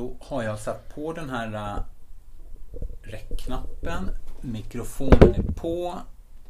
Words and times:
Då 0.00 0.16
har 0.20 0.42
jag 0.42 0.58
satt 0.58 0.94
på 0.94 1.12
den 1.12 1.30
här 1.30 1.76
uh, 1.76 1.82
räckknappen. 3.02 4.10
Mikrofonen 4.40 5.34
är 5.34 5.42
på 5.42 6.00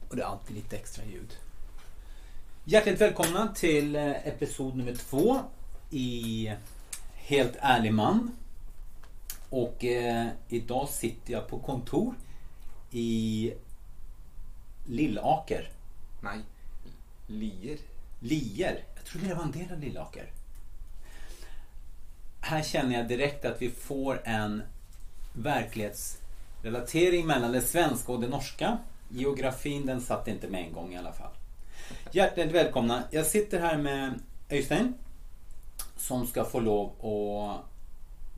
och 0.08 0.17
det 0.17 0.23
är 0.23 0.26
alltid 0.26 0.57
lite 0.57 0.77
extra 0.77 1.04
ljud. 1.04 1.37
Hjärtligt 2.65 3.01
välkomna 3.01 3.55
till 3.55 3.97
uh, 3.97 4.29
episod 4.29 4.77
nummer 4.77 4.95
två 4.95 5.41
i 5.91 6.53
Helt 7.15 7.57
ärlig 7.61 7.95
man. 7.95 8.37
Och 9.48 9.85
eh, 9.85 10.29
idag 10.48 10.89
sitter 10.89 11.32
jag 11.32 11.48
på 11.48 11.59
kontor 11.59 12.14
i 12.91 13.53
Lillaker. 14.87 15.73
Nej, 16.23 16.41
Lier. 17.27 17.79
Lier. 18.21 18.85
Jag 18.95 19.05
trodde 19.05 19.29
det 19.29 19.35
var 19.35 19.43
en 19.43 19.53
del 19.53 19.73
av 19.73 19.80
Lillaker. 19.80 20.39
Här 22.51 22.62
känner 22.62 22.98
jag 22.98 23.09
direkt 23.09 23.45
att 23.45 23.62
vi 23.62 23.71
får 23.71 24.21
en 24.25 24.62
verklighetsrelatering 25.33 27.27
mellan 27.27 27.52
det 27.52 27.61
svenska 27.61 28.12
och 28.12 28.20
det 28.20 28.29
norska. 28.29 28.79
Geografin 29.09 29.87
den 29.87 30.01
satt 30.01 30.29
inte 30.29 30.48
med 30.48 30.60
en 30.60 30.73
gång 30.73 30.95
i 30.95 30.98
alla 30.98 31.12
fall. 31.12 31.33
Hjärtligt 32.10 32.52
välkomna. 32.52 33.02
Jag 33.10 33.27
sitter 33.27 33.60
här 33.60 33.79
med 33.79 34.21
Öystein. 34.48 34.95
Som 35.97 36.27
ska 36.27 36.45
få 36.45 36.60
lov 36.60 37.07
att 37.07 37.65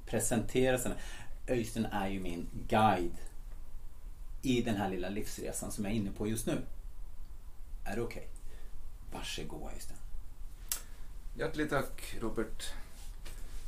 presentera 0.06 0.78
sig. 0.78 0.92
Öystein 1.46 1.86
är 1.86 2.08
ju 2.08 2.20
min 2.20 2.46
guide 2.68 3.16
i 4.42 4.62
den 4.62 4.76
här 4.76 4.88
lilla 4.88 5.08
livsresan 5.08 5.72
som 5.72 5.84
jag 5.84 5.92
är 5.92 5.96
inne 5.96 6.10
på 6.10 6.28
just 6.28 6.46
nu. 6.46 6.58
Är 7.84 7.96
det 7.96 8.02
okej? 8.02 8.28
Okay? 8.28 9.18
Varsågod 9.18 9.72
Öystein. 9.72 9.98
Hjärtligt 11.38 11.70
tack 11.70 12.16
Robert. 12.20 12.72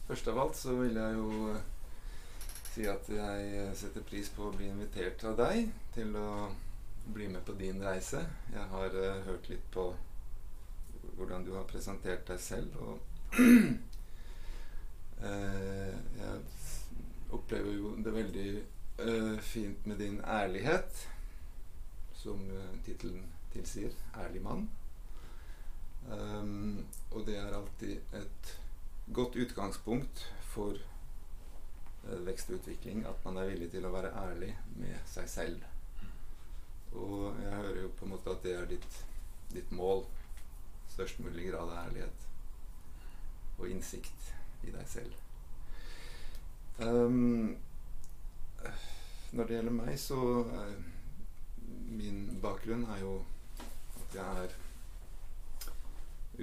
Først 0.06 0.28
av 0.28 0.38
alt 0.38 0.56
så 0.56 0.74
vil 0.76 0.98
jeg 1.00 1.16
jo 1.16 1.28
eh, 1.48 1.60
si 2.74 2.84
at 2.90 3.06
jeg 3.08 3.45
eh, 3.56 3.70
setter 3.78 4.04
pris 4.04 4.28
på 4.36 4.50
å 4.50 4.52
bli 4.52 4.66
invitert 4.68 5.23
av 5.24 5.38
deg 5.38 5.70
til 5.95 6.10
å 6.20 6.51
bli 7.15 7.29
med 7.32 7.45
på 7.46 7.54
din 7.56 7.80
reise. 7.84 8.20
Jeg 8.52 8.66
har 8.68 8.96
eh, 9.01 9.16
uh, 9.16 9.23
hørt 9.30 9.48
litt 9.48 9.64
på 9.73 9.87
hvordan 11.16 11.45
du 11.46 11.54
har 11.56 11.64
presentert 11.68 12.26
deg 12.29 12.40
selv. 12.40 12.76
Og 12.84 12.98
uh, 15.24 15.95
jeg 16.18 16.42
opplever 17.32 17.73
jo 17.73 17.95
det 18.04 18.12
veldig 18.12 18.51
uh, 19.01 19.38
fint 19.40 19.86
med 19.88 20.01
din 20.04 20.20
ærlighet, 20.20 21.09
som 22.20 22.45
tittelen 22.84 23.24
tilsier. 23.52 23.92
Ærlig 24.20 24.42
mann. 24.45 24.68
Um, 26.04 26.12
ehm, 26.12 26.84
og 27.10 27.26
det 27.26 27.36
er 27.40 27.57
alltid 27.57 28.16
et 28.16 28.54
godt 29.13 29.37
utgangspunkt 29.37 30.33
for 30.41 30.74
eh, 30.74 32.10
växt 32.10 32.27
vekst 32.27 32.51
og 32.51 32.57
utvikling 32.57 33.05
at 33.07 33.24
man 33.24 33.37
er 33.37 33.51
villig 33.52 33.71
til 33.73 33.87
å 33.87 33.93
være 33.93 34.13
ærlig 34.24 34.52
med 34.77 34.97
seg 35.09 35.29
selv. 35.29 35.65
Og 36.95 37.35
jeg 37.43 37.51
hører 37.52 37.80
jo 37.82 37.91
på 37.99 38.07
en 38.07 38.15
måte 38.15 38.30
at 38.30 38.43
det 38.47 38.55
er 38.57 38.71
ditt, 38.71 39.05
ditt 39.52 39.73
mål. 39.75 40.05
Størst 40.95 41.19
mulig 41.21 41.51
grad 41.51 41.69
av 41.73 41.88
ærlighet 41.88 42.29
og 43.59 43.69
innsikt 43.71 44.32
i 44.65 44.73
deg 44.75 44.88
selv. 44.88 45.15
Um, 46.79 47.55
ehm, 48.65 48.75
når 49.35 49.47
det 49.47 49.57
gjelder 49.57 49.75
meg, 49.75 49.99
så 49.99 50.19
eh, 50.43 50.77
är 50.77 50.95
min 51.95 52.41
bakgrunn 52.43 52.87
er 52.95 53.01
jo 53.02 53.15
at 54.01 54.16
jeg 54.19 54.45
er 54.45 54.55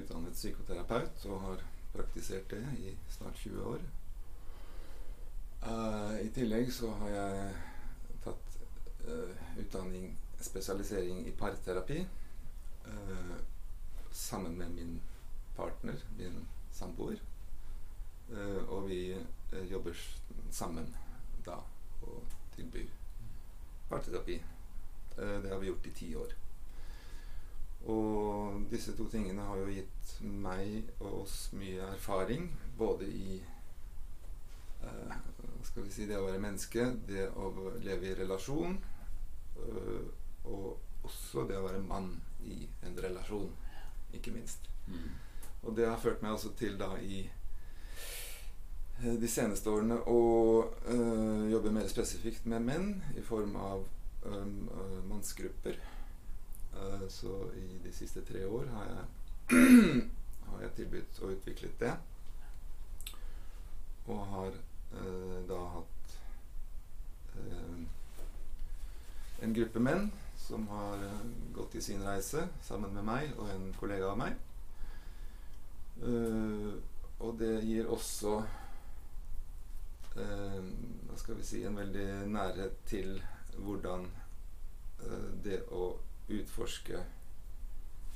utdannet 0.02 0.36
psykoterapeut 0.36 1.26
og 1.28 1.42
har 1.48 1.64
praktisert 1.94 2.50
det 2.50 2.62
i 2.80 2.98
snart 3.10 3.36
20 3.36 3.64
år. 3.64 3.80
Uh, 5.62 6.26
I 6.26 6.30
tillegg 6.34 6.72
så 6.74 6.90
har 7.04 7.10
jeg 7.14 7.50
tatt 8.24 8.56
uh, 9.06 9.12
eh, 9.14 9.60
utdanning, 9.62 10.08
spesialisering 10.42 11.28
i 11.30 11.34
parterapi, 11.38 12.00
eh, 12.02 13.12
uh, 13.12 13.36
sammen 14.12 14.58
med 14.58 14.74
min 14.74 14.96
partner, 15.56 16.00
min 16.18 16.48
samboer. 16.72 17.20
og 18.68 18.88
vi 18.88 19.18
jobber 19.70 19.94
sammen 20.52 20.86
da 21.46 21.58
og 22.02 22.24
tilbyr 22.56 22.88
parterapi. 23.90 24.38
det 25.16 25.50
har 25.50 25.58
vi 25.60 25.68
gjort 25.68 25.86
i 25.86 25.92
ti 25.92 26.16
år. 26.16 26.41
Og 27.90 28.62
disse 28.70 28.94
to 28.98 29.08
tingene 29.10 29.46
har 29.48 29.58
jo 29.58 29.72
gitt 29.74 30.14
meg 30.22 30.92
og 31.00 31.24
oss 31.24 31.38
mye 31.58 31.88
erfaring. 31.96 32.52
Både 32.78 33.08
i 33.10 33.40
eh, 34.84 35.16
skal 35.66 35.88
vi 35.88 35.94
si, 35.94 36.06
det 36.10 36.20
å 36.20 36.28
være 36.28 36.42
menneske, 36.44 36.86
det 37.08 37.30
å 37.34 37.50
leve 37.82 38.12
i 38.12 38.16
relasjon. 38.22 38.78
Øh, 39.66 40.06
og 40.46 41.06
også 41.06 41.46
det 41.50 41.58
å 41.58 41.66
være 41.66 41.82
mann 41.86 42.14
i 42.46 42.64
en 42.86 42.98
relasjon, 43.02 43.50
ikke 44.14 44.34
minst. 44.36 44.70
Mm. 44.88 45.10
Og 45.62 45.78
det 45.78 45.88
har 45.88 46.02
ført 46.02 46.22
meg 46.24 46.34
altså 46.34 46.52
til 46.58 46.78
da 46.80 46.92
i 47.02 47.22
eh, 49.02 49.16
de 49.22 49.30
seneste 49.30 49.70
årene 49.70 50.00
å 50.10 50.22
øh, 50.90 51.50
jobbe 51.52 51.74
mer 51.74 51.90
spesifikt 51.90 52.46
med 52.50 52.66
menn 52.66 52.94
i 53.18 53.26
form 53.26 53.58
av 53.62 53.86
øh, 54.26 54.54
mannsgrupper. 55.10 55.78
Eh, 56.74 57.08
så 57.08 57.52
i 57.56 57.80
de 57.84 57.94
siste 57.94 58.22
tre 58.22 58.46
år 58.46 58.66
har 58.66 58.86
jeg, 58.86 59.06
har 60.50 60.62
jeg 60.62 60.72
tilbudt 60.76 61.20
og 61.22 61.32
utviklet 61.32 61.80
det. 61.80 61.94
Og 64.08 64.26
har 64.28 64.52
eh, 64.52 65.40
da 65.50 65.60
hatt 65.76 66.16
eh, 67.36 67.82
en 69.42 69.56
gruppe 69.58 69.84
menn 69.84 70.12
som 70.40 70.68
har 70.72 71.04
eh, 71.06 71.28
gått 71.56 71.76
i 71.76 71.84
sin 71.84 72.04
reise 72.06 72.48
sammen 72.64 72.94
med 72.96 73.08
meg 73.08 73.36
og 73.38 73.52
en 73.52 73.70
kollega 73.80 74.14
av 74.14 74.22
meg. 74.24 74.40
Eh, 76.02 76.72
og 77.22 77.38
det 77.40 77.60
gir 77.68 77.92
også 77.92 78.42
hva 80.12 81.16
skal 81.16 81.38
vi 81.38 81.44
si 81.48 81.62
en 81.64 81.78
veldig 81.80 82.06
nærhet 82.28 82.74
til 82.90 83.14
hvordan 83.64 84.10
det 85.46 85.62
å 85.72 85.86
utforske 86.40 87.04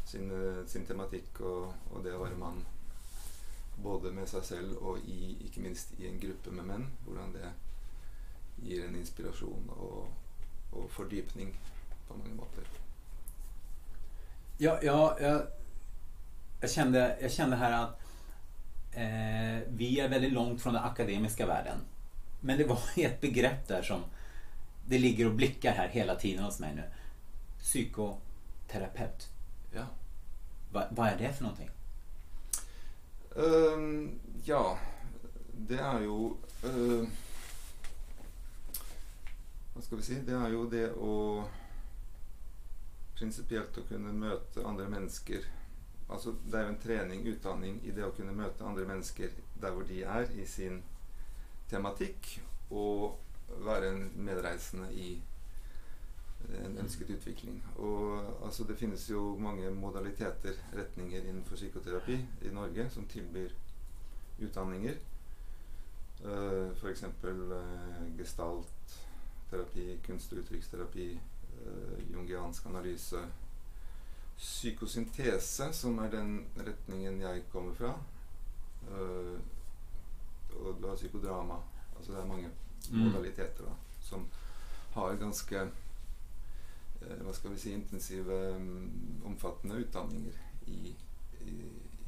sin, 0.05 0.31
eh, 0.31 0.65
sin 0.67 0.85
tematikk 0.85 1.41
og, 1.41 1.73
og, 1.91 2.03
det 2.03 2.13
å 2.15 2.23
være 2.23 2.39
mann. 2.39 2.63
Både 3.83 4.11
med 4.15 4.29
seg 4.29 4.45
selv 4.47 4.77
og 4.79 5.03
i, 5.03 5.35
ikke 5.47 5.63
minst 5.65 5.95
i 5.99 6.07
en 6.07 6.19
gruppe 6.21 6.53
med 6.55 6.69
menn. 6.69 6.87
Hvordan 7.05 7.33
det 7.35 7.51
gir 8.63 8.85
en 8.85 8.95
inspirasjon 8.95 9.69
og, 9.75 10.07
og 10.71 10.89
fordypning 10.95 11.51
på 12.07 12.17
mange 12.17 12.35
måter. 12.37 12.69
Ja, 14.57 14.77
ja 14.83 15.17
jag, 15.19 15.47
jag, 16.61 16.71
kände, 16.71 17.17
jag 17.21 17.31
kände 17.31 17.55
här 17.55 17.71
att 17.71 17.99
eh, 18.91 19.67
vi 19.67 19.99
är 19.99 20.09
väldigt 20.09 20.33
långt 20.33 20.61
från 20.61 20.73
den 20.73 20.83
akademiska 20.83 21.45
världen. 21.45 21.79
Men 22.41 22.57
det 22.57 22.63
var 22.63 22.79
ett 22.95 23.21
begrepp 23.21 23.67
där 23.67 23.81
som 23.81 24.01
det 24.87 24.97
ligger 24.97 25.27
och 25.27 25.33
blickar 25.33 25.73
här 25.73 25.87
hela 25.87 26.15
tiden 26.15 26.43
hos 26.43 26.59
mig 26.59 26.75
nu 26.75 26.83
psykoterapeut. 27.65 29.29
Ja. 29.71 29.85
Va, 30.71 30.87
vad 30.91 31.07
är 31.07 31.17
det 31.17 31.33
för 31.33 31.43
någonting? 31.43 31.69
Um, 33.35 34.19
ja, 34.43 34.79
det 35.57 35.79
er 35.79 36.01
jo 36.05 36.37
uh, 36.63 37.07
Hva 39.73 39.81
skal 39.81 39.97
vi 39.97 40.03
si? 40.03 40.19
Det 40.23 40.37
er 40.37 40.53
jo 40.53 40.61
det 40.71 40.85
å 40.93 41.15
Prinsipielt 43.17 43.75
å 43.75 43.83
kunne 43.89 44.13
møte 44.15 44.63
andre 44.63 44.87
mennesker 44.91 45.49
Altså, 46.07 46.35
det 46.45 46.59
er 46.59 46.63
jo 46.67 46.73
en 46.75 46.79
trening, 46.79 47.27
utdanning, 47.27 47.79
i 47.83 47.91
det 47.91 48.05
å 48.05 48.13
kunne 48.15 48.35
møte 48.37 48.63
andre 48.63 48.85
mennesker 48.87 49.31
der 49.61 49.73
hvor 49.73 49.87
de 49.89 50.03
er 50.05 50.29
i 50.37 50.45
sin 50.45 50.83
tematikk, 51.67 52.27
og 52.69 53.17
være 53.65 53.89
en 53.89 54.03
medreisende 54.27 54.91
i 54.93 55.15
en 56.65 56.77
ønsket 56.77 57.09
utvikling. 57.09 57.63
Og 57.75 58.23
altså, 58.45 58.63
Det 58.63 58.77
finnes 58.77 59.09
jo 59.09 59.37
mange 59.39 59.71
modaliteter, 59.71 60.53
retninger 60.73 61.21
innenfor 61.21 61.55
psykoterapi 61.55 62.19
i 62.41 62.53
Norge 62.53 62.89
som 62.89 63.05
tilbyr 63.05 63.49
utdanninger. 64.39 64.95
Uh, 66.25 66.71
F.eks. 66.77 67.03
Uh, 67.03 68.17
gestaltterapi, 68.17 69.99
kunst- 70.07 70.33
og 70.33 70.39
uttrykksterapi, 70.39 71.19
uh, 71.65 72.11
jungiansk 72.13 72.65
analyse. 72.65 73.17
Psykosyntese, 74.37 75.73
som 75.73 75.99
er 75.99 76.09
den 76.11 76.45
retningen 76.57 77.21
jeg 77.21 77.43
kommer 77.51 77.73
fra. 77.73 77.93
Uh, 78.91 79.39
og 80.55 80.77
du 80.81 80.87
har 80.87 80.95
psykodrama. 80.95 81.55
Altså 81.97 82.11
det 82.11 82.21
er 82.21 82.25
mange 82.25 82.49
mm. 82.91 82.97
modaliteter 82.99 83.63
da, 83.63 83.71
som 84.01 84.27
har 84.93 85.15
ganske 85.15 85.69
Eh, 87.01 87.31
ska 87.31 87.49
vi 87.49 87.57
säga, 87.57 87.75
intensiva, 87.75 88.33
ehm, 88.33 88.91
omfattande 89.25 89.75
utandningar 89.75 90.33
i, 90.65 90.95
i, 91.41 91.51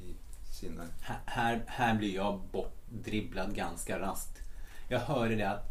i 0.03 0.15
sina... 0.51 0.83
här, 1.25 1.63
här 1.67 1.95
blir 1.95 2.15
jag 2.15 2.41
bortdribblad 2.51 3.55
ganska 3.55 3.99
raskt. 3.99 4.41
jag 4.89 4.99
hörde 4.99 5.35
det 5.35 5.49
att, 5.49 5.65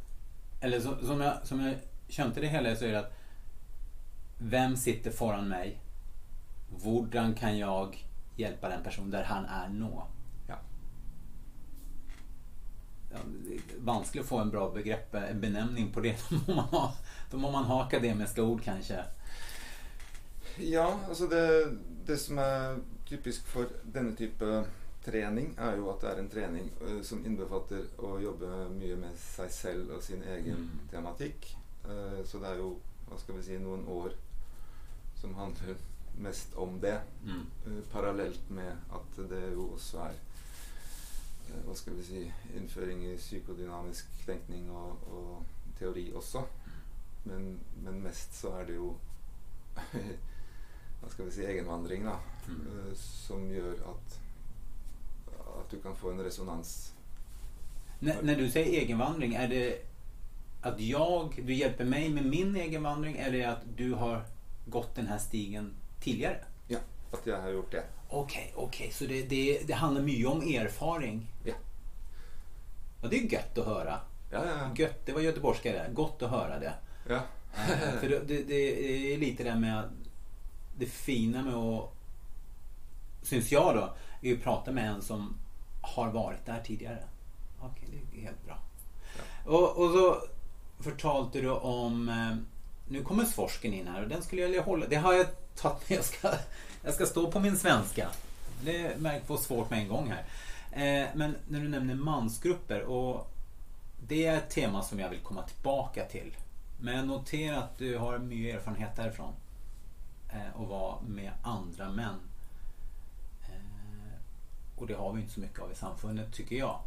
eller 0.60 0.80
så, 0.80 1.06
som, 1.06 1.20
jag, 1.20 1.46
som 1.46 1.60
jag 1.60 1.74
kände 2.08 2.40
det 2.40 2.46
hela 2.46 2.76
så 2.76 2.84
är 2.84 2.92
det 2.92 2.98
att 2.98 3.12
vem 4.38 4.76
sitter 4.76 5.10
föran 5.10 5.48
mig? 5.48 5.80
Hvordan 6.82 7.34
kan 7.34 7.58
jag 7.58 8.06
hjälpa 8.36 8.68
den 8.68 8.82
personen 8.82 9.10
där 9.10 9.24
han 9.24 9.44
är 9.44 9.68
nå? 9.68 10.06
Ja. 10.48 10.58
Ja, 12.88 12.94
det 12.96 12.98
är 12.98 13.04
vanskligt 13.78 14.22
att 14.22 14.28
få 14.28 14.38
en 14.38 14.50
bra 14.50 14.70
begrepp, 14.70 15.14
en 15.14 15.40
benämning 15.40 15.92
på 15.92 16.00
det. 16.00 16.16
Då 16.30 16.38
må 16.46 16.54
man 16.54 16.64
ha, 16.64 16.94
då 17.30 17.38
må 17.38 17.50
man 17.50 17.64
ha 17.64 17.84
akademiska 17.84 18.42
ord 18.42 18.62
kanske. 18.64 19.04
Ja, 20.58 20.98
altså 21.08 21.26
det, 21.26 21.76
det 22.06 22.16
som 22.16 22.38
er 22.38 22.78
typisk 23.08 23.46
for 23.46 23.66
denne 23.84 24.16
type 24.16 24.64
trening, 25.04 25.52
er 25.58 25.76
jo 25.76 25.90
at 25.92 26.00
det 26.02 26.10
er 26.10 26.20
en 26.22 26.30
trening 26.32 26.70
eh, 26.82 27.02
som 27.06 27.20
innbefatter 27.26 27.84
å 28.02 28.16
jobbe 28.22 28.48
mye 28.72 28.96
med 28.98 29.18
seg 29.20 29.50
selv 29.54 29.92
og 29.98 30.02
sin 30.02 30.22
egen 30.22 30.56
Mm. 30.56 30.80
tematikk. 30.90 31.50
Eh, 31.84 32.22
så 32.24 32.38
det 32.42 32.48
er 32.50 32.56
jo, 32.62 32.72
hva 33.08 33.18
skal 33.20 33.36
vi 33.36 33.42
si, 33.46 33.58
noen 33.62 33.84
år 33.86 34.16
som 35.20 35.34
handler 35.34 35.76
mest 36.18 36.54
om 36.56 36.80
det. 36.80 36.96
Mm. 37.24 37.44
Eh, 37.66 37.82
parallelt 37.92 38.50
med 38.50 38.72
at 38.90 39.20
det 39.30 39.42
jo 39.52 39.68
også 39.76 39.98
er 40.08 40.16
eh, 41.50 41.62
hva 41.66 41.74
skal 41.74 41.96
vi 41.96 42.04
si, 42.04 42.22
innføring 42.56 43.04
i 43.04 43.16
psykodynamisk 43.16 44.06
tenkning 44.26 44.70
og, 44.70 45.08
og 45.12 45.44
teori 45.78 46.12
også. 46.14 46.42
Men, 47.24 47.58
men 47.82 48.02
mest 48.02 48.34
så 48.40 48.52
er 48.60 48.68
det 48.68 48.76
jo 48.78 48.92
hva 49.76 51.10
skal 51.12 51.26
vi 51.26 51.34
si, 51.34 51.44
egenvandring, 51.44 52.06
da. 52.06 52.18
Mm. 52.48 52.60
eh, 52.66 52.92
Som 52.96 53.48
gjør 53.50 53.82
at, 53.92 54.20
at 55.58 55.70
du 55.70 55.80
kan 55.82 55.96
få 55.96 56.10
en 56.10 56.20
resonans. 56.24 56.92
När, 57.98 58.22
när 58.22 58.36
du 58.36 58.50
säger 58.50 58.80
egenvandring, 58.80 59.34
är 59.34 59.48
det 59.48 59.86
att 60.62 60.80
jag, 60.80 61.42
du 61.46 61.54
hjälper 61.54 61.84
mig 61.84 62.08
med 62.08 62.26
min 62.26 62.56
egenvandring 62.56 63.16
eller 63.16 63.38
är 63.38 63.48
att 63.48 63.62
du 63.76 63.92
har 63.92 64.24
gått 64.66 64.94
den 64.94 65.06
här 65.06 65.18
stigen 65.18 65.74
tidigare? 66.00 66.44
Ja, 66.68 66.78
at 67.12 67.26
jeg 67.26 67.40
har 67.40 67.50
gjort 67.50 67.70
det. 67.72 67.84
Okej, 68.08 68.52
okej, 68.56 68.90
så 68.92 69.04
det, 69.04 69.22
det, 69.22 69.60
det 69.66 69.72
handlar 69.72 70.02
mycket 70.02 70.26
om 70.28 70.42
erfaring. 70.42 71.26
Ja. 71.44 71.54
Och 73.02 73.08
det 73.08 73.16
är 73.18 73.32
gött 73.32 73.58
att 73.58 73.66
höra. 73.66 74.00
Ja, 74.30 74.44
ja, 74.44 74.52
ja. 74.60 74.70
Gött, 74.76 75.06
det 75.06 75.12
var 75.12 75.20
göteborgska 75.20 75.72
det. 75.72 75.90
Gott 75.92 76.22
att 76.22 76.30
höra 76.30 76.58
det. 76.58 76.74
ja. 77.08 77.20
Eh, 77.56 78.00
För 78.00 78.08
det, 78.08 78.42
det, 78.42 79.12
är 79.14 79.18
lite 79.18 79.44
det 79.44 79.54
med 79.54 79.82
det 80.78 80.86
fina 80.86 81.42
med 81.42 81.54
att, 81.54 81.92
syns 83.22 83.52
jag 83.52 83.74
då, 83.74 83.94
är 84.28 84.34
att 84.34 84.42
prata 84.42 84.72
med 84.72 84.90
en 84.90 85.02
som 85.02 85.36
har 85.82 86.10
varit 86.10 86.46
där 86.46 86.60
tidigare. 86.64 87.04
Okej, 87.60 87.88
det 88.12 88.18
är 88.18 88.22
helt 88.22 88.44
bra. 88.44 88.58
Och, 89.44 89.76
och 89.76 89.90
så 89.90 90.22
förtalte 90.82 91.40
du 91.40 91.50
om, 91.50 92.08
eh, 92.08 92.36
nu 92.88 93.02
kommer 93.02 93.24
svorsken 93.24 93.72
in 93.72 93.88
här 93.88 94.02
och 94.02 94.08
den 94.08 94.22
skulle 94.22 94.42
jag 94.42 94.48
vilja 94.48 94.62
hålla, 94.62 94.86
det 94.86 94.96
har 94.96 95.12
jag 95.12 95.26
tagit 95.56 95.90
med, 95.90 95.98
jag 95.98 96.04
ska, 96.04 96.28
jag 96.86 96.94
ska 96.94 97.06
stå 97.06 97.30
på 97.30 97.40
min 97.40 97.56
svenska. 97.56 98.08
Det 98.64 98.98
märker 99.00 99.26
var 99.28 99.36
svårt 99.36 99.70
med 99.70 99.78
en 99.78 99.88
gång 99.88 100.10
här. 100.12 100.24
Eh, 100.72 101.08
Men 101.14 101.36
när 101.48 101.60
du 101.60 101.68
nämner 101.68 101.94
mansgrupper 101.94 102.82
och 102.82 103.30
det 104.08 104.26
är 104.26 104.36
ett 104.36 104.50
tema 104.50 104.82
som 104.82 104.98
jag 105.00 105.10
vill 105.10 105.20
komma 105.20 105.42
tillbaka 105.42 106.04
till. 106.04 106.36
Men 106.80 106.96
jag 106.96 107.06
noterar 107.06 107.56
att 107.58 107.78
du 107.78 107.98
har 107.98 108.18
mycket 108.18 108.54
erfarenhet 108.54 108.96
därifrån. 108.96 109.32
Eh, 110.28 110.60
Och 110.60 110.68
vara 110.68 111.00
med 111.00 111.32
andra 111.42 111.88
män. 111.90 112.18
Eh, 113.42 114.18
Och 114.76 114.86
det 114.86 114.94
har 114.94 115.12
vi 115.12 115.20
inte 115.20 115.34
så 115.34 115.40
mycket 115.40 115.60
av 115.60 115.72
i 115.72 115.74
samfundet 115.74 116.32
tycker 116.32 116.56
jag. 116.56 116.80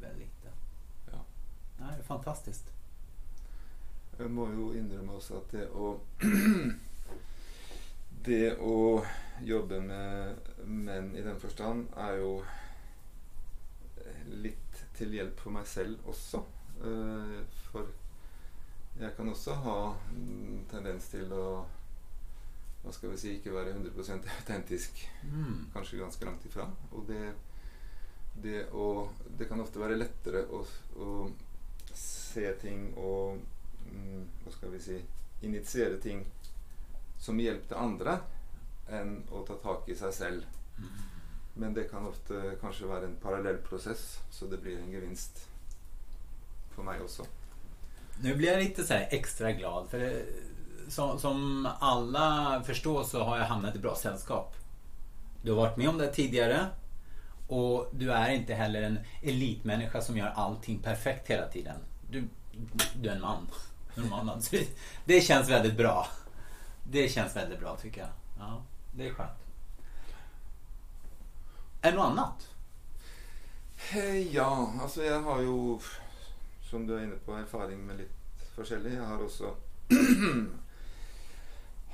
Väldigt 0.00 0.18
lite. 0.20 0.48
Ja. 1.12 1.18
Nej, 1.80 1.88
det 1.96 2.02
är 2.02 2.06
fantastiskt. 2.06 2.64
Jeg 4.18 4.30
må 4.30 4.44
jo 4.52 4.74
innrømme 4.76 5.12
også 5.16 5.38
at 5.40 5.52
det 5.52 5.62
å 5.72 5.86
Det 8.26 8.56
å 8.62 9.02
jobbe 9.42 9.80
med 9.82 10.50
menn 10.66 11.10
i 11.16 11.22
den 11.24 11.38
forstand 11.42 11.88
er 11.98 12.20
jo 12.20 12.34
litt 14.44 14.82
til 14.96 15.14
hjelp 15.16 15.40
for 15.42 15.54
meg 15.56 15.66
selv 15.66 16.06
også. 16.12 16.42
Eh, 16.86 17.38
For 17.72 17.88
jeg 19.00 19.14
kan 19.16 19.28
også 19.32 19.54
ha 19.64 19.78
en 20.12 20.66
tendens 20.70 21.08
til 21.12 21.32
å 21.32 21.46
hva 22.82 22.90
skal 22.90 23.12
vi 23.12 23.18
si, 23.22 23.32
ikke 23.38 23.52
være 23.54 23.76
100 23.76 24.24
autentisk 24.40 25.04
Mm. 25.22 25.68
kanskje 25.72 26.00
ganske 26.00 26.24
langt 26.26 26.44
ifra. 26.44 26.64
Og 26.90 27.06
det, 27.06 27.32
det, 28.42 28.66
å, 28.74 29.08
det 29.38 29.46
kan 29.48 29.60
ofte 29.62 29.78
være 29.78 29.98
lettere 30.00 30.42
å, 30.50 30.64
å 30.98 31.30
se 31.94 32.52
ting 32.60 32.88
og 32.96 33.38
mm, 33.86 34.24
Hva 34.42 34.52
skal 34.54 34.72
vi 34.72 34.80
si 34.80 34.98
Initiere 35.46 35.98
ting 36.02 36.24
som 37.22 37.38
hjelp 37.40 37.68
til 37.70 37.78
andre, 37.78 38.18
enn 38.90 39.20
å 39.30 39.44
ta 39.46 39.54
tak 39.62 39.88
i 39.88 39.96
seg 39.96 40.14
selv. 40.16 40.44
Men 41.54 41.74
det 41.76 41.86
kan 41.90 42.08
ofte 42.08 42.56
kanskje 42.60 42.90
være 42.90 43.10
en 43.10 43.20
parallell 43.22 43.60
prosess, 43.62 44.18
så 44.30 44.48
det 44.50 44.58
blir 44.62 44.80
en 44.80 44.90
gevinst 44.90 45.44
for 46.74 46.86
meg 46.86 47.02
også. 47.04 47.26
Nu 48.22 48.34
blir 48.34 48.50
jag 48.52 48.62
lite 48.62 48.84
så 48.84 48.94
här 48.94 49.08
extra 49.10 49.52
glad 49.52 49.90
för 49.90 49.98
det, 49.98 50.24
som, 50.88 51.18
som 51.18 51.68
alla 51.80 52.62
förstår 52.66 53.04
så 53.04 53.22
har 53.22 53.38
jag 53.38 53.44
hamnat 53.44 53.76
i 53.76 53.78
bra 53.78 53.94
sällskap. 53.96 54.56
Du 55.42 55.50
har 55.50 55.56
varit 55.56 55.76
med 55.76 55.88
om 55.88 55.98
det 55.98 56.12
tidigare 56.12 56.66
och 57.48 57.90
du 57.92 58.12
är 58.12 58.30
inte 58.30 58.54
heller 58.54 58.82
en 58.82 58.98
elitmänniska 59.22 60.00
som 60.00 60.16
gör 60.16 60.32
allting 60.36 60.78
perfekt 60.78 61.30
hela 61.30 61.48
tiden. 61.48 61.76
Du, 62.10 62.28
du 63.02 63.08
är 63.08 63.14
en 63.14 63.20
man. 63.20 63.46
En 63.94 64.08
man 64.08 64.28
alltså. 64.28 64.56
Det 65.04 65.20
känns 65.20 65.48
väldigt 65.48 65.76
bra. 65.76 66.06
Det 66.84 67.08
känns 67.08 67.36
väldigt 67.36 67.60
bra 67.60 67.76
tycker 67.76 68.00
jag. 68.00 68.10
Ja, 68.38 68.62
det 68.92 69.08
är 69.08 69.14
skönt. 69.14 69.38
Är 71.80 71.90
det 71.90 71.96
något 71.96 72.06
annat? 72.06 72.48
Eh, 73.92 74.34
ja, 74.34 74.72
alltså 74.80 75.04
jag 75.04 75.20
har 75.20 75.40
ju, 75.40 75.78
som 76.70 76.86
du 76.86 76.98
är 76.98 77.04
inne 77.04 77.16
på, 77.24 77.34
erfaring 77.34 77.86
med 77.86 77.96
lite 77.96 78.12
forskjellig. 78.54 78.94
Jag 78.94 79.04
har 79.04 79.24
också 79.24 79.56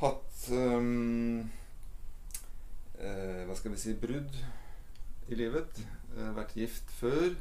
haft, 0.00 0.50
um, 0.50 1.50
eh, 3.00 3.46
vad 3.46 3.56
ska 3.56 3.69
vi 3.69 3.76
säga, 3.76 3.96
brudd 4.00 4.37
i 5.29 5.35
livet. 5.35 5.82
Eh, 6.19 6.31
varit 6.31 6.56
gift 6.56 6.90
för 6.90 7.35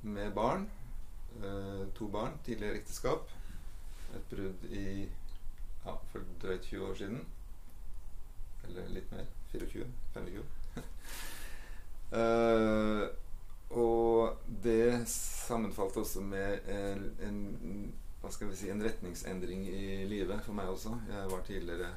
med 0.00 0.34
barn. 0.34 0.70
Eh, 1.44 1.86
två 1.98 2.04
barn, 2.04 2.30
tidigare 2.44 2.74
äktenskap. 2.74 3.30
Ett 4.16 4.30
brud 4.30 4.64
i 4.64 5.08
ja, 5.86 5.96
for 6.12 6.24
drøyt 6.42 6.62
20 6.70 6.86
år 6.86 6.94
siden. 6.94 7.20
Eller 8.68 8.88
litt 8.88 9.12
mer. 9.12 9.26
24? 9.52 9.86
25? 10.14 10.42
uh, 12.12 13.06
og 13.70 14.36
det 14.64 15.08
sammenfalt 15.08 15.96
også 15.96 16.20
med 16.20 16.68
en, 16.68 17.06
en 17.22 17.40
hva 18.20 18.32
skal 18.34 18.50
vi 18.50 18.56
si, 18.58 18.70
en 18.70 18.82
retningsendring 18.82 19.66
i 19.70 20.04
livet 20.10 20.42
for 20.42 20.56
meg 20.58 20.70
også. 20.72 20.96
Jeg 21.06 21.30
var 21.30 21.42
tidligere 21.46 21.90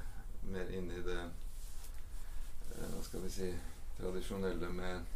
mer 0.53 0.67
inne 0.77 0.99
i 0.99 1.05
det 1.05 1.19
eh, 1.19 2.91
hva 2.93 3.01
skal 3.05 3.23
vi 3.23 3.31
si, 3.33 3.49
tradisjonelle 3.97 4.69
med 4.69 5.15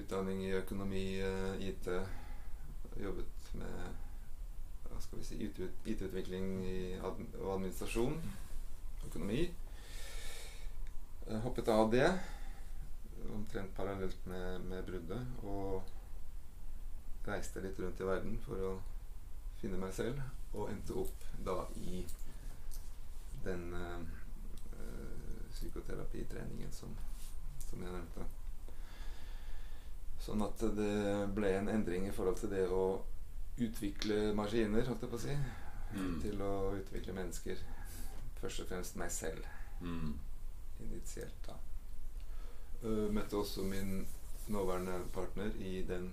utdanning 0.00 0.40
i 0.46 0.54
økonomi, 0.56 1.04
eh, 1.20 1.66
IT. 1.68 1.90
Jobbet 3.02 3.52
med 3.60 4.01
skal 5.02 5.18
vi 5.18 5.24
si, 5.24 5.38
IT- 5.46 5.88
IT-utvikling 5.92 6.46
administration, 6.66 7.04
ad 7.04 7.40
og 7.40 7.54
administrasjon. 7.56 8.22
Økonomi. 9.06 9.42
Eh, 11.26 11.38
hoppet 11.44 11.68
av 11.68 11.90
det 11.90 12.08
omtrent 13.34 13.74
parallelt 13.76 14.26
med, 14.26 14.60
med 14.60 14.84
bruddet. 14.86 15.26
Og 15.42 15.82
reiste 17.26 17.62
litt 17.62 17.78
rundt 17.80 18.00
i 18.00 18.08
verden 18.08 18.38
for 18.46 18.66
å 18.70 18.72
finne 19.60 19.78
meg 19.78 19.94
selv. 19.94 20.20
Og 20.52 20.70
endte 20.70 20.96
opp 20.98 21.26
da 21.46 21.62
i 21.80 22.02
den 23.44 23.72
eh, 23.74 24.02
eh, 24.76 25.48
psykoterapitreningen 25.54 26.72
som, 26.74 26.94
som 27.68 27.82
jeg 27.82 27.94
nevnte. 27.94 28.28
Sånn 30.22 30.42
at 30.46 30.60
det 30.76 30.92
ble 31.34 31.56
en 31.58 31.70
endring 31.72 32.06
i 32.06 32.14
forhold 32.14 32.38
til 32.38 32.52
det 32.52 32.68
å 32.70 32.84
utvikle 33.58 34.32
maskiner, 34.34 34.86
holdt 34.88 35.02
jeg 35.02 35.10
på 35.12 35.18
å 35.18 35.22
si. 35.22 35.36
Mm. 35.92 36.20
Til 36.22 36.42
å 36.42 36.52
utvikle 36.78 37.12
mennesker. 37.16 37.58
Først 38.40 38.64
og 38.64 38.70
fremst 38.72 38.96
meg 38.96 39.10
selv 39.12 39.44
Mm. 39.82 40.18
initielt 40.80 41.46
da. 41.46 41.56
Uh, 42.84 43.10
møtte 43.14 43.36
også 43.36 43.62
min 43.66 44.06
nåværende 44.48 45.00
partner 45.14 45.50
i 45.58 45.82
den 45.82 46.12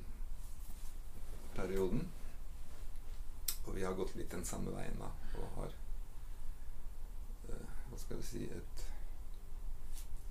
perioden. 1.55 2.12
Og 3.65 3.75
vi 3.75 3.84
har 3.84 3.93
gått 3.93 4.15
litt 4.15 4.31
den 4.31 4.46
samme 4.46 4.74
veien 4.74 4.98
da, 5.00 5.10
og 5.38 5.55
har 5.55 5.74
uh, 7.50 7.67
hva 7.89 7.98
skal 7.98 8.17
vi 8.17 8.24
si 8.24 8.43
et 8.50 8.86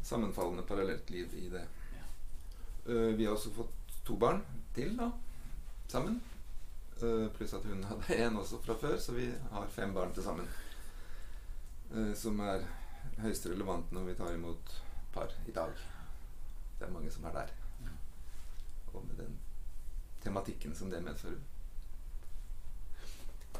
sammenfallende 0.02 0.66
parallelt 0.66 1.10
liv 1.10 1.34
i 1.34 1.48
det. 1.52 1.66
Ja. 1.94 2.06
Uh, 2.88 3.16
vi 3.18 3.24
har 3.24 3.36
også 3.36 3.54
fått 3.54 3.94
to 4.04 4.16
barn 4.16 4.42
til, 4.74 4.96
da. 4.98 5.10
sammen. 5.88 6.20
Eh, 7.02 7.28
pluss 7.36 7.54
at 7.54 7.64
hun 7.64 7.84
hadde 7.84 8.16
én 8.16 8.38
også 8.38 8.58
fra 8.62 8.74
før, 8.80 8.98
så 8.98 9.12
vi 9.12 9.28
har 9.50 9.66
fem 9.70 9.94
barn 9.94 10.12
til 10.14 10.22
sammen. 10.22 10.48
Eh, 11.94 12.14
som 12.14 12.40
er 12.40 12.64
høyst 13.22 13.46
relevant 13.46 13.92
når 13.92 14.10
vi 14.10 14.14
tar 14.18 14.34
imot 14.34 14.74
par 15.14 15.32
i 15.46 15.52
dag. 15.52 15.70
Det 16.78 16.86
er 16.86 16.92
mange 16.92 17.10
som 17.10 17.24
er 17.24 17.32
der. 17.32 17.54
Og 18.94 19.06
med 19.06 19.16
den 19.16 19.38
tematikken 20.22 20.74
som 20.74 20.90
det 20.90 21.02
medfører. 21.02 21.38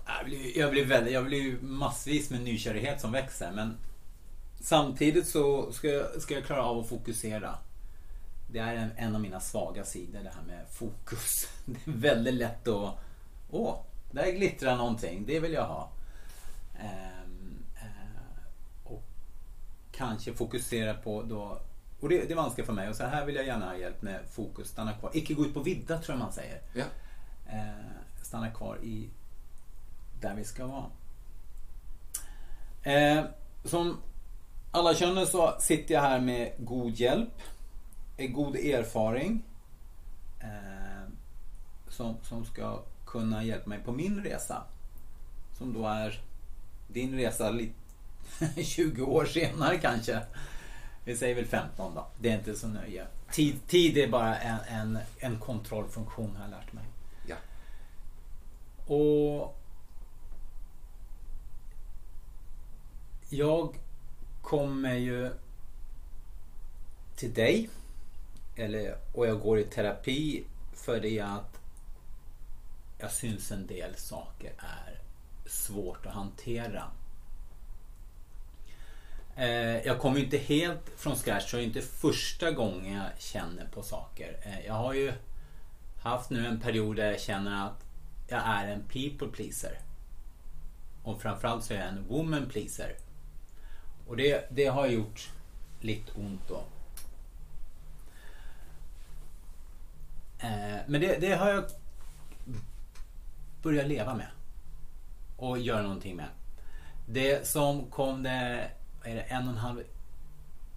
Jag 0.07 0.25
blir, 0.25 0.59
jag, 0.59 0.71
blir 0.71 0.85
väldigt, 0.85 1.13
jag 1.15 1.25
blir 1.25 1.61
massvis 1.61 2.31
med 2.31 2.41
nykärhet 2.41 3.01
som 3.01 3.13
växer 3.13 3.53
men 3.53 3.77
samtidigt 4.61 5.29
så 5.29 5.73
ska 5.73 5.89
jag, 5.89 6.23
ska 6.23 6.35
jag 6.35 6.45
klara 6.45 6.63
av 6.63 6.79
att 6.79 6.89
fokusera. 6.89 7.59
Det 8.51 8.59
är 8.59 8.75
en, 8.75 8.91
en 8.97 9.15
av 9.15 9.21
mina 9.21 9.41
svaga 9.41 9.85
sidor 9.85 10.21
det 10.23 10.33
här 10.35 10.43
med 10.47 10.67
fokus. 10.71 11.49
Det 11.65 11.91
är 11.91 11.97
väldigt 11.97 12.35
lätt 12.35 12.69
att... 12.69 13.08
Åh, 13.51 13.81
där 14.11 14.33
glittrar 14.33 14.77
någonting. 14.77 15.25
Det 15.27 15.41
vill 15.41 15.53
jag 15.53 15.67
ha. 15.67 15.91
Ehm, 16.81 17.65
eh, 17.77 18.93
och 18.93 19.03
kanske 19.93 20.35
fokusera 20.35 20.95
på 20.95 21.23
då... 21.23 21.61
Och 22.01 22.09
det, 22.09 22.25
det 22.25 22.33
är 22.33 22.37
vanskligt 22.37 22.67
för 22.67 22.73
mig. 22.73 22.89
Och 22.89 22.97
så 22.97 23.05
här 23.05 23.27
vill 23.27 23.35
jag 23.35 23.47
gärna 23.47 23.67
ha 23.67 23.77
hjälp 23.77 24.03
med 24.03 24.21
fokus. 24.31 24.69
Stanna 24.69 24.93
kvar. 24.93 25.11
Icke 25.15 25.35
gå 25.35 25.45
ut 25.45 25.55
på 25.55 25.61
vidda 25.61 25.99
tror 25.99 26.17
jag 26.17 26.25
man 26.25 26.33
säger. 26.33 26.61
Ja. 26.75 26.85
Eh, 27.49 28.23
stanna 28.23 28.51
kvar 28.51 28.79
i 28.83 29.09
där 30.21 30.35
vi 30.35 30.45
ska 30.45 30.67
vara. 30.67 30.85
Eh, 32.83 33.25
som 33.65 33.97
alla 34.71 34.95
känner 34.95 35.25
så 35.25 35.57
sitter 35.61 35.95
jag 35.95 36.01
här 36.01 36.21
med 36.21 36.53
god 36.59 36.95
hjälp, 36.95 37.43
en 38.17 38.33
god 38.33 38.57
erfaring 38.57 39.45
eh, 40.41 41.13
som, 41.89 42.17
som 42.23 42.45
ska 42.45 42.83
kunna 43.11 43.45
hjälpa 43.45 43.69
mig 43.69 43.79
på 43.85 43.93
min 43.93 44.25
resa. 44.25 44.63
Som 45.59 45.73
då 45.73 45.87
är 45.87 46.21
din 46.89 47.17
resa 47.17 47.51
li- 47.51 47.73
20 48.65 49.03
år 49.07 49.25
senare 49.25 49.79
kanske. 49.79 50.23
Vi 51.05 51.17
säger 51.17 51.35
väl 51.35 51.47
15 51.47 51.95
då. 51.95 52.07
Det 52.21 52.31
är 52.31 52.39
inte 52.39 52.55
så 52.57 52.69
nöje. 52.69 53.07
Tid, 53.33 53.67
tid 53.67 53.99
är 53.99 54.09
bara 54.09 54.37
en, 54.39 54.59
en, 54.69 54.99
en 55.19 55.39
kontrollfunktion 55.41 56.37
har 56.37 56.43
jag 56.43 56.51
lärt 56.51 56.73
mig. 56.73 56.85
Ja. 57.27 57.37
Och 58.95 59.57
jag 63.31 63.77
kommer 64.43 64.95
ju 64.95 65.31
till 67.17 67.35
dig 67.35 67.69
eller, 68.57 68.97
och 69.15 69.27
jag 69.27 69.41
går 69.41 69.59
i 69.59 69.65
terapi 69.65 70.45
för 70.75 71.01
det 71.01 71.21
att 71.21 71.58
jag 72.99 73.13
syns 73.13 73.53
en 73.53 73.67
del 73.67 73.97
saker 73.97 74.53
är 74.59 75.01
svårt 75.47 76.07
att 76.07 76.15
hantera. 76.15 76.85
Eh, 79.37 79.87
jag 79.87 79.99
kommer 79.99 80.19
ju 80.19 80.25
inte 80.25 80.39
helt 80.39 80.91
från 80.97 81.17
scratch, 81.17 81.51
så 81.51 81.57
det 81.57 81.63
är 81.63 81.67
inte 81.67 81.83
första 81.83 82.51
gången 82.51 82.95
jag 82.95 83.11
känner 83.19 83.67
på 83.67 83.83
saker. 83.83 84.37
Eh, 84.43 84.67
jag 84.67 84.75
har 84.75 84.95
ju 84.95 85.13
haft 86.03 86.31
nu 86.31 86.47
en 86.47 86.61
period 86.61 86.97
där 86.97 87.11
jag 87.11 87.21
känner 87.21 87.67
att 87.67 87.85
jag 88.29 88.43
är 88.45 88.69
en 88.69 88.83
people 88.83 89.29
pleaser. 89.29 89.79
Och 91.03 91.23
framförallt 91.23 91.65
så 91.65 91.75
är 91.75 91.79
jag 91.79 91.89
en 91.89 92.05
woman 92.09 92.49
pleaser. 92.49 92.97
Och 94.07 94.17
det, 94.17 94.49
det 94.51 94.67
har 94.67 94.87
gjort 94.87 95.31
lite 95.81 96.13
ont 96.13 96.49
då. 96.49 96.63
Eh, 100.39 100.77
men 100.87 101.01
det, 101.01 101.19
det 101.21 101.35
har 101.35 101.51
jag 101.51 101.65
börja 103.69 103.87
leva 103.87 104.15
med. 104.15 104.29
Och 105.37 105.59
göra 105.59 105.83
någonting 105.83 106.17
med. 106.17 106.29
Det 107.07 107.47
som 107.47 107.91
kom 107.91 108.23
det, 108.23 108.71
är 109.05 109.15
det 109.15 109.21
en 109.21 109.49
och 109.49 109.53
en 109.53 109.59
halv 109.59 109.83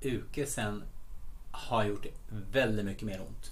uke 0.02 0.46
sen 0.46 0.84
har 1.52 1.84
gjort 1.84 2.06
väldigt 2.52 2.86
mycket 2.86 3.04
mer 3.04 3.22
ont. 3.22 3.52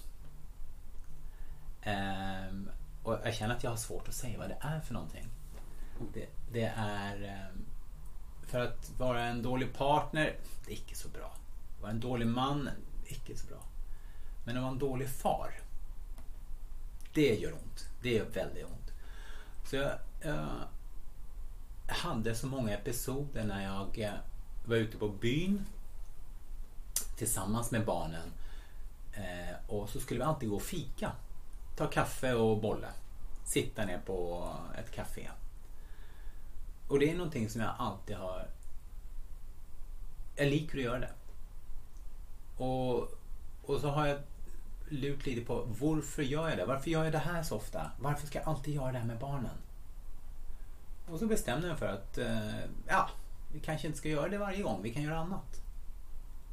Um, 1.86 2.70
och 3.02 3.18
jag 3.24 3.34
känner 3.34 3.54
att 3.54 3.64
jag 3.64 3.70
har 3.70 3.76
svårt 3.76 4.08
att 4.08 4.14
säga 4.14 4.38
vad 4.38 4.48
det 4.48 4.56
är 4.60 4.80
för 4.80 4.94
någonting. 4.94 5.26
Det, 6.14 6.26
det 6.52 6.72
är... 6.76 7.48
Um, 7.52 7.64
för 8.46 8.60
att 8.60 8.90
vara 8.98 9.24
en 9.24 9.42
dålig 9.42 9.74
partner, 9.74 10.36
det 10.66 10.72
är 10.72 10.76
icke 10.76 10.94
så 10.94 11.08
bra. 11.08 11.32
Vara 11.80 11.90
en 11.90 12.00
dålig 12.00 12.26
man, 12.26 12.70
icke 13.06 13.36
så 13.36 13.46
bra. 13.46 13.62
Men 14.44 14.56
att 14.56 14.62
vara 14.62 14.72
en 14.72 14.78
dålig 14.78 15.08
far, 15.08 15.52
det 17.14 17.34
gör 17.34 17.52
ont. 17.52 17.86
Det 18.02 18.10
gör 18.10 18.24
väldigt 18.24 18.64
ont. 18.64 18.79
Så 19.70 19.76
jag, 19.76 19.92
jag 20.20 20.56
hade 21.86 22.34
så 22.34 22.46
många 22.46 22.74
episoder 22.74 23.44
när 23.44 23.64
jag 23.64 23.98
eh, 23.98 24.14
var 24.64 24.76
ute 24.76 24.96
på 24.96 25.08
byn 25.08 25.66
tillsammans 27.16 27.70
med 27.70 27.84
barnen. 27.84 28.32
Eh, 29.12 29.54
och 29.68 29.88
så 29.88 30.00
skulle 30.00 30.20
vi 30.20 30.24
alltid 30.24 30.48
gå 30.48 30.56
och 30.56 30.62
fika. 30.62 31.12
Ta 31.76 31.86
kaffe 31.86 32.34
och 32.34 32.60
bolle. 32.60 32.88
Sitta 33.44 33.84
ner 33.84 33.98
på 34.06 34.48
ett 34.78 34.90
café. 34.90 35.30
Och 36.88 36.98
det 36.98 37.10
är 37.10 37.14
någonting 37.14 37.50
som 37.50 37.60
jag 37.60 37.74
alltid 37.78 38.16
har... 38.16 38.48
Jag 40.36 40.48
liker 40.48 40.78
att 40.78 40.84
göra 40.84 40.98
det. 40.98 41.12
Och, 42.56 42.98
och 43.62 43.80
så 43.80 43.88
har 43.88 44.06
jag 44.06 44.18
lut 44.90 45.26
lite 45.26 45.40
på 45.40 45.66
varför 45.80 46.22
gör 46.22 46.48
jag 46.48 46.58
det? 46.58 46.64
Varför 46.64 46.90
gör 46.90 47.04
jag 47.04 47.12
det 47.12 47.18
här 47.18 47.42
så 47.42 47.56
ofta? 47.56 47.90
Varför 47.98 48.26
ska 48.26 48.38
jag 48.38 48.48
alltid 48.48 48.74
göra 48.74 48.92
det 48.92 48.98
här 48.98 49.06
med 49.06 49.18
barnen? 49.18 49.56
Och 51.08 51.18
så 51.18 51.26
bestämde 51.26 51.68
jag 51.68 51.78
för 51.78 51.86
att 51.86 52.18
eh, 52.18 52.60
ja, 52.88 53.10
vi 53.52 53.60
kanske 53.60 53.86
inte 53.86 53.98
ska 53.98 54.08
göra 54.08 54.28
det 54.28 54.38
varje 54.38 54.62
gång. 54.62 54.82
Vi 54.82 54.94
kan 54.94 55.02
göra 55.02 55.18
annat. 55.18 55.62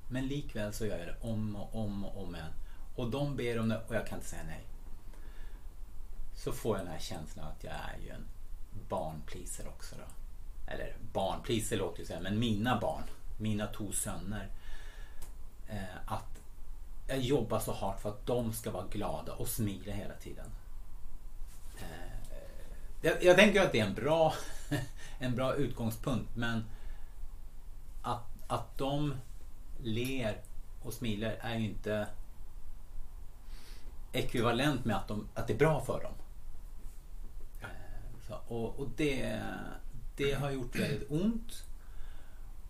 Men 0.09 0.27
likväl 0.27 0.73
så 0.73 0.85
gör 0.85 0.97
jag 0.97 1.07
det 1.07 1.15
om 1.21 1.55
och 1.55 1.75
om 1.75 2.05
och 2.05 2.23
om 2.23 2.35
igen. 2.35 2.51
Och 2.95 3.09
de 3.09 3.35
ber 3.35 3.59
om 3.59 3.69
det 3.69 3.81
och 3.87 3.95
jag 3.95 4.07
kan 4.07 4.17
inte 4.17 4.29
säga 4.29 4.43
nej. 4.47 4.63
Så 6.35 6.51
får 6.51 6.77
jag 6.77 6.85
den 6.85 6.93
här 6.93 6.99
känslan 6.99 7.47
att 7.47 7.63
jag 7.63 7.73
är 7.73 8.03
ju 8.03 8.09
en 8.09 8.25
barnpleaser 8.89 9.67
också 9.67 9.95
då. 9.95 10.03
Eller 10.71 10.95
barnpleaser 11.13 11.77
låter 11.77 11.99
ju 11.99 12.05
säga, 12.05 12.19
men 12.19 12.39
mina 12.39 12.79
barn, 12.79 13.03
mina 13.39 13.67
två 13.67 13.91
söner. 13.91 14.49
Eh, 15.69 15.97
att 16.05 16.41
jag 17.07 17.19
jobbar 17.19 17.59
så 17.59 17.71
hårt 17.71 17.99
för 17.99 18.09
att 18.09 18.25
de 18.25 18.53
ska 18.53 18.71
vara 18.71 18.87
glada 18.87 19.33
och 19.33 19.47
smila 19.47 19.93
hela 19.93 20.13
tiden. 20.13 20.45
Eh, 21.79 21.85
jag, 23.01 23.23
jag 23.23 23.35
tänker 23.35 23.61
att 23.61 23.71
det 23.71 23.79
är 23.79 23.85
en 23.85 23.93
bra, 23.93 24.33
en 25.19 25.35
bra 25.35 25.55
utgångspunkt 25.55 26.35
men 26.35 26.65
att, 28.01 28.25
att 28.47 28.77
de 28.77 29.15
ler 29.83 30.41
och 30.83 30.93
smilar 30.93 31.35
är 31.41 31.57
ju 31.57 31.65
inte 31.65 32.07
ekvivalent 34.11 34.85
med 34.85 34.95
att, 34.95 35.07
de, 35.07 35.27
att 35.33 35.47
det 35.47 35.53
är 35.53 35.57
bra 35.57 35.81
för 35.81 36.03
dem. 36.03 36.13
Eh, 37.61 37.67
Så, 38.27 38.55
och 38.55 38.79
och 38.79 38.87
det, 38.97 39.41
det 40.15 40.33
har 40.33 40.51
gjort 40.51 40.75
väldigt 40.75 41.11
ont. 41.11 41.63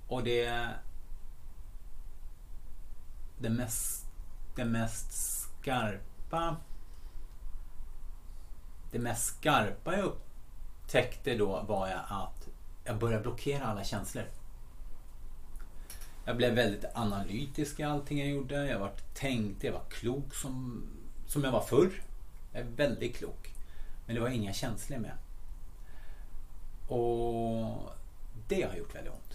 Och 0.08 0.24
det 0.24 0.70
det 3.40 3.50
mest, 3.50 4.07
det 4.58 4.66
mest 4.66 5.14
skarpa 5.14 6.58
det 8.92 9.00
mest 9.00 9.26
skarpa 9.26 9.98
jag 9.98 10.06
upptäckte 10.06 11.36
då 11.36 11.64
var 11.68 11.88
jag 11.88 12.02
att 12.10 12.48
jag 12.84 12.98
började 12.98 13.24
blockera 13.24 13.66
alla 13.66 13.84
känslor. 13.84 14.24
Jag 16.26 16.38
blev 16.38 16.54
väldigt 16.54 16.86
analytisk 16.94 17.80
i 17.80 17.84
allting 17.84 18.20
jag 18.20 18.30
gjorde. 18.30 18.68
Jag 18.68 18.80
var 18.80 18.92
tänkte, 19.14 19.68
jag 19.68 19.74
var 19.74 19.86
klok 19.90 20.36
som, 20.36 20.84
som 21.28 21.44
jag 21.44 21.52
var 21.52 21.62
förr. 21.62 22.04
Jag 22.54 22.62
är 22.62 22.66
väldigt 22.66 23.16
klok. 23.16 23.54
Men 24.06 24.16
det 24.16 24.22
var 24.22 24.30
inga 24.30 24.54
känslor 24.54 25.00
med. 25.00 25.18
Och 26.88 27.90
det 28.48 28.62
har 28.62 28.76
gjort 28.76 28.96
väldigt 28.96 29.14
ont. 29.14 29.27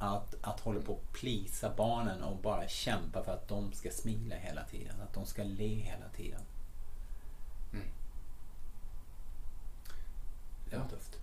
Att, 0.00 0.34
att 0.40 0.60
hålla 0.60 0.80
på 0.80 0.92
och 0.92 1.12
plisa 1.12 1.74
barnen 1.76 2.22
och 2.22 2.36
bara 2.36 2.68
kämpa 2.68 3.24
för 3.24 3.32
att 3.32 3.48
de 3.48 3.72
ska 3.72 3.90
smila 3.90 4.34
hela 4.36 4.64
tiden. 4.64 5.00
Att 5.00 5.12
de 5.14 5.26
ska 5.26 5.42
le 5.44 5.74
hela 5.74 6.08
tiden. 6.16 6.40
Mm. 7.72 7.86
Det 10.70 10.76
var 10.76 10.84
Ja. 10.84 10.90
tufft. 10.90 11.18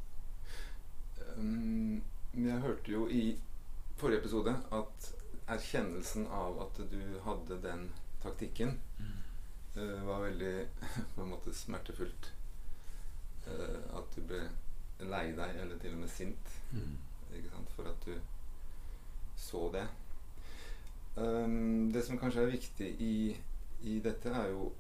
Um, 1.37 2.03
men 2.33 2.47
jeg 2.49 2.59
hørte 2.61 2.91
jo 2.91 3.07
i 3.09 3.39
forrige 3.97 4.19
episode 4.19 4.55
at 4.71 5.11
erkjennelsen 5.47 6.27
av 6.27 6.57
at 6.65 6.79
du 6.91 7.19
hadde 7.25 7.61
den 7.63 7.91
taktikken, 8.23 8.79
eh, 9.75 10.05
var 10.07 10.19
veldig 10.25 10.67
på 11.15 11.21
en 11.21 11.29
måte 11.29 11.53
smertefullt. 11.53 12.31
Eh, 13.47 13.97
at 13.97 14.15
du 14.15 14.21
ble 14.21 14.41
lei 14.99 15.27
deg, 15.37 15.55
eller 15.61 15.77
til 15.79 15.93
og 15.93 15.99
med 16.05 16.09
sint, 16.09 16.51
Mm. 16.71 16.97
ikke 17.35 17.49
sant? 17.49 17.69
for 17.75 17.83
at 17.87 18.05
du 18.05 18.15
så 19.37 19.69
det. 19.73 19.85
Um, 21.15 21.91
det 21.93 22.03
som 22.03 22.19
kanskje 22.19 22.43
er 22.43 22.51
viktig 22.51 22.89
i, 22.99 23.15
i 23.87 23.99
dette, 24.03 24.29
er 24.35 24.49
jo 24.51 24.73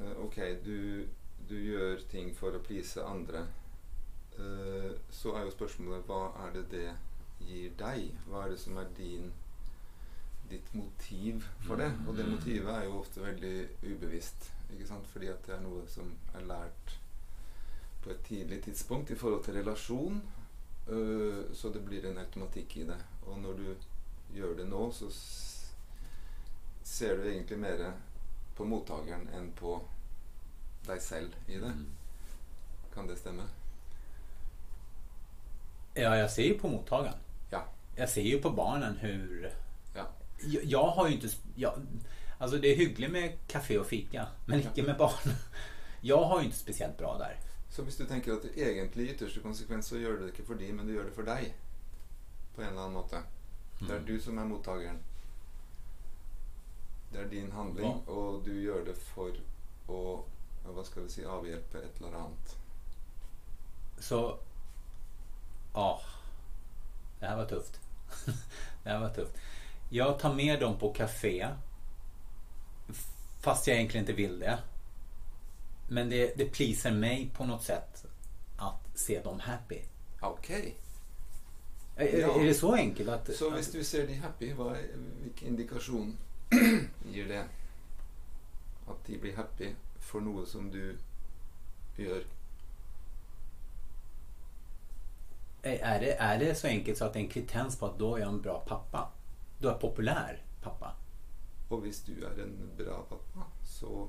eh, 0.00 0.14
Ok, 0.24 0.38
du 0.64 1.04
du 1.48 1.56
gjør 1.60 2.00
ting 2.08 2.30
for 2.36 2.56
å 2.56 2.62
please 2.64 3.02
andre, 3.04 3.44
eh, 4.38 4.92
så 5.12 5.34
er 5.36 5.44
jo 5.44 5.54
spørsmålet 5.54 6.06
hva 6.08 6.20
er 6.46 6.54
det 6.56 6.64
det 6.72 6.86
gir 7.44 7.74
deg? 7.78 8.12
Hva 8.28 8.44
er 8.44 8.54
det 8.54 8.60
som 8.62 8.78
er 8.80 8.88
din, 8.96 9.30
ditt 10.50 10.72
motiv 10.74 11.44
for 11.66 11.80
det? 11.80 11.90
Og 12.06 12.16
det 12.16 12.28
motivet 12.30 12.72
er 12.72 12.86
jo 12.88 13.00
ofte 13.02 13.24
veldig 13.24 13.56
ubevisst. 13.82 14.52
Ikke 14.72 14.88
sant? 14.88 15.08
Fordi 15.12 15.28
at 15.32 15.44
det 15.46 15.58
er 15.58 15.64
noe 15.66 15.84
som 15.90 16.14
er 16.34 16.48
lært 16.48 16.96
på 18.04 18.12
et 18.12 18.24
tidlig 18.24 18.62
tidspunkt 18.64 19.12
i 19.12 19.18
forhold 19.20 19.44
til 19.44 19.60
relasjon. 19.60 20.22
eh, 20.88 21.44
så 21.52 21.68
det 21.72 21.84
blir 21.84 22.06
en 22.08 22.18
automatikk 22.24 22.76
i 22.76 22.88
det. 22.88 23.00
Og 23.26 23.38
når 23.40 23.60
du 23.60 23.66
gjør 24.34 24.54
det 24.58 24.64
nå, 24.68 24.86
så 24.92 25.10
ser 26.84 27.16
du 27.16 27.28
egentlig 27.30 27.58
mer 27.58 27.84
på 28.56 28.64
mottakeren 28.68 29.28
enn 29.34 29.50
på 29.58 29.76
deg 30.86 31.00
selv 31.02 31.34
i 31.48 31.58
det. 31.58 31.70
Mm. 31.72 31.86
Kan 32.94 33.06
det 33.10 33.16
stemme? 33.18 33.42
Ja, 35.94 36.16
jag 36.16 36.30
ser 36.30 36.42
ju 36.42 36.58
på 36.58 36.68
mottagaren. 36.68 37.18
Ja. 37.50 37.64
Jag 37.96 38.08
ser 38.08 38.22
ju 38.22 38.40
på 38.42 38.50
barnen 38.50 38.96
hur... 38.96 39.52
Ja. 39.94 40.06
Jag, 40.46 40.64
jag 40.64 40.86
har 40.86 41.08
ju 41.08 41.14
inte... 41.14 41.28
Jag, 41.56 41.74
alltså 42.38 42.58
det 42.58 42.68
är 42.72 42.76
hyggligt 42.76 43.12
med 43.12 43.38
kaffe 43.48 43.78
och 43.78 43.86
fika, 43.86 44.26
men 44.46 44.60
Ja. 44.60 44.68
inte 44.68 44.82
med 44.82 44.96
barn. 44.96 45.32
Jag 46.00 46.24
har 46.24 46.38
ju 46.38 46.44
inte 46.44 46.56
speciellt 46.58 46.98
bra 46.98 47.18
där. 47.18 47.38
Så 47.70 47.82
hvis 47.82 47.96
du 47.96 48.06
tenker 48.06 48.32
at 48.32 48.42
det 48.42 48.58
egentlig 48.60 49.04
i 49.08 49.10
ytterste 49.14 49.40
konsekvens 49.40 49.86
så 49.86 49.98
gjør 49.98 50.12
du 50.12 50.26
det 50.26 50.32
ikke 50.34 50.44
for 50.46 50.54
de, 50.54 50.72
men 50.72 50.86
du 50.86 50.92
gjør 50.94 51.04
det 51.08 51.14
for 51.16 51.26
deg 51.26 51.54
på 52.54 52.62
en 52.62 52.68
eller 52.68 52.80
annen 52.82 52.94
måte. 52.94 53.22
Det 53.86 53.94
er 53.94 53.98
Mm. 53.98 54.06
du 54.06 54.20
som 54.20 54.38
er 54.38 54.44
mottakeren. 54.44 54.98
Det 57.12 57.20
er 57.20 57.28
din 57.28 57.52
handling, 57.52 57.86
Ja. 58.06 58.12
og 58.12 58.44
du 58.44 58.50
gjør 58.52 58.84
det 58.84 58.96
for 58.96 59.30
å 59.88 60.24
hva 60.64 60.84
skal 60.84 61.02
vi 61.02 61.08
si, 61.10 61.24
avhjelpe 61.24 61.78
et 61.78 61.96
eller 62.00 62.16
annet. 62.18 62.56
Så... 63.98 64.38
Ja. 65.74 66.00
Det 67.20 67.26
här 67.26 67.36
var 67.36 67.46
tufft. 67.46 67.80
det 68.84 68.90
här 68.90 69.00
var 69.00 69.14
tufft. 69.14 69.32
Jag 69.90 70.18
tar 70.18 70.34
med 70.34 70.60
dem 70.60 70.78
på 70.78 70.92
café. 70.92 71.48
Fast 73.40 73.66
jag 73.66 73.76
egentligen 73.76 74.02
inte 74.04 74.12
vill 74.12 74.38
det. 74.38 74.58
Men 75.88 76.10
det, 76.10 76.34
det 76.38 76.44
pleasar 76.46 76.90
mig 76.90 77.30
på 77.36 77.44
något 77.46 77.62
sätt 77.62 78.04
att 78.58 78.98
se 78.98 79.20
dem 79.22 79.40
happy. 79.40 79.80
Ok. 80.22 80.50
Är, 81.96 82.18
Ja. 82.18 82.40
är 82.40 82.44
det 82.44 82.54
så 82.54 82.74
enkelt? 82.74 83.08
Att, 83.08 83.34
Så 83.36 83.54
att, 83.54 83.72
du 83.72 83.84
ser 83.84 84.06
de 84.06 84.14
happy, 84.14 84.52
hva, 84.52 84.76
hvilken 85.22 85.48
indikasjon 85.48 86.16
gir 87.12 87.28
det? 87.28 87.44
At 88.88 89.06
de 89.06 89.18
blir 89.18 89.36
happy 89.36 89.74
for 89.98 90.20
noe 90.20 90.46
som 90.46 90.70
du 90.70 90.96
gjør? 91.96 92.24
är, 95.62 96.00
det, 96.00 96.12
är 96.18 96.38
det 96.38 96.54
så 96.54 96.66
enkelt 96.66 96.98
så 96.98 97.04
att 97.04 97.12
det 97.12 97.18
är 97.18 97.22
en 97.24 97.28
kvittens 97.30 97.76
på 97.78 97.86
att 97.86 97.98
då 97.98 98.16
är 98.16 98.20
jag 98.20 98.28
en 98.28 98.40
bra 98.42 98.60
pappa? 98.60 99.08
Då 99.58 99.68
är 99.68 99.72
jag 99.72 99.80
populär 99.80 100.42
pappa? 100.62 100.96
Og 101.70 101.80
hvis 101.80 102.02
du 102.06 102.12
er 102.12 102.42
en 102.42 102.70
bra 102.78 103.02
pappa, 103.08 103.46
så 103.64 104.08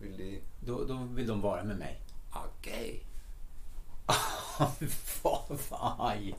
vil 0.00 0.16
de 0.16 0.40
Då, 0.66 0.84
då 0.84 1.08
vill 1.14 1.26
de 1.26 1.40
vara 1.40 1.64
med 1.64 1.78
mig. 1.78 2.00
Ok. 2.30 2.68
Vad 2.68 3.13
fan, 4.88 5.58
aj. 5.98 6.34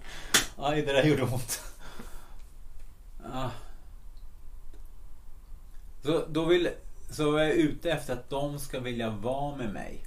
Aj, 0.58 0.82
det 0.82 0.94
där 0.94 1.04
gjorde 1.04 1.24
ont. 1.24 1.62
Ah. 3.24 3.50
Så 6.04 6.26
då 6.30 6.46
vill... 6.46 6.70
Så 7.10 7.36
är 7.36 7.44
jag 7.44 7.56
ute 7.56 7.92
efter 7.92 8.14
att 8.14 8.30
de 8.30 8.60
ska 8.60 8.80
vilja 8.80 9.10
vara 9.10 9.56
med 9.56 9.74
mig. 9.74 10.06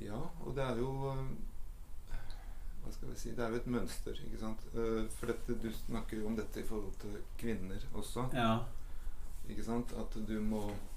Ja, 0.00 0.30
og 0.44 0.54
det 0.56 0.62
er 0.62 0.78
jo 0.78 1.10
eh, 1.10 1.26
Hva 2.82 2.92
skal 2.92 3.10
vi 3.10 3.18
si 3.18 3.32
Det 3.34 3.44
er 3.44 3.52
jo 3.54 3.60
et 3.60 3.68
mønster, 3.70 4.18
ikke 4.26 4.40
sant? 4.40 4.64
Eh, 4.74 5.04
For 5.16 5.30
dette, 5.30 5.56
du 5.62 5.68
snakker 5.72 6.20
jo 6.20 6.26
om 6.28 6.36
dette 6.38 6.60
i 6.60 6.66
forhold 6.66 6.96
til 7.02 7.14
kvinner 7.40 7.86
også. 7.94 8.26
Ja. 8.34 8.58
Ikke 9.48 9.64
sant? 9.64 9.94
At 9.98 10.16
du 10.28 10.34
må 10.42 10.64
eh, 10.70 10.74
eh, 10.74 10.93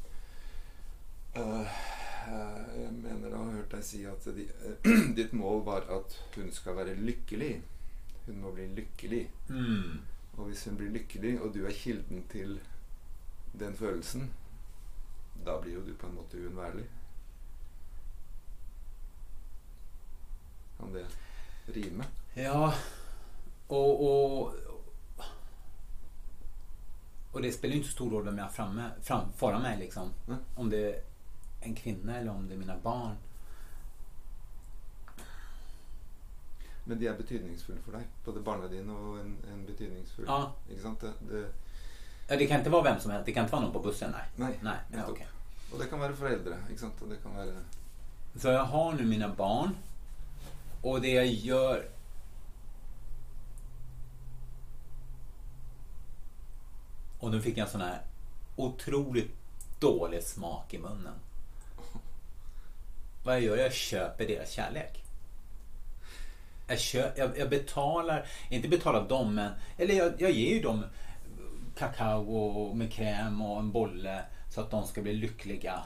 Jeg 1.38 2.91
mener 2.91 3.30
da 3.30 3.38
har 3.38 3.52
hørt 3.52 3.71
deg 3.71 3.84
si 3.88 4.02
at 4.10 4.26
de, 4.36 4.47
eh, 4.67 4.89
ditt 5.17 5.34
mål 5.38 5.62
var 5.65 5.88
at 5.93 6.17
hun 6.36 6.52
skal 6.52 6.76
være 6.76 6.95
lykkelig. 6.95 7.54
Hun 8.26 8.41
må 8.41 8.52
bli 8.52 8.67
lykkelig. 8.76 9.23
Mm. 9.50 10.02
Og 10.38 10.50
hvis 10.50 10.65
hun 10.67 10.78
blir 10.78 10.91
lykkelig, 10.93 11.38
og 11.41 11.54
du 11.54 11.63
er 11.65 11.71
kilden 11.71 12.26
til 12.32 12.60
den 13.60 13.76
følelsen, 13.76 14.32
da 15.45 15.56
blir 15.62 15.78
jo 15.78 15.86
du 15.86 15.93
på 15.95 16.08
en 16.08 16.15
måte 16.15 16.38
uunnværlig. 16.38 16.86
Kan 20.78 20.93
det 20.93 21.06
rime? 21.67 22.04
Ja, 22.36 22.73
och, 23.67 24.02
och, 24.02 24.54
och 27.32 27.41
det 27.41 27.52
spelar 27.52 27.71
ju 27.71 27.78
inte 27.78 27.89
så 27.89 27.95
stor 27.95 28.10
roll 28.10 28.26
vem 28.26 28.38
jag 28.38 28.45
har 28.45 28.52
framme, 28.52 28.91
fram, 29.02 29.32
föran 29.34 29.62
mig 29.62 29.78
liksom. 29.78 30.13
Nej. 30.26 30.38
Om 30.56 30.69
det 30.69 31.07
en 31.68 31.76
kvinna 31.76 32.18
eller 32.18 32.32
om 32.32 32.48
det 32.48 32.54
är 32.54 32.58
mina 32.58 32.78
barn. 32.84 33.16
Men 36.84 37.00
de 37.00 37.08
er 37.08 37.18
betydningsfulle 37.18 37.82
for 37.84 37.92
deg. 37.98 38.04
Både 38.26 38.42
barna 38.42 38.68
dine 38.72 38.94
og 38.96 39.18
en, 39.20 39.34
en 39.54 39.66
betydningsfull 39.68 40.26
Ja. 40.28 40.52
Det, 40.68 41.14
det, 41.32 41.48
Ja, 42.30 42.36
det 42.36 42.48
kan 42.48 42.60
inte 42.60 42.70
vara 42.70 42.84
vem 42.84 43.00
som 43.00 43.12
helst. 43.12 43.26
Det 43.26 43.32
kan 43.32 43.44
inte 43.44 43.52
vara 43.52 43.64
någon 43.64 43.74
på 43.74 43.80
bussen. 43.80 44.12
Nej. 44.12 44.24
Nej, 44.36 44.60
ja, 44.62 44.98
nettopp. 44.98 45.12
okej. 45.12 45.28
Og 45.74 45.80
det 45.80 45.86
kan 45.86 46.16
foreldre. 46.16 46.58
Ikke 46.70 46.80
sant? 46.80 47.02
Og 47.02 47.10
det 47.10 47.18
kan 47.24 47.36
være 47.36 47.64
Så 48.36 48.48
jag 48.48 48.64
har 48.64 48.94
nu 48.94 49.06
mina 49.06 49.30
barn. 49.30 49.78
Och 50.82 51.02
det 51.02 51.12
jag 51.12 51.26
gör... 51.26 51.90
Och 57.20 57.32
nu 57.32 57.42
fick 57.42 57.58
jag 57.58 57.66
en 57.66 57.72
sån 57.72 57.82
här 57.82 58.02
otroligt 58.56 59.32
dålig 59.80 60.24
smak 60.24 60.74
i 60.74 60.78
munnen. 60.78 61.14
Vad 63.28 63.36
jag 63.36 63.44
gör? 63.44 63.58
Jag 63.58 63.74
köper 63.74 64.28
deras 64.28 64.52
kärlek. 64.52 65.04
Jag, 66.68 66.80
kö, 66.80 67.12
jag, 67.16 67.38
jag 67.38 67.50
betalar, 67.50 68.28
inte 68.50 68.68
betalar 68.68 69.10
dem 69.10 69.36
men, 69.36 69.52
eller 69.78 69.94
jag, 69.94 70.22
jag 70.22 70.32
ger 70.32 70.54
ju 70.54 70.62
dem 70.62 70.84
kakao 71.78 72.74
med 72.74 72.94
kräm 72.94 73.42
och 73.42 73.60
en 73.60 73.72
bolle 73.72 74.26
så 74.50 74.62
att 74.62 74.72
de 74.72 74.88
ska 74.88 75.02
bli 75.02 75.13
lyckliga. 75.13 75.84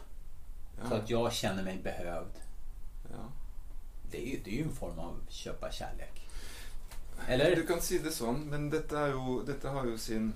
ja, 0.82 0.89
Så 0.89 0.95
att 0.95 1.10
jag 1.10 1.34
känner 1.34 1.63
mig 1.63 1.77
behövd. 1.84 2.32
ja. 3.12 3.32
Det 4.12 4.17
är 4.17 4.27
ju, 4.32 4.39
det 4.43 4.51
är 4.51 4.56
ju 4.56 4.63
en 4.63 4.75
form 4.75 4.99
av 4.99 5.19
köpa 5.30 5.71
kärlek. 5.71 6.27
Du 7.27 7.34
Eller? 7.34 7.67
kan 7.67 7.82
si 7.82 7.97
det 7.97 8.12
sånn, 8.12 8.45
men 8.49 8.69
dette, 8.69 8.95
er 8.97 9.12
jo, 9.15 9.41
dette 9.47 9.69
har 9.69 9.86
jo 9.86 9.97
sin 9.97 10.34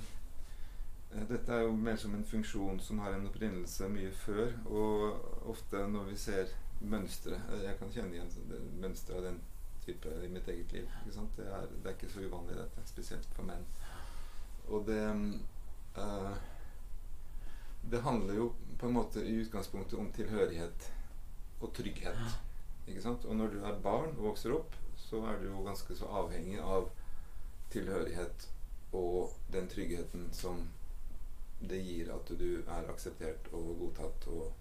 eh, 1.14 1.24
Dette 1.30 1.54
er 1.54 1.62
jo 1.68 1.72
mer 1.72 1.98
som 1.98 2.16
en 2.16 2.24
funksjon 2.26 2.80
som 2.80 3.00
har 3.00 3.14
en 3.14 3.28
opprinnelse 3.28 3.90
mye 3.90 4.12
før. 4.12 4.54
Og 4.66 5.50
ofte 5.50 5.88
når 5.88 6.04
vi 6.12 6.18
ser 6.18 6.46
mønstre 6.82 7.38
eh, 7.52 7.62
Jeg 7.64 7.78
kan 7.80 7.92
kjenne 7.92 8.14
igjen 8.18 8.32
det- 8.50 8.62
mønstre 8.82 9.16
av 9.18 9.24
den 9.24 9.40
type 9.86 10.10
i 10.26 10.28
mitt 10.28 10.48
eget 10.48 10.72
liv. 10.74 10.90
Det, 11.06 11.46
er, 11.46 11.68
det 11.84 11.86
er 11.90 11.96
ikke 11.96 12.10
så 12.10 12.26
uvanlig, 12.26 12.56
dette. 12.58 12.86
Spesielt 12.90 13.28
for 13.38 13.44
menn. 13.46 13.66
Og 14.68 14.86
det 14.88 15.02
eh, 15.98 16.36
Det 17.92 18.02
handler 18.02 18.34
jo 18.34 18.48
på 18.80 18.88
en 18.88 18.94
måte 18.98 19.22
i 19.22 19.36
utgangspunktet 19.44 20.00
om 20.00 20.12
tilhørighet 20.12 20.88
og 21.62 21.74
trygghet. 21.74 22.18
Ikke 22.88 23.02
sant? 23.02 23.26
Og 23.26 23.36
når 23.36 23.48
du 23.54 23.60
er 23.64 23.80
barn 23.84 24.16
og 24.18 24.24
vokser 24.32 24.56
opp, 24.56 24.74
så 24.98 25.22
er 25.30 25.40
du 25.40 25.46
jo 25.52 25.64
ganske 25.66 25.96
så 25.96 26.10
avhengig 26.24 26.58
av 26.62 26.90
tilhørighet 27.74 28.48
og 28.96 29.34
den 29.54 29.68
tryggheten 29.70 30.28
som 30.34 30.68
det 31.62 31.80
gir 31.86 32.10
at 32.14 32.30
du 32.40 32.62
er 32.66 32.90
akseptert 32.92 33.48
og 33.54 33.72
godtatt. 33.80 34.28
Og, 34.34 34.52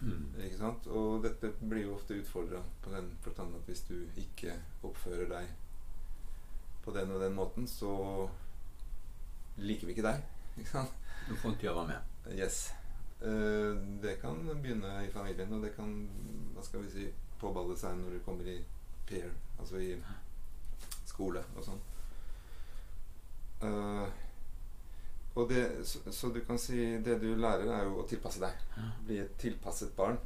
Mm. 0.00 0.34
ikke 0.44 0.56
sant? 0.56 0.86
og 0.86 1.24
dette 1.24 1.50
blir 1.60 1.82
jo 1.84 1.94
ofte 1.94 2.16
utfordra 2.16 2.62
på 2.80 2.92
den 2.94 3.10
forstand 3.20 3.56
at 3.58 3.66
hvis 3.68 3.82
du 3.88 3.96
ikke 4.16 4.54
oppfører 4.88 5.28
deg 5.28 5.50
på 6.84 6.94
den 6.96 7.10
og 7.12 7.20
den 7.20 7.34
måten, 7.36 7.66
så 7.68 7.92
liker 9.60 9.86
vi 9.86 9.92
ikke 9.92 10.06
deg. 10.06 10.22
Ikke 10.56 10.70
sant? 10.70 10.94
Då 11.28 11.36
får 11.36 11.54
jag 11.60 11.74
vara 11.74 11.86
med. 11.86 12.38
Yes. 12.38 12.72
Eh, 13.20 13.76
det 14.02 14.20
kan 14.20 14.62
begynne 14.62 15.04
i 15.04 15.10
familien, 15.10 15.52
og 15.52 15.62
det 15.62 15.74
kan 15.76 15.92
hva 16.54 16.64
skal 16.64 16.82
vi 16.86 16.90
si, 16.90 17.06
påballe 17.40 17.76
seg 17.76 17.98
når 18.00 18.16
du 18.16 18.24
kommer 18.24 18.48
i 18.48 18.56
peer, 19.08 19.28
altså 19.58 19.80
i 19.80 19.92
skole 21.06 21.44
og 21.56 21.64
sånn. 21.64 21.84
Eh, 25.40 25.42
og 25.42 25.48
det, 25.48 25.86
så, 25.86 25.98
så 26.12 26.28
du 26.28 26.40
kan 26.44 26.58
si 26.58 26.76
det 27.04 27.18
du 27.22 27.34
lærer, 27.36 27.68
er 27.72 27.84
jo 27.88 28.00
å 28.02 28.06
tilpasse 28.08 28.40
deg. 28.42 28.60
Bli 29.06 29.18
et 29.22 29.36
tilpasset 29.40 29.94
barn. 29.96 30.18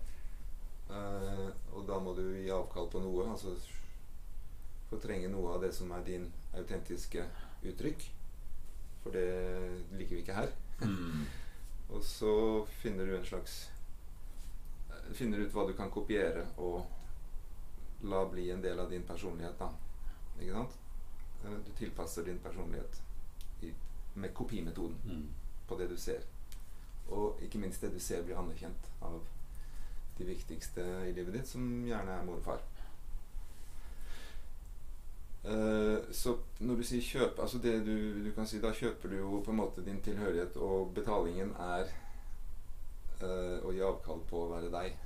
Eh, 0.90 1.48
og 1.72 1.86
da 1.88 1.98
må 2.00 2.14
du 2.14 2.24
gi 2.36 2.50
avkall 2.50 2.90
på 2.90 3.02
noe. 3.04 3.28
Altså 3.30 3.54
fortrenge 4.90 5.30
noe 5.32 5.54
av 5.54 5.62
det 5.64 5.72
som 5.74 5.92
er 5.96 6.04
din 6.06 6.26
autentiske 6.54 7.24
uttrykk. 7.64 8.08
For 9.04 9.14
det 9.14 9.28
liker 9.98 10.16
vi 10.16 10.22
ikke 10.22 10.38
her. 10.38 10.52
Mm. 10.82 11.24
Og 11.94 12.02
så 12.02 12.34
finner 12.80 13.06
du 13.06 13.16
en 13.18 13.26
slags 13.28 13.68
finner 15.14 15.42
ut 15.44 15.52
hva 15.52 15.66
du 15.68 15.74
kan 15.76 15.90
kopiere 15.92 16.46
og 16.56 18.06
la 18.08 18.22
bli 18.24 18.46
en 18.50 18.62
del 18.64 18.78
av 18.80 18.88
din 18.90 19.02
personlighet. 19.04 19.58
da. 19.60 19.68
Ikke 20.40 20.54
sant? 20.56 20.78
Eh, 21.44 21.58
Du 21.66 21.72
tilpasser 21.76 22.24
din 22.24 22.38
personlighet 22.40 23.02
med 24.14 24.34
kopimetoden 24.34 24.96
Mm. 25.04 25.28
på 25.68 25.78
det 25.78 25.90
du 25.90 25.96
ser. 25.96 26.20
Og 27.08 27.38
ikke 27.42 27.58
minst 27.58 27.80
det 27.82 27.92
du 27.94 27.98
ser 28.00 28.22
blir 28.22 28.36
anerkjent 28.38 28.86
av 29.02 29.20
de 30.18 30.24
viktigste 30.24 30.80
i 31.08 31.12
livet 31.12 31.32
ditt, 31.34 31.48
som 31.48 31.84
gjerne 31.86 32.10
er 32.10 32.24
mor 32.24 32.36
og 32.36 32.42
far. 32.44 32.60
Eh, 35.44 35.98
så 36.12 36.38
når 36.60 36.76
du 36.76 36.82
sier 36.88 37.02
kjøp 37.04 37.38
altså 37.42 37.58
det 37.60 37.74
du, 37.86 38.22
du 38.24 38.30
kan 38.32 38.46
si 38.48 38.56
Da 38.62 38.70
kjøper 38.72 39.08
du 39.12 39.16
jo 39.18 39.42
på 39.44 39.50
en 39.52 39.58
måte 39.58 39.84
din 39.84 40.00
tilhørighet, 40.00 40.56
og 40.56 40.94
betalingen 40.96 41.50
er 41.60 41.90
eh, 43.20 43.60
å 43.66 43.72
gi 43.72 43.82
avkall 43.84 44.22
på 44.30 44.44
å 44.46 44.50
være 44.54 44.70
deg. 44.72 44.96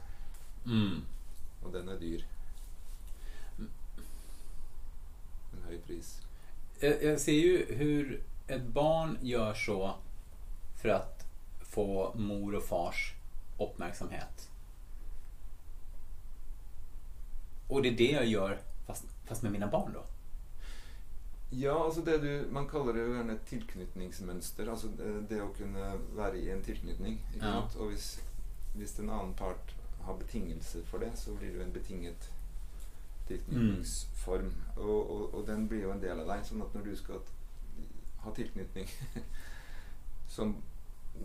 Mm. 0.67 1.03
Og 1.65 1.73
den 1.75 1.89
er 1.89 1.99
dyr. 1.99 2.23
En 3.59 3.69
høy 5.67 5.79
pris. 5.87 6.21
Jag, 6.81 7.03
jag 7.03 7.21
ser 7.21 7.33
ju 7.33 7.67
hur 7.75 8.21
ett 8.49 8.67
barn 8.67 9.19
gör 9.23 9.55
så 9.55 9.95
för 10.77 10.89
att 10.89 11.27
få 11.61 12.13
mor 12.15 12.55
och 12.55 12.63
fars 12.65 13.15
uppmärksamhet. 13.59 14.51
Och 17.69 17.83
det 17.83 17.89
är 17.89 17.97
det 17.97 18.11
jag 18.11 18.27
gör 18.27 18.59
fast, 18.87 19.05
fast 19.25 19.43
med 19.43 19.53
mina 19.53 19.67
barn 19.67 19.93
då. 19.95 20.03
Ja, 21.51 21.85
altså 21.85 22.01
det 22.01 22.19
du, 22.19 22.47
Man 22.51 22.69
kaller 22.69 22.93
det 22.93 23.01
jo 23.01 23.15
gjerne 23.15 23.33
et 23.33 23.47
tilknytningsmønster. 23.49 24.69
Altså 24.69 24.89
det, 24.99 25.13
det 25.31 25.39
å 25.43 25.49
kunne 25.57 25.93
være 26.17 26.37
i 26.37 26.51
en 26.53 26.63
tilknytning. 26.63 27.21
Ikke 27.35 27.47
Ja. 27.47 27.63
hvis, 27.89 28.21
hvis 28.77 28.99
en 29.01 29.11
annen 29.11 29.35
part 29.35 29.75
har 30.05 30.15
betingelser 30.21 30.85
for 30.85 30.99
det, 30.99 31.11
så 31.17 31.35
blir 31.35 31.55
det 31.57 31.65
en 31.65 31.73
betinget 31.73 32.31
tilknytningsform. 33.29 34.53
Og, 34.77 35.11
og, 35.11 35.35
og 35.35 35.47
den 35.47 35.69
blir 35.69 35.83
jo 35.83 35.93
en 35.93 36.03
del 36.03 36.21
av 36.21 36.29
deg. 36.29 36.45
Sånn 36.45 36.63
at 36.63 36.75
når 36.75 36.85
du 36.91 36.97
skal 36.97 37.25
ha 38.25 38.33
tilknytning 38.35 38.89
som 40.37 40.57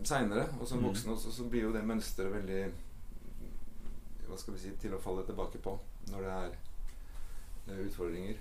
seinere, 0.03 0.47
og 0.59 0.67
som 0.67 0.79
Mm. 0.79 0.87
voksen 0.89 1.11
også, 1.13 1.31
så 1.31 1.43
blir 1.49 1.61
jo 1.67 1.71
det 1.73 1.83
mønsteret 1.85 2.31
veldig 2.33 2.61
Hva 4.27 4.37
skal 4.39 4.53
vi 4.55 4.59
si 4.63 4.71
til 4.81 4.93
å 4.95 4.99
falle 5.03 5.25
tilbake 5.27 5.59
på 5.61 5.73
når 6.11 6.21
det 6.25 6.31
er 6.33 6.55
eh, 7.67 7.81
utfordringer. 7.87 8.37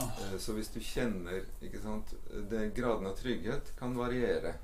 Åh. 0.00 0.18
Eh, 0.26 0.38
Så 0.38 0.52
hvis 0.56 0.68
du 0.74 0.80
kjenner 0.80 1.44
ikke 1.62 1.80
sant, 1.82 2.14
det, 2.50 2.72
Graden 2.76 3.06
av 3.06 3.16
trygghet 3.18 3.72
kan 3.78 3.96
variere. 3.96 4.54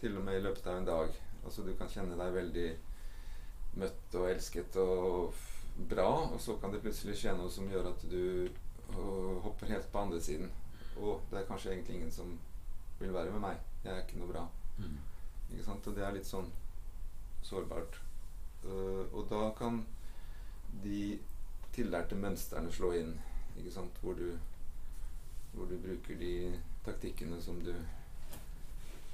Til 0.00 0.16
og 0.18 0.24
med 0.26 0.38
i 0.40 0.42
løpet 0.44 0.66
av 0.66 0.76
en 0.80 0.84
dag. 0.88 1.14
Altså 1.44 1.62
Du 1.66 1.72
kan 1.78 1.88
kjenne 1.88 2.16
deg 2.18 2.34
veldig 2.34 2.68
møtt 3.80 4.14
og 4.20 4.28
elsket 4.28 4.76
og 4.76 5.32
f- 5.32 5.64
bra, 5.88 6.08
og 6.34 6.40
så 6.40 6.58
kan 6.60 6.72
det 6.74 6.82
plutselig 6.84 7.14
skje 7.16 7.32
noe 7.38 7.48
som 7.50 7.70
gjør 7.70 7.86
at 7.94 8.02
du 8.10 8.48
øh, 8.98 9.38
hopper 9.46 9.66
helt 9.72 9.88
på 9.92 9.98
andre 10.02 10.20
siden. 10.20 10.50
Og 10.96 11.20
det 11.30 11.38
er 11.40 11.46
kanskje 11.48 11.72
egentlig 11.72 11.94
ingen 11.96 12.10
som 12.12 12.38
vil 13.00 13.12
være 13.14 13.30
med 13.32 13.40
meg. 13.40 13.56
Jeg 13.84 13.92
er 13.96 14.02
ikke 14.04 14.18
noe 14.20 14.32
bra. 14.32 14.44
Mm. 14.78 14.98
Ikke 15.52 15.64
sant? 15.64 15.86
Og 15.86 15.94
det 15.96 16.04
er 16.06 16.12
litt 16.12 16.26
sånn 16.28 16.50
sårbart. 17.42 17.98
Eh, 18.64 19.04
og 19.12 19.26
da 19.30 19.50
kan 19.58 19.84
de 20.84 21.18
tillærte 21.72 22.14
mønstrene 22.14 22.72
slå 22.72 22.92
inn. 23.00 23.14
Ikke 23.58 23.72
sant? 23.74 23.98
Hvor 24.02 24.14
du, 24.14 24.38
hvor 25.54 25.66
du 25.66 25.76
bruker 25.82 26.16
de 26.20 26.60
taktikkene 26.86 27.40
som 27.42 27.58
du 27.64 27.72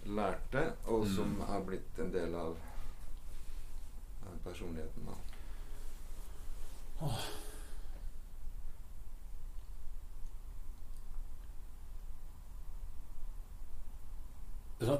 lærte, 0.06 0.72
og 0.86 1.04
Mm. 1.06 1.14
som 1.16 1.40
har 1.40 1.60
blitt 1.66 1.98
en 1.98 2.12
del 2.12 2.34
av, 2.34 2.56
av 4.26 4.38
personligheten. 4.44 5.06
Da. 5.06 5.14
Så- 7.00 7.47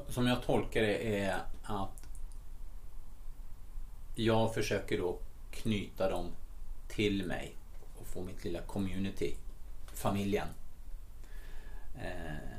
Som 0.08 0.26
jag 0.26 0.42
tolkar 0.42 0.80
det 0.82 1.18
är 1.18 1.42
att 1.62 2.08
jag 4.14 4.54
försöker 4.54 4.98
då 4.98 5.18
knyta 5.50 6.10
dem 6.10 6.26
till 6.88 7.26
mig 7.26 7.54
och 8.00 8.06
få 8.06 8.22
mitt 8.22 8.44
lilla 8.44 8.60
community, 8.60 9.36
familjen. 9.92 10.48
Eh, 11.96 12.58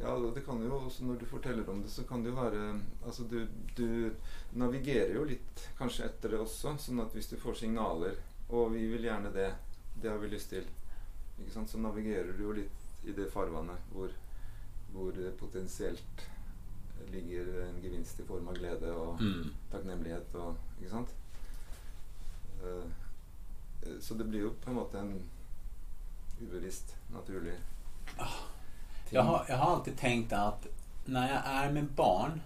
Ja, 0.00 0.32
det 0.34 0.40
kan 0.40 0.62
ju 0.62 0.70
också 0.70 1.04
när 1.04 1.14
du 1.14 1.26
berättar 1.26 1.70
om 1.70 1.82
det, 1.82 1.88
så 1.88 2.04
kan 2.04 2.22
det 2.22 2.28
ju 2.28 2.34
vara, 2.34 2.80
alltså 3.06 3.22
du, 3.22 3.48
du 3.76 4.14
navigerar 4.54 5.08
ju 5.08 5.28
lite 5.28 5.60
kanske 5.78 6.04
efter 6.04 6.28
det 6.28 6.38
också, 6.38 6.76
så 6.78 7.00
att 7.00 7.14
om 7.14 7.30
du 7.30 7.36
får 7.36 7.54
signaler 7.54 8.12
och 8.48 8.76
vi 8.76 8.86
vill 8.86 9.04
gärna 9.04 9.30
det. 9.30 9.54
Det 10.02 10.08
har 10.08 10.18
vi 10.18 10.28
lust 10.28 10.50
till. 10.50 10.64
Ikke 11.38 11.50
sant? 11.50 11.70
Så 11.70 11.78
navigerer 11.78 12.32
du 12.36 12.44
jo 12.44 12.54
litt 12.60 13.04
i 13.04 13.12
det 13.12 13.28
farvannet 13.32 13.90
hvor, 13.92 14.12
hvor 14.94 15.12
det 15.12 15.34
potensielt 15.40 16.24
ligger 17.12 17.50
en 17.66 17.82
gevinst 17.82 18.20
i 18.20 18.26
form 18.26 18.48
av 18.48 18.56
glede 18.58 18.92
og 18.96 19.20
mm. 19.20 19.50
takknemlighet 19.72 20.36
og 20.40 20.56
Ikke 20.78 20.90
sant? 20.90 21.14
Eh, 22.62 22.86
så 24.00 24.14
det 24.14 24.24
blir 24.24 24.46
jo 24.46 24.54
på 24.64 24.70
en 24.70 24.78
måte 24.78 24.98
en 24.98 25.18
ubevisst, 26.40 26.96
naturlig 27.12 27.52
ting. 28.16 28.26
jag, 29.10 29.22
har, 29.22 29.46
jag 29.48 29.56
har 29.56 29.72
alltid 29.72 29.98
tänkt 29.98 30.32
att 30.32 30.66
när 31.04 31.32
jag 31.32 31.42
är 31.44 31.72
med 31.72 31.84
barn, 31.84 32.40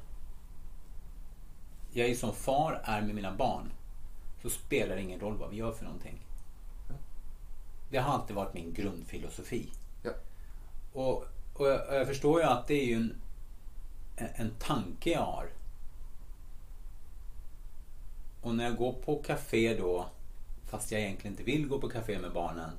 jag 1.93 2.09
är 2.09 2.15
som 2.15 2.35
far 2.35 2.81
är 2.85 3.03
med 3.03 3.15
mina 3.15 3.35
barn, 3.35 3.71
så 4.43 4.51
spelar 4.51 4.97
det 4.97 5.03
ingen 5.03 5.21
roll 5.21 5.37
vad 5.37 5.51
vi 5.51 5.57
gör 5.57 5.73
för 5.73 5.85
någonting. 5.85 6.19
Det 7.91 7.99
har 7.99 8.15
alltid 8.15 8.37
varit 8.37 8.55
min 8.55 8.75
grundfilosofi. 8.75 9.71
Ja. 10.03 10.11
Och, 10.93 11.25
och, 11.55 11.67
jag, 11.69 11.89
och 11.89 11.95
jag 11.95 12.07
förstår 12.07 12.41
ju 12.41 12.47
att 12.47 12.67
det 12.67 12.75
är 12.75 12.87
ju 12.87 12.95
en, 12.95 13.15
en, 14.17 14.29
en 14.35 14.51
tanke 14.59 15.11
jag 15.11 15.21
har. 15.21 15.49
Och 18.41 18.55
när 18.55 18.65
jag 18.65 18.77
går 18.77 18.93
på 18.93 19.23
café 19.23 19.77
då, 19.77 20.07
fast 20.67 20.93
jag 20.93 21.01
egentligen 21.01 21.33
inte 21.33 21.43
vill 21.43 21.69
gå 21.69 21.81
på 21.81 21.89
café 21.89 22.19
med 22.19 22.33
barnen. 22.33 22.71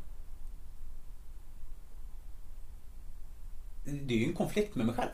Det 3.86 4.14
är 4.14 4.18
ju 4.18 4.26
en 4.26 4.36
konflikt 4.36 4.76
med 4.76 4.86
mig 4.86 4.96
själv. 4.96 5.12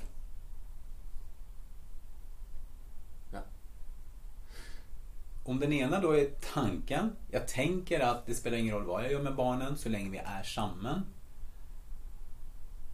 Om 5.47 5.60
den 5.60 5.73
ena 5.73 5.99
då 5.99 6.12
är 6.12 6.29
tanken. 6.53 7.15
Jag 7.31 7.47
tänker 7.47 7.99
att 7.99 8.25
det 8.25 8.36
spelar 8.36 8.58
ingen 8.58 8.75
roll 8.75 8.84
vad 8.84 9.03
jag 9.03 9.12
gör 9.12 9.23
med 9.23 9.36
barnen 9.36 9.77
så 9.77 9.89
länge 9.89 10.10
vi 10.10 10.17
är 10.17 10.43
samman. 10.43 11.05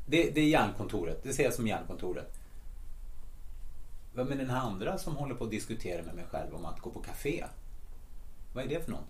Det, 0.05 0.31
det 0.31 0.41
är 0.41 0.45
hjärnkontoret. 0.45 1.23
Det 1.23 1.33
ser 1.33 1.43
jag 1.43 1.53
som 1.53 1.67
hjärnkontoret. 1.67 2.39
Vem 4.13 4.31
är 4.31 4.35
den 4.35 4.49
här 4.49 4.59
andra 4.59 4.97
som 4.97 5.15
håller 5.15 5.35
på 5.35 5.43
att 5.43 5.51
diskutera 5.51 6.03
med 6.03 6.15
mig 6.15 6.25
själv 6.31 6.55
om 6.55 6.65
att 6.65 6.79
gå 6.79 6.89
på 6.89 6.99
café? 6.99 7.45
Vad 8.53 8.63
är 8.63 8.69
det 8.69 8.85
för 8.85 8.91
någon? 8.91 9.05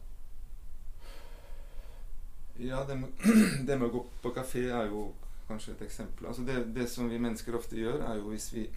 Ja, 2.57 2.85
det 2.87 2.95
med, 2.95 3.09
det 3.67 3.77
med 3.77 3.85
att 3.85 3.91
gå 3.91 4.05
på 4.21 4.29
café 4.29 4.69
är 4.69 4.83
ju 4.83 5.07
kanske 5.47 5.71
ett 5.71 5.81
exempel. 5.81 6.25
Alltså 6.25 6.41
det, 6.41 6.65
det 6.65 6.87
som 6.87 7.09
vi 7.09 7.19
människor 7.19 7.55
ofta 7.55 7.75
gör 7.75 7.99
är 7.99 8.15
ju 8.15 8.21
om 8.21 8.37
vi, 8.53 8.69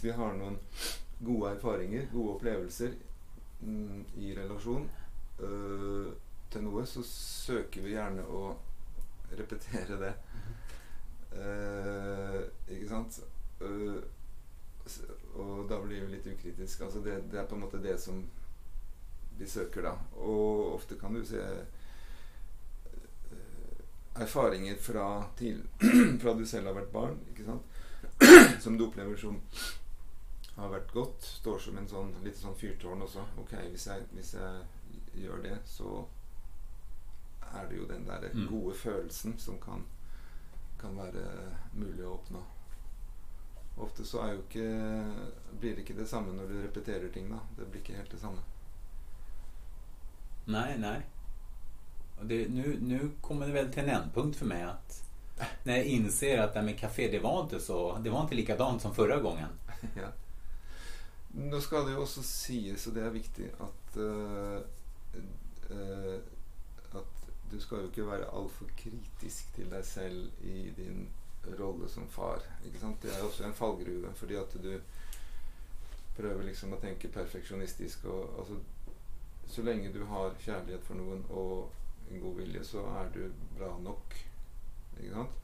vi 0.02 0.10
har 0.10 0.32
någon 0.32 0.58
goda 1.18 1.50
erfarenheter, 1.50 2.08
goda 2.12 2.34
upplevelser 2.34 2.90
mm, 3.64 4.04
i 4.22 4.34
relasjon 4.36 4.86
øh, 5.40 6.12
til 6.52 6.62
noe, 6.66 6.84
så 6.86 7.02
søker 7.08 7.82
vi 7.82 7.94
gjerne 7.96 8.22
å 8.30 8.44
repetere 9.34 9.96
det. 9.98 10.12
Eh, 11.34 12.40
ikke 12.76 12.88
sant? 12.92 13.16
Eh, 13.60 13.98
s- 14.86 15.00
og 15.34 15.64
da 15.70 15.80
blir 15.82 16.04
vi 16.04 16.12
litt 16.14 16.26
ukritisk. 16.30 16.84
Altså 16.86 17.00
det, 17.02 17.16
det 17.32 17.40
er 17.40 17.46
på 17.50 17.56
en 17.58 17.64
måte 17.64 17.80
det 17.82 17.96
som 18.00 18.20
vi 19.38 19.46
søker 19.50 19.82
da. 19.88 19.94
Og 20.22 20.74
ofte 20.76 20.94
kan 21.00 21.14
du 21.16 21.24
se 21.26 21.40
eh, 21.42 21.64
erfaringer 24.22 24.76
fra, 24.78 25.08
til, 25.38 25.62
fra 26.22 26.34
du 26.38 26.44
selv 26.46 26.66
har 26.70 26.76
vært 26.78 26.92
barn, 26.94 27.18
ikke 27.32 27.44
sant? 27.48 27.62
som 28.62 28.76
du 28.78 28.86
opplever 28.86 29.16
som 29.18 29.40
har 30.56 30.68
vært 30.70 30.92
godt. 30.92 31.22
Står 31.22 31.58
som 31.58 31.78
en 31.78 31.88
sånn, 31.88 32.14
litt 32.24 32.36
sånn 32.38 32.54
fyrtårn 32.56 33.02
også. 33.02 33.24
Ok, 33.42 33.52
hvis 33.70 33.86
jeg, 33.86 34.02
hvis 34.12 34.34
jeg 34.34 34.62
gjør 35.24 35.42
det, 35.42 35.58
så 35.64 36.04
er 37.54 37.68
det 37.70 37.76
jo 37.78 37.86
den 37.86 38.06
der 38.06 38.28
Mm. 38.34 38.46
gode 38.50 38.74
følelsen 38.74 39.38
som 39.38 39.58
kan, 39.60 39.84
kan 40.80 40.96
være 40.96 41.24
mulig 41.72 42.04
å 42.06 42.14
oppnå. 42.18 42.42
Ofte 43.78 44.04
så 44.06 44.20
er 44.22 44.32
jo 44.34 44.42
ikke, 44.42 44.68
blir 45.60 45.74
det 45.74 45.82
ikke 45.82 45.96
det 45.98 46.08
samme 46.08 46.32
når 46.32 46.46
du 46.48 46.62
repeterer 46.62 47.08
ting. 47.12 47.28
da. 47.30 47.38
Det 47.56 47.66
blir 47.70 47.80
ikke 47.82 47.96
helt 47.96 48.10
det 48.10 48.20
samme. 48.20 48.38
Nej, 50.46 50.78
nej. 50.78 51.02
Och 52.18 52.26
det, 52.26 52.48
nu, 52.48 52.78
nu 52.80 53.10
kommer 53.20 53.46
det 53.46 53.52
väl 53.52 53.72
till 53.72 53.82
en 53.82 53.88
ändpunkt 54.02 54.36
för 54.38 54.46
mig 54.46 54.62
att 54.62 55.02
när 55.64 55.76
jag 55.76 55.84
inser 55.84 56.38
att 56.38 56.52
det 56.52 56.58
här 56.58 56.66
med 56.66 56.78
café, 56.78 57.08
det 57.10 57.18
var 57.18 57.42
inte 57.42 57.60
så, 57.60 57.98
det 57.98 58.10
var 58.10 58.22
inte 58.22 58.34
likadant 58.34 58.82
som 58.82 58.94
förra 58.94 59.20
gången. 59.20 59.48
ja. 59.96 60.08
Nå 61.34 61.60
skal 61.60 61.86
det 61.86 61.96
jo 61.96 62.04
også 62.04 62.22
sies, 62.22 62.86
og 62.86 62.94
det 62.94 63.02
er 63.02 63.14
viktig, 63.14 63.48
at 63.60 63.96
uh, 63.98 64.60
eh, 65.14 65.24
uh, 65.70 65.76
eh, 65.76 66.20
at 66.94 67.24
du 67.50 67.56
skal 67.60 67.82
jo 67.82 67.90
ikke 67.90 68.06
være 68.06 68.30
altfor 68.30 68.70
kritisk 68.78 69.50
til 69.56 69.70
deg 69.70 69.84
selv 69.86 70.44
i 70.46 70.70
din 70.76 71.08
rolle 71.58 71.88
som 71.90 72.06
far. 72.08 72.42
Ikke 72.66 72.78
sant? 72.80 73.02
Det 73.02 73.10
er 73.10 73.24
også 73.26 73.44
en 73.44 73.54
fallgruve, 73.54 74.14
fordi 74.14 74.34
at 74.34 74.54
du 74.62 74.78
prøver 76.16 76.46
liksom 76.46 76.72
å 76.72 76.80
tenke 76.82 77.10
perfeksjonistisk. 77.12 78.04
Og, 78.04 78.38
altså, 78.38 78.60
så 79.46 79.62
lenge 79.62 79.92
du 79.92 80.04
har 80.08 80.36
kjærlighet 80.40 80.86
for 80.86 80.98
noen 80.98 81.24
og 81.30 81.72
en 82.10 82.20
god 82.20 82.36
vilje, 82.40 82.64
så 82.64 82.84
er 83.00 83.10
du 83.14 83.24
bra 83.58 83.74
nok. 83.82 84.16
Ikke 85.00 85.14
sant? 85.14 85.40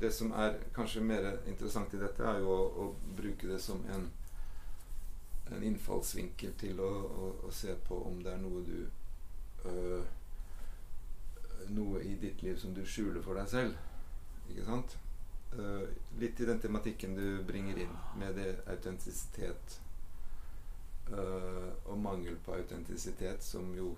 Det 0.00 0.10
som 0.14 0.32
er 0.32 0.58
kanskje 0.74 1.04
mer 1.06 1.26
interessant 1.46 1.94
i 1.94 2.00
dette, 2.00 2.22
er 2.22 2.42
jo 2.42 2.50
å, 2.50 2.62
å 2.84 3.16
bruke 3.18 3.48
det 3.50 3.60
som 3.62 3.82
en, 3.94 4.08
en 5.52 5.62
innfallsvinkel 5.62 6.54
til 6.60 6.80
å, 6.80 6.90
å, 6.90 7.30
å, 7.46 7.50
se 7.52 7.74
på 7.88 7.98
om 8.08 8.22
det 8.24 8.32
er 8.32 8.42
noe 8.42 8.62
du 8.64 8.78
øh, 9.68 10.04
Noe 11.72 12.02
i 12.04 12.14
ditt 12.20 12.42
liv 12.44 12.58
som 12.60 12.74
du 12.76 12.82
skjuler 12.84 13.22
for 13.24 13.38
deg 13.40 13.46
selv. 13.48 13.76
Ikke 14.52 14.66
sant? 14.66 14.96
Uh, 15.56 15.86
litt 16.20 16.40
i 16.42 16.48
den 16.48 16.58
tematikken 16.60 17.14
du 17.16 17.38
bringer 17.48 17.78
inn, 17.80 17.94
med 18.20 18.36
det 18.36 18.50
autentisitet 18.68 19.78
uh, 21.08 21.70
og 21.86 21.96
mangel 22.04 22.36
på 22.44 22.58
autentisitet, 22.58 23.40
som 23.40 23.70
jo 23.78 23.94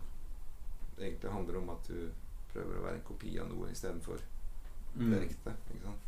egentlig 1.00 1.32
handler 1.32 1.58
om 1.58 1.72
at 1.74 1.90
du 1.90 2.12
prøver 2.52 2.78
å 2.78 2.84
være 2.84 3.00
en 3.00 3.06
kopi 3.08 3.34
av 3.42 3.50
noe 3.50 3.72
istedenfor 3.72 4.22
mm. 4.94 5.10
det. 5.10 5.22
Ikke 5.26 5.82
sant? 5.88 6.06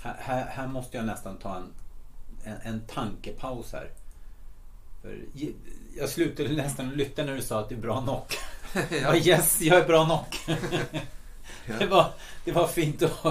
Här, 0.00 0.16
här, 0.18 0.46
här, 0.46 0.68
måste 0.68 0.96
jag 0.96 1.06
nästan 1.06 1.38
ta 1.38 1.56
en, 1.56 1.72
en, 2.42 2.60
en 2.62 2.86
tankepaus 2.86 3.72
här. 3.72 3.90
För 5.02 5.18
jag 5.96 6.08
slutade 6.08 6.48
nästan 6.48 6.90
lyssna 6.90 7.24
när 7.24 7.34
du 7.34 7.42
sa 7.42 7.60
att 7.60 7.68
du 7.68 7.74
är 7.74 7.80
bra 7.80 8.02
knock. 8.02 8.38
ja. 9.02 9.16
Yes, 9.16 9.60
jag 9.60 9.78
är 9.78 9.86
bra 9.86 10.04
knock. 10.04 10.36
det, 11.78 11.86
var, 11.86 12.12
det, 12.44 12.52
var 12.52 12.66
fint 12.66 13.02
att, 13.02 13.22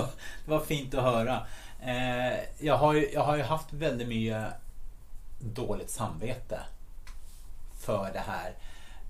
det 0.46 0.52
var 0.52 0.60
fint 0.60 0.94
att 0.94 1.04
höra. 1.04 1.48
Eh, 1.82 2.40
jag, 2.60 2.78
har 2.78 2.94
ju, 2.94 3.12
jag 3.12 3.24
har 3.24 3.38
ju 3.38 3.44
haft 3.44 3.74
väldigt 3.74 4.08
mycket 4.08 4.46
dåligt 5.40 5.90
samvete 5.90 6.60
för 7.80 8.12
det 8.14 8.24
här. 8.28 8.54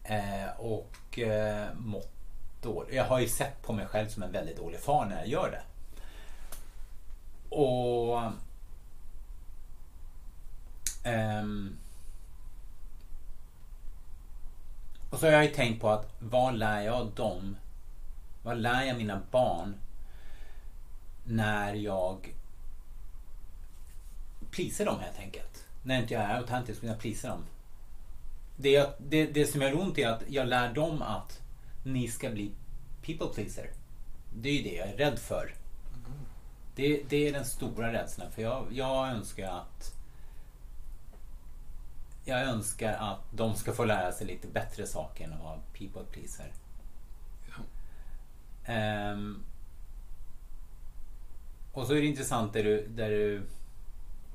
Eh, 0.03 0.59
och 0.59 1.19
eh, 1.19 1.67
mått 1.75 2.11
dåligt. 2.61 2.93
Jag 2.93 3.05
har 3.05 3.19
ju 3.19 3.27
sett 3.27 3.61
på 3.61 3.73
mig 3.73 3.85
själv 3.85 4.07
som 4.07 4.23
en 4.23 4.31
väldigt 4.31 4.57
dålig 4.57 4.79
far 4.79 5.05
när 5.05 5.17
jag 5.17 5.27
gör 5.27 5.51
det. 5.51 5.61
Och... 7.55 8.21
Um, 11.05 11.77
och 15.09 15.19
så 15.19 15.25
har 15.25 15.33
jag 15.33 15.45
ju 15.45 15.51
tänkt 15.51 15.81
på 15.81 15.89
att 15.89 16.11
vad 16.19 16.55
lär 16.55 16.81
jag 16.81 17.07
dem? 17.07 17.57
Vad 18.43 18.57
lär 18.57 18.83
jag 18.83 18.97
mina 18.97 19.21
barn 19.31 19.75
när 21.23 21.73
jag 21.73 22.33
plisar 24.51 24.85
dem 24.85 24.99
helt 24.99 25.19
enkelt? 25.19 25.65
När 25.83 26.01
inte 26.01 26.13
jag 26.13 26.23
är 26.23 26.37
autentisk 26.37 26.83
vill 26.83 26.89
jag 26.89 26.99
plisa 26.99 27.27
dem. 27.27 27.43
Det, 28.57 28.89
det, 28.97 29.25
det 29.25 29.45
som 29.45 29.61
gör 29.61 29.79
ont 29.79 29.97
är 29.97 30.07
att 30.07 30.23
jag 30.27 30.47
lär 30.47 30.73
dem 30.73 31.01
att 31.01 31.41
ni 31.83 32.07
ska 32.07 32.29
bli 32.29 32.51
people 33.01 33.27
pleaser. 33.27 33.69
Det 34.35 34.49
är 34.49 34.53
ju 34.53 34.63
det 34.63 34.75
jag 34.75 34.87
är 34.87 34.97
rädd 34.97 35.19
för. 35.19 35.53
Det, 36.75 37.03
det 37.09 37.27
är 37.27 37.33
den 37.33 37.45
stora 37.45 37.93
rädslan. 37.93 38.31
För 38.31 38.41
jag, 38.41 38.65
jag 38.71 39.09
önskar 39.09 39.47
att 39.47 39.98
jag 42.25 42.41
önskar 42.41 42.93
att 42.93 43.19
de 43.31 43.55
ska 43.55 43.73
få 43.73 43.85
lära 43.85 44.11
sig 44.11 44.27
lite 44.27 44.47
bättre 44.47 44.87
saker 44.87 45.23
än 45.23 45.33
att 45.33 45.43
vara 45.43 45.59
people 45.73 46.03
pleaser. 46.11 46.51
Ja. 47.47 47.63
Um, 49.13 49.43
och 51.73 51.87
så 51.87 51.93
är 51.93 52.01
det 52.01 52.07
intressant 52.07 52.53
där 52.53 52.63
du... 52.63 52.87
Där 52.87 53.09
du 53.09 53.43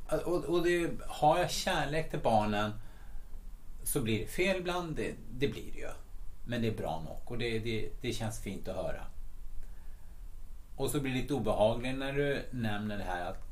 och, 0.08 0.44
och 0.44 0.64
det, 0.64 0.90
har 1.06 1.38
jag 1.38 1.50
kärlek 1.50 2.10
till 2.10 2.20
barnen 2.20 2.72
så 3.82 4.00
blir 4.00 4.18
det 4.18 4.26
fel 4.26 4.56
ibland. 4.56 4.96
Det, 4.96 5.14
det 5.30 5.48
blir 5.48 5.72
det 5.72 5.78
ju. 5.78 5.90
Men 6.46 6.62
det 6.62 6.68
är 6.68 6.76
bra 6.76 7.02
nog 7.04 7.18
och 7.24 7.38
det, 7.38 7.58
det, 7.58 7.90
det 8.00 8.12
känns 8.12 8.42
fint 8.42 8.68
att 8.68 8.76
höra. 8.76 9.06
Och 10.76 10.90
så 10.90 11.00
blir 11.00 11.12
det 11.12 11.20
lite 11.20 11.34
obehagligt 11.34 11.98
när 11.98 12.12
du 12.12 12.42
nämner 12.50 12.98
det 12.98 13.04
här 13.04 13.30
att 13.30 13.42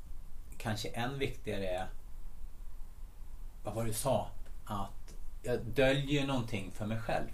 kanske 0.59 0.88
än 0.88 1.18
viktigare 1.18 1.68
är 1.68 1.87
vad 3.62 3.75
var 3.75 3.83
det 3.83 3.90
du 3.90 3.94
sa? 3.94 4.31
Att 4.64 5.14
jag 5.42 5.61
döljer 5.61 6.27
någonting 6.27 6.72
för 6.75 6.87
mig 6.87 7.01
själv. 7.01 7.29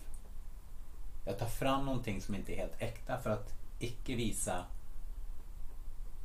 Jag 1.24 1.38
tar 1.38 1.46
fram 1.46 1.84
någonting 1.84 2.20
som 2.20 2.34
inte 2.34 2.52
är 2.52 2.56
helt 2.56 2.82
äkta 2.82 3.18
för 3.18 3.30
att 3.30 3.54
icke 3.78 4.16
visa 4.16 4.64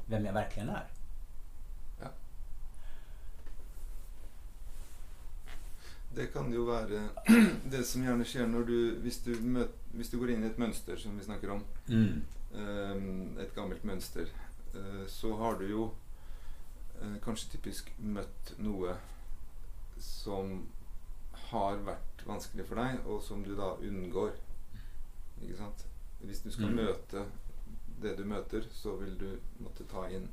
vem 0.05 0.25
jag 0.25 0.33
verkligen 0.33 0.69
är. 0.69 0.87
Ja. 2.01 2.07
Det 6.15 6.25
kan 6.25 6.51
ju 6.51 6.65
vara 6.65 6.85
det 7.65 7.83
som 7.83 8.03
gärna 8.03 8.23
sker 8.23 8.47
när 8.47 8.59
du, 8.59 8.95
du, 9.25 9.75
hvis 9.91 10.09
du 10.09 10.17
går 10.17 10.31
in 10.31 10.43
i 10.43 10.47
ett 10.47 10.57
mönster 10.57 10.95
som 10.97 11.17
vi 11.17 11.25
snackar 11.25 11.49
om. 11.49 11.63
Mm. 11.89 12.21
Ehm, 12.57 13.37
et 13.39 13.55
gammelt 13.55 13.83
mønster, 13.83 14.27
eh, 14.75 15.07
så 15.07 15.35
har 15.37 15.59
du 15.59 15.69
jo 15.69 15.91
eh, 17.01 17.15
kanskje 17.23 17.51
typisk 17.57 17.89
møtt 17.97 18.53
noe 18.57 18.93
som 20.01 20.67
har 21.53 21.81
vært 21.85 22.23
vanskelig 22.27 22.65
for 22.67 22.81
deg, 22.81 23.01
og 23.05 23.21
som 23.23 23.43
du 23.45 23.53
da 23.57 23.73
unngår. 23.81 24.35
Ikke 25.41 25.57
sant? 25.59 25.85
Hvis 26.23 26.41
du 26.45 26.51
skal 26.51 26.71
mm. 26.71 26.79
møte 26.79 27.25
det 28.03 28.15
du 28.17 28.23
møter, 28.27 28.65
så 28.71 28.95
vil 28.99 29.15
du 29.19 29.27
måtte 29.63 29.85
ta 29.91 30.05
inn 30.11 30.27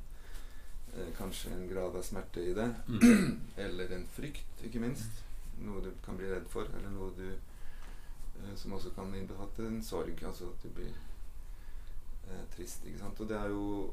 eh, 0.95 1.11
kanskje 1.17 1.53
en 1.55 1.67
grad 1.69 1.95
av 1.95 2.05
smerte 2.05 2.43
i 2.43 2.53
det. 2.57 2.67
Mm. 2.87 3.41
eller 3.65 3.95
en 3.97 4.07
frykt, 4.15 4.65
ikke 4.65 4.83
minst. 4.83 5.23
Noe 5.61 5.83
du 5.83 5.91
kan 6.05 6.17
bli 6.17 6.29
redd 6.31 6.47
for, 6.49 6.69
eller 6.79 6.93
noe 6.95 7.11
du 7.17 7.27
eh, 7.29 8.53
Som 8.57 8.73
også 8.73 8.93
kan 8.95 9.13
innbefatte 9.15 9.67
en 9.67 9.81
sorg. 9.85 10.23
Altså 10.25 10.49
at 10.49 10.63
du 10.63 10.71
blir 10.79 10.93
eh, 10.93 12.45
trist. 12.55 12.85
ikke 12.85 13.03
sant? 13.03 13.19
Og 13.19 13.29
det 13.29 13.37
er 13.37 13.51
jo 13.53 13.91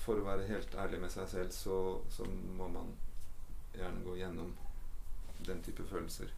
For 0.00 0.16
å 0.16 0.24
være 0.24 0.46
helt 0.46 0.74
ærlig 0.78 1.02
med 1.02 1.10
seg 1.12 1.28
selv, 1.28 1.50
så, 1.52 1.80
så 2.08 2.24
må 2.56 2.68
man 2.70 2.94
gjerne 3.74 4.04
gå 4.06 4.14
gjennom 4.16 4.54
den 5.46 5.62
type 5.62 5.84
følelser. 5.88 6.32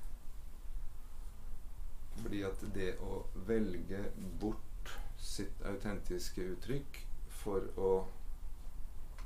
Fordi 2.19 2.43
at 2.43 2.65
det 2.75 2.93
å 3.05 3.21
velge 3.47 4.01
bort 4.41 4.95
sitt 5.19 5.63
autentiske 5.67 6.43
uttrykk 6.55 7.03
for 7.41 7.69
å 7.79 7.93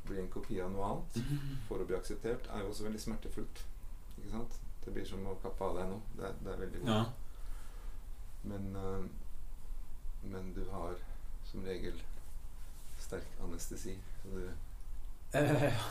bli 0.04 0.18
en 0.20 0.30
kopi 0.32 0.60
av 0.60 0.72
noe 0.74 0.90
annet, 0.90 1.16
mhm. 1.22 1.56
for 1.68 1.80
å 1.80 1.88
bli 1.88 1.96
akseptert, 1.96 2.48
er 2.50 2.64
jo 2.64 2.72
også 2.72 2.88
veldig 2.88 3.00
smertefullt. 3.00 3.64
Ikke 4.18 4.34
sant? 4.34 4.60
Det 4.84 4.92
blir 4.94 5.06
som 5.06 5.26
å 5.30 5.38
kappe 5.42 5.64
av 5.64 5.78
deg 5.78 5.90
noe. 5.92 6.14
Det, 6.18 6.32
det 6.42 6.52
er 6.52 6.62
veldig 6.64 6.80
vondt. 6.82 6.94
Ja. 6.96 7.02
Men, 8.50 8.76
uh, 8.76 9.04
men 10.26 10.50
du 10.56 10.64
har 10.72 10.98
som 11.46 11.62
regel 11.64 12.00
sterk 12.98 13.28
anestesi. 13.44 13.94
Så 14.22 14.34
det... 14.34 14.50
Uh, 15.38 15.82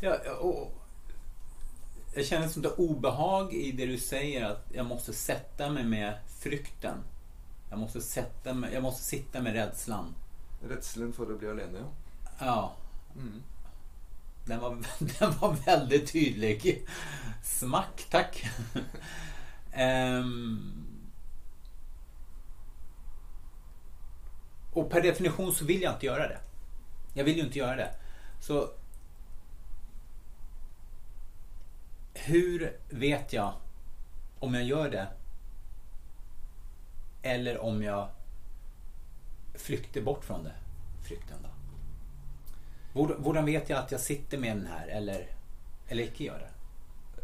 ja, 0.00 0.16
och, 0.36 0.81
jag 2.14 2.26
känner 2.26 2.46
ett 2.46 2.52
sånt 2.52 2.64
där 2.64 2.80
obehag 2.80 3.54
i 3.54 3.72
det 3.72 3.86
du 3.86 3.98
säger 3.98 4.44
att 4.44 4.66
jag 4.72 4.86
måste 4.86 5.12
sätta 5.12 5.70
mig 5.70 5.84
med 5.84 6.14
frykten. 6.40 6.98
Jag 7.70 7.78
måste, 7.78 8.00
sätta 8.00 8.54
mig, 8.54 8.74
jag 8.74 8.82
måste 8.82 9.02
sitta 9.02 9.40
med 9.40 9.52
rädslan. 9.52 10.14
Rädslan 10.68 11.12
för 11.12 11.32
att 11.32 11.38
bli 11.38 11.48
alene, 11.48 11.78
ja. 11.78 11.86
Ja. 12.38 12.76
Mm. 13.16 13.42
Den, 14.46 14.60
var, 14.60 14.70
den 15.18 15.32
var 15.40 15.56
väldigt 15.66 16.12
tydlig. 16.12 16.86
Smack, 17.42 18.06
tack. 18.10 18.46
um, 19.78 20.78
Och 24.72 24.90
per 24.90 25.02
definition 25.02 25.52
så 25.52 25.64
vill 25.64 25.82
jag 25.82 25.94
inte 25.94 26.06
göra 26.06 26.28
det. 26.28 26.38
Jag 27.14 27.24
vill 27.24 27.36
ju 27.36 27.42
inte 27.42 27.58
göra 27.58 27.76
det. 27.76 27.90
Så 28.40 28.70
hur 32.14 32.76
vet 32.90 33.32
jag 33.32 33.54
om 34.38 34.54
jag 34.54 34.64
gör 34.64 34.90
det? 34.90 35.08
Eller 37.22 37.58
om 37.58 37.82
jag 37.82 38.08
flykter 39.54 40.02
bort 40.02 40.24
från 40.24 40.44
det? 40.44 40.54
Flykten 41.02 41.36
då? 41.42 41.48
Hur 42.94 43.42
vet 43.42 43.68
jag 43.68 43.78
att 43.78 43.92
jag 43.92 44.00
sitter 44.00 44.38
med 44.38 44.56
den 44.56 44.66
här 44.66 44.88
eller, 44.88 45.26
eller 45.88 46.02
icke 46.02 46.24
gör 46.24 46.38
det? 46.38 46.48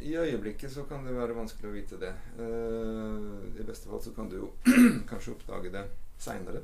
I 0.05 0.17
ögonblicket 0.17 0.73
så 0.73 0.83
kan 0.83 1.05
det 1.05 1.13
vara 1.13 1.33
vanskligt 1.33 1.65
att 1.65 1.77
veta 1.77 1.97
det. 1.97 2.43
Uh, 2.43 3.61
I 3.61 3.65
bästa 3.65 3.91
fall 3.91 4.03
så 4.03 4.11
kan 4.11 4.29
du 4.29 4.43
kanske 5.09 5.31
uppdaga 5.31 5.71
det 5.71 5.89
senare. 6.19 6.61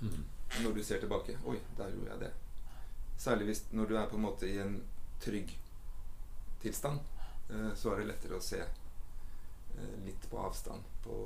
Mm. 0.00 0.24
Når 0.64 0.72
du 0.72 0.84
ser 0.84 0.98
tilbake 0.98 1.38
Oi, 1.46 1.56
der 1.76 1.90
gjorde 1.90 2.10
jeg 2.10 2.20
det. 2.20 2.30
Særlig 3.18 3.46
hvis, 3.46 3.64
når 3.72 3.86
du 3.86 3.96
er 3.96 4.06
på 4.10 4.16
en 4.16 4.22
måte 4.22 4.46
i 4.46 4.58
en 4.58 4.82
trygg 5.22 5.58
tilstand, 6.62 6.98
eh, 6.98 7.11
Eh, 7.52 7.74
så 7.74 7.92
er 7.92 8.00
det 8.02 8.10
lettere 8.12 8.38
å 8.38 8.44
se 8.44 8.60
eh, 8.62 9.96
litt 10.06 10.28
på 10.30 10.38
avstand 10.40 10.82
på, 11.04 11.18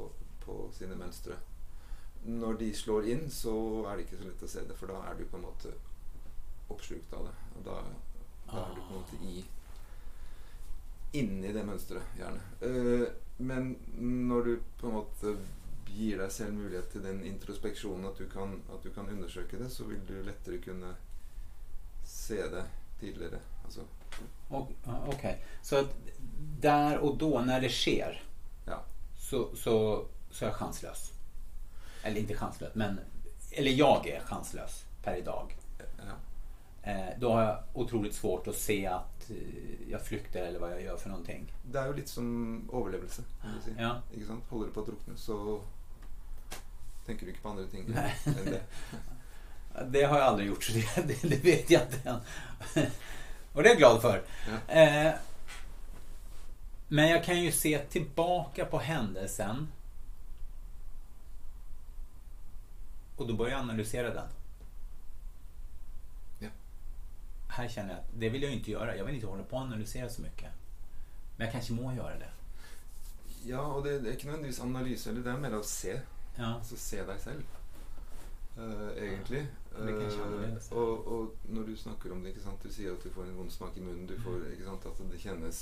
på 0.45 0.59
sine 0.75 0.99
mønstre. 0.99 1.37
Når 2.27 2.59
de 2.63 2.73
slår 2.75 3.07
inn, 3.13 3.29
så 3.31 3.55
er 3.87 3.97
det 3.97 4.07
ikke 4.07 4.23
så 4.23 4.31
lett 4.31 4.43
å 4.43 4.49
se 4.51 4.65
det, 4.67 4.79
for 4.79 4.91
da 4.91 5.03
er 5.11 5.19
du 5.19 5.27
på 5.31 5.39
en 5.39 5.47
måte 5.47 5.75
oppslukt 6.75 7.13
av 7.15 7.29
det. 7.29 7.35
Og 7.59 7.69
da, 7.69 7.77
da 8.51 8.65
er 8.65 8.75
du 8.75 8.81
på 8.81 8.89
en 8.89 8.99
måte 9.05 9.21
i 9.23 9.45
inni 11.17 11.53
det 11.55 11.63
mønsteret, 11.65 12.17
gjerne. 12.19 12.43
Eh, 12.67 13.07
men 13.37 13.77
når 14.27 14.49
du 14.49 14.53
på 14.81 14.89
en 14.91 14.99
måte 14.99 15.37
gir 15.97 16.19
deg 16.21 16.33
selv 16.33 16.57
mulighet 16.59 16.91
til 16.93 17.05
den 17.05 17.23
introspeksjonen, 17.25 18.09
at 18.11 18.19
du 18.19 18.27
kan, 18.33 18.59
at 18.75 18.83
du 18.85 18.91
kan 18.93 19.09
undersøke 19.13 19.61
det, 19.61 19.71
så 19.73 19.87
vil 19.89 20.03
du 20.09 20.19
lettere 20.27 20.59
kunne 20.65 20.91
se 22.05 22.41
det 22.53 22.65
tidligere. 23.01 23.39
Alltså, 23.65 23.87
Och- 24.49 24.73
så 25.63 25.87
där 26.61 26.99
och 26.99 27.17
då 27.19 27.41
när 27.41 27.61
det 27.61 27.69
sker 27.69 28.23
ja. 28.67 28.83
så, 29.19 29.57
så, 29.57 30.05
så 30.31 30.45
är 30.45 30.49
jag 30.49 30.57
chanslös. 30.57 31.13
Eller 32.03 32.21
inte 32.21 32.35
chanslös, 32.35 32.75
men 32.75 33.01
eller 33.53 33.71
jag 33.71 34.09
är 34.09 34.21
chanslös 34.21 34.85
per 35.03 35.17
idag. 35.17 35.57
ja. 35.79 36.13
Eh, 36.87 37.19
då 37.19 37.33
har 37.33 37.43
jag 37.43 37.59
otroligt 37.75 38.15
svårt 38.15 38.47
att 38.47 38.57
se 38.57 38.87
att 38.87 39.31
eh, 39.31 39.91
jag 39.91 40.03
flyktar 40.03 40.41
eller 40.41 40.59
vad 40.59 40.73
jag 40.73 40.83
gör 40.83 40.97
för 40.97 41.09
någonting. 41.09 41.53
Det 41.65 41.79
er 41.79 41.87
jo 41.87 41.93
litt 41.93 42.09
som 42.09 42.71
si. 43.65 43.75
Ja. 43.79 44.03
Ikke 44.15 44.27
sant? 44.27 44.45
Holder 44.51 44.69
du 44.69 44.73
på 44.75 44.81
å 44.81 44.87
drukne, 44.87 45.17
så 45.17 45.61
tenker 47.07 47.27
du 47.27 47.33
ikke 47.33 47.43
på 47.43 47.49
andre 47.49 47.67
ting 47.67 47.87
enn 47.87 47.95
det. 47.95 48.63
Det 49.93 50.03
har 50.05 50.19
jag 50.19 50.27
aldrig 50.27 50.49
gjort, 50.49 50.65
så 50.65 50.73
det, 50.73 51.03
det, 51.09 51.29
det 51.29 51.45
vet 51.45 51.71
jag 51.71 51.83
inte 51.83 52.11
än. 52.11 52.21
Och 53.53 53.63
det 53.63 53.69
är 53.69 53.71
jag 53.71 53.79
glad 53.79 54.03
för. 54.03 54.23
Ja. 54.49 54.75
Eh, 54.75 55.15
men 56.89 57.09
jag 57.09 57.25
kan 57.25 57.43
ju 57.43 57.53
se 57.53 57.79
tillbaka 57.79 58.65
på 58.65 58.79
händelsen. 58.79 59.69
Och 63.17 63.27
då 63.27 63.35
börjar 63.35 63.53
jag 63.53 63.61
analysera 63.61 64.15
den. 64.15 64.29
Ja. 66.39 66.49
Här 67.49 67.69
känner 67.69 67.91
jag 67.91 67.99
att 67.99 68.11
det 68.15 68.29
vill 68.29 68.43
jag 68.43 68.53
inte 68.53 68.71
göra. 68.71 68.97
Jag 68.97 69.05
vill 69.05 69.15
inte 69.15 69.27
hålla 69.27 69.43
på 69.43 69.57
och 69.57 69.63
analysera 69.63 70.09
så 70.09 70.23
mycket. 70.23 70.51
Men 71.37 71.45
jag 71.45 71.53
kanske 71.53 71.73
må 71.73 71.93
göra 71.93 72.19
det. 72.19 72.31
Ja, 73.47 73.61
og 73.61 73.85
det, 73.85 74.01
det 74.03 74.09
er 74.11 74.17
ikke 74.17 74.27
nødvendigvis 74.27 74.61
analyse, 74.61 75.11
eller 75.11 75.23
det 75.23 75.31
er 75.31 75.39
mer 75.39 75.55
å 75.55 75.63
se. 75.63 75.93
Ja. 76.35 76.49
Altså 76.57 76.77
se 76.77 77.03
deg 77.07 77.21
selv, 77.23 77.43
eh, 78.59 78.89
egentlig. 79.05 79.45
Annerledes. 79.77 80.71
og, 80.73 81.07
og 81.13 81.35
når 81.45 81.63
du 81.63 81.77
snakker 81.77 82.13
om 82.13 82.23
det, 82.23 82.33
ikke 82.33 82.43
sant? 82.43 82.63
du 82.65 82.73
sier 82.73 82.97
at 82.97 83.05
du 83.05 83.11
får 83.13 83.29
en 83.29 83.37
vond 83.39 83.53
smak 83.53 83.77
i 83.77 83.85
munnen, 83.85 84.07
du 84.09 84.17
får, 84.25 84.49
ikke 84.53 84.65
sant? 84.65 84.87
at 84.87 85.03
det 85.13 85.21
kjennes 85.21 85.61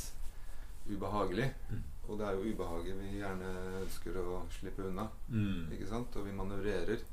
ubehagelig. 0.88 1.50
Mm. 1.70 1.82
Og 2.08 2.18
det 2.18 2.26
er 2.26 2.32
jo 2.32 2.52
ubehaget 2.52 2.98
vi 3.00 3.18
gjerne 3.18 3.50
ønsker 3.80 4.16
å 4.20 4.40
slippe 4.52 4.84
unna. 4.84 5.06
Mm. 5.28 5.72
Ikke 5.72 5.88
sant? 5.88 6.16
Og 6.20 6.26
vi 6.26 6.36
manøvrerer 6.36 7.04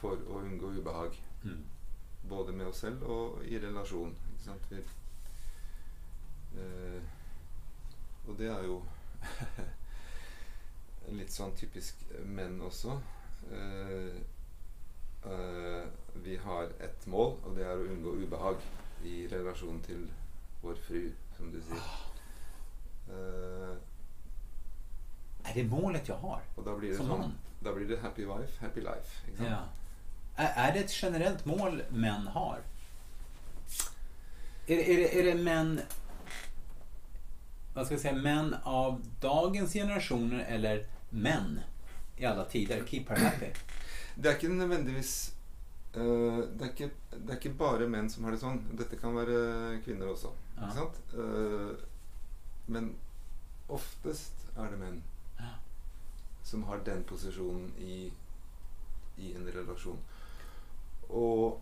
for 0.00 0.18
å 0.30 0.40
unngå 0.42 0.72
ubehag. 0.80 1.18
Mm. 1.44 1.62
Både 2.28 2.52
med 2.52 2.70
oss 2.70 2.82
selv 2.82 3.04
og 3.06 3.44
i 3.46 3.60
relasjon. 3.62 4.16
Ikke 4.32 4.44
sant? 4.48 4.66
Vi, 4.70 4.82
eh, 6.58 6.98
og 8.26 8.34
det 8.38 8.50
er 8.50 8.66
jo 8.66 8.80
litt 11.18 11.32
sånn 11.32 11.54
typisk 11.56 12.02
menn 12.26 12.58
også. 12.66 12.98
Eh, 13.54 14.18
eh, 15.30 15.86
vi 16.26 16.36
har 16.42 16.74
ett 16.82 17.06
mål, 17.06 17.38
og 17.44 17.54
det 17.56 17.64
er 17.64 17.78
å 17.78 17.86
unngå 17.86 18.18
ubehag 18.26 18.66
i 19.06 19.20
relasjon 19.30 19.80
til 19.86 20.08
vår 20.62 20.86
fru, 20.88 21.02
som 21.38 21.54
du 21.54 21.62
sier. 21.62 22.07
Eh, 23.08 23.76
Är 25.50 25.54
det 25.54 25.64
målet 25.64 26.08
jag 26.08 26.16
har? 26.16 26.40
og 26.56 26.64
da 26.64 26.74
blir 26.76 26.90
det 26.90 26.96
Som 26.96 27.06
sånn 27.08 27.18
mann? 27.20 27.32
Da 27.60 27.72
blir 27.74 27.88
det 27.88 28.00
happy 28.02 28.24
wife, 28.26 28.60
happy 28.60 28.80
life. 28.80 29.10
Sant? 29.36 29.48
Ja. 29.50 29.58
Är, 30.36 30.68
är 30.68 30.72
det 30.74 30.78
ett 30.80 31.02
generellt 31.02 31.44
mål 31.44 31.82
män 31.90 32.26
har? 32.26 32.58
Är, 34.66 34.76
det- 34.76 34.92
är, 34.92 34.96
det, 34.96 35.20
är 35.20 35.24
det 35.24 35.42
män 35.42 35.80
vad 37.74 37.84
ska 37.86 37.94
jag 37.94 38.00
säga, 38.02 38.14
män 38.14 38.56
av 38.62 39.02
dagens 39.20 39.72
generationer 39.72 40.44
eller 40.48 40.86
män 41.10 41.60
i 42.16 42.24
alla 42.24 42.44
tider? 42.44 42.82
Keep 42.86 43.04
her 43.08 43.16
happy. 43.16 43.46
Det 44.16 44.28
er 44.28 44.34
ikke 44.34 44.48
nødvendigvis 44.50 45.32
eh, 45.94 46.38
det, 46.58 46.70
det 46.78 47.30
er 47.30 47.36
ikke 47.36 47.52
bare 47.58 47.86
menn 47.88 48.08
som 48.10 48.24
har 48.26 48.34
det 48.34 48.40
sånn. 48.42 48.58
Dette 48.78 48.98
kan 48.98 49.14
være 49.14 49.78
kvinner 49.84 50.10
også. 50.10 50.32
Ja. 50.56 50.66
Ikke 50.66 50.80
sant? 50.80 50.98
Eh, 51.14 51.70
men 52.68 52.92
oftest 53.68 54.46
er 54.56 54.70
det 54.72 54.78
menn 54.80 55.02
Ja. 55.38 55.52
som 56.42 56.62
har 56.68 56.78
den 56.84 57.04
posisjonen 57.04 57.72
i, 57.78 58.12
i 59.18 59.32
en 59.36 59.46
relasjon. 59.54 59.98
Og, 61.08 61.60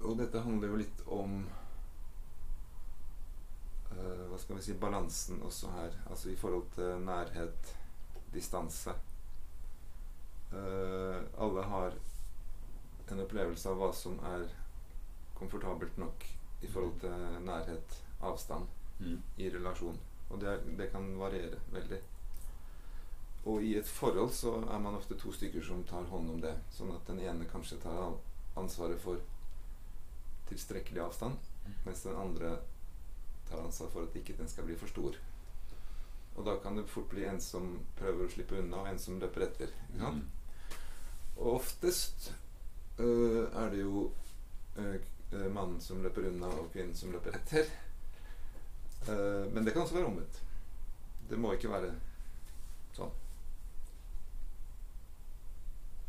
og 0.00 0.16
dette 0.18 0.40
handler 0.44 0.68
jo 0.72 0.76
litt 0.80 1.02
om 1.06 1.36
eh, 3.92 4.24
Hva 4.30 4.38
skal 4.42 4.56
vi 4.58 4.62
si 4.66 4.74
balansen 4.80 5.42
også 5.46 5.70
her. 5.76 5.96
Altså 6.10 6.30
i 6.32 6.36
forhold 6.36 6.66
til 6.74 7.04
nærhet, 7.06 7.74
distanse. 8.34 8.94
Eh, 10.52 11.20
alle 11.38 11.62
har 11.70 11.96
en 13.10 13.20
opplevelse 13.20 13.68
av 13.70 13.76
hva 13.80 13.90
som 13.94 14.18
er 14.24 14.46
komfortabelt 15.38 15.98
nok 16.00 16.24
i 16.64 16.66
forhold 16.70 16.98
til 17.00 17.44
nærhet, 17.44 18.00
avstand 18.24 18.66
Mm. 19.00 19.18
i 19.42 19.48
relasjon. 19.50 19.96
Og 20.34 20.42
det, 20.42 20.58
det 20.78 20.90
kan 20.92 21.06
variere 21.18 21.60
veldig. 21.72 22.00
Og 23.44 23.62
i 23.62 23.74
et 23.78 23.88
forhold 23.88 24.32
så 24.34 24.54
er 24.62 24.80
man 24.82 24.96
ofte 24.98 25.16
to 25.20 25.32
stykker 25.32 25.62
som 25.62 25.84
tar 25.86 26.06
hånd 26.10 26.30
om 26.32 26.40
det. 26.42 26.54
Sånn 26.74 26.90
at 26.94 27.06
den 27.06 27.20
ene 27.22 27.46
kanskje 27.50 27.78
tar 27.82 28.00
an- 28.06 28.20
ansvaret 28.58 29.00
for 29.04 29.20
tilstrekkelig 30.48 31.02
avstand, 31.04 31.38
mens 31.84 32.02
den 32.04 32.16
andre 32.20 32.56
tar 33.48 33.62
ansvar 33.64 33.92
for 33.92 34.08
at 34.08 34.16
ikke 34.16 34.36
den 34.38 34.48
skal 34.48 34.66
bli 34.68 34.76
for 34.80 34.90
stor. 34.90 35.16
Og 36.34 36.46
da 36.46 36.56
kan 36.62 36.76
det 36.76 36.88
fort 36.90 37.08
bli 37.12 37.24
en 37.28 37.40
som 37.40 37.68
prøver 37.98 38.26
å 38.26 38.32
slippe 38.32 38.58
unna, 38.58 38.80
og 38.82 38.90
en 38.90 38.98
som 38.98 39.20
løper 39.22 39.46
etter. 39.46 39.74
Mm. 40.00 40.24
Og 41.36 41.52
oftest 41.54 42.32
øh, 42.98 43.44
er 43.52 43.70
det 43.70 43.84
jo 43.84 44.10
øh, 44.76 44.96
øh, 45.32 45.46
mannen 45.54 45.80
som 45.80 46.02
løper 46.02 46.26
unna, 46.32 46.46
og 46.46 46.72
kvinnen 46.72 46.96
som 46.98 47.12
løper 47.14 47.38
etter. 47.38 47.70
Eh, 49.08 49.52
men 49.52 49.64
det 49.64 49.70
kan 49.70 49.82
også 49.82 49.94
være 49.94 50.06
omvendt. 50.06 50.40
Det 51.28 51.38
må 51.40 51.52
ikke 51.56 51.70
være 51.72 51.92
sånn. 52.94 53.12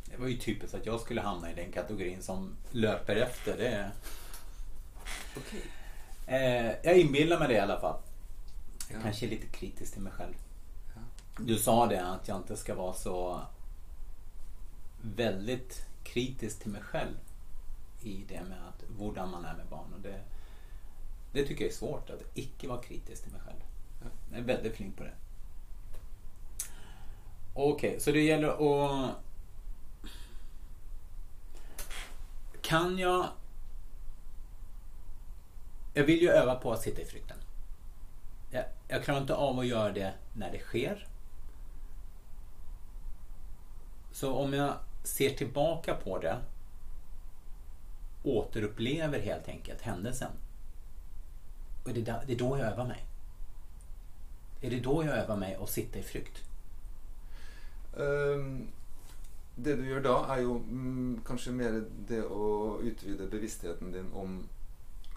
Det 0.05 0.17
var 0.21 0.27
ju 0.27 0.37
typiskt 0.37 0.75
att 0.75 0.85
jag 0.85 0.99
skulle 1.01 1.21
hamna 1.21 1.51
i 1.51 1.55
den 1.55 1.71
kategorin 1.71 2.21
som 2.23 2.55
löper 2.71 3.15
efter. 3.15 3.57
Det 3.57 3.67
är... 3.67 3.91
eh, 6.27 6.75
jag 6.83 6.97
inbillar 6.97 7.39
mig 7.39 7.47
det 7.47 7.53
i 7.53 7.59
alla 7.59 7.79
fall. 7.79 7.99
Ja. 8.91 9.01
kanske 9.01 9.27
lite 9.27 9.47
kritisk 9.47 9.93
till 9.93 10.01
mig 10.01 10.13
själv. 10.13 10.33
Ja. 10.95 11.01
Du 11.39 11.57
sa 11.57 11.85
det 11.85 12.05
att 12.05 12.27
jag 12.27 12.37
inte 12.37 12.57
ska 12.57 12.75
vara 12.75 12.93
så 12.93 13.41
väldigt 15.01 15.85
kritisk 16.03 16.59
till 16.59 16.71
mig 16.71 16.81
själv 16.81 17.15
i 18.01 18.23
det 18.27 18.43
med 18.43 18.57
att 18.67 18.83
hvordan 18.97 19.29
man 19.29 19.45
är 19.45 19.53
med 19.55 19.65
barn. 19.65 19.93
Och 19.93 19.99
det, 19.99 20.21
det 21.35 21.45
tycker 21.45 21.63
jag 21.65 21.71
är 21.71 21.75
svårt, 21.75 22.09
att 22.09 22.21
icke 22.33 22.67
vara 22.67 22.81
kritisk 22.81 23.23
till 23.23 23.31
mig 23.31 23.41
själv. 23.41 23.59
Ja. 24.01 24.07
Jag 24.31 24.39
är 24.39 24.43
väldigt 24.43 24.75
flink 24.75 24.97
på 24.97 25.03
det. 25.03 25.13
Okej, 27.53 27.99
så 27.99 28.11
det 28.11 28.21
gäller 28.21 28.47
att... 28.47 29.15
Kan 32.61 32.97
jag... 32.97 33.27
Jag 35.93 36.03
vill 36.03 36.21
ju 36.21 36.29
öva 36.29 36.55
på 36.55 36.71
att 36.71 36.81
sitta 36.81 37.01
i 37.01 37.05
frykten. 37.05 37.37
Jag, 38.51 38.63
jag 38.87 39.03
klarar 39.03 39.21
inte 39.21 39.35
av 39.35 39.59
att 39.59 39.67
göra 39.67 39.91
det 39.91 40.13
när 40.33 40.51
det 40.51 40.59
sker. 40.59 41.07
Så 44.11 44.33
om 44.33 44.53
jag 44.53 44.73
ser 45.03 45.29
tillbaka 45.29 45.93
på 45.93 46.19
det 46.19 46.37
återupplever 48.23 49.19
helt 49.19 49.47
enkelt 49.47 49.81
händelsen. 49.81 50.31
Och 51.85 51.93
det, 51.93 51.99
är 51.99 52.05
där, 52.05 52.23
det 52.27 52.33
är 52.33 52.37
då 52.37 52.57
jag 52.57 52.67
övar 52.67 52.87
mig. 52.87 53.05
Är 54.61 54.69
det 54.69 54.79
då 54.79 55.03
jag 55.03 55.17
övar 55.17 55.35
mig 55.37 55.55
att 55.55 55.69
sitta 55.69 55.99
i 55.99 56.03
frykt? 56.03 56.43
Ehm, 57.97 58.67
det 59.55 59.75
du 59.75 59.85
gjør 59.87 60.01
da, 60.03 60.15
er 60.35 60.41
jo 60.41 60.57
mm, 60.59 61.21
kanskje 61.27 61.53
mer 61.55 61.77
det 62.09 62.23
å 62.25 62.79
utvide 62.83 63.29
bevisstheten 63.31 63.93
din 63.93 64.09
om 64.13 64.39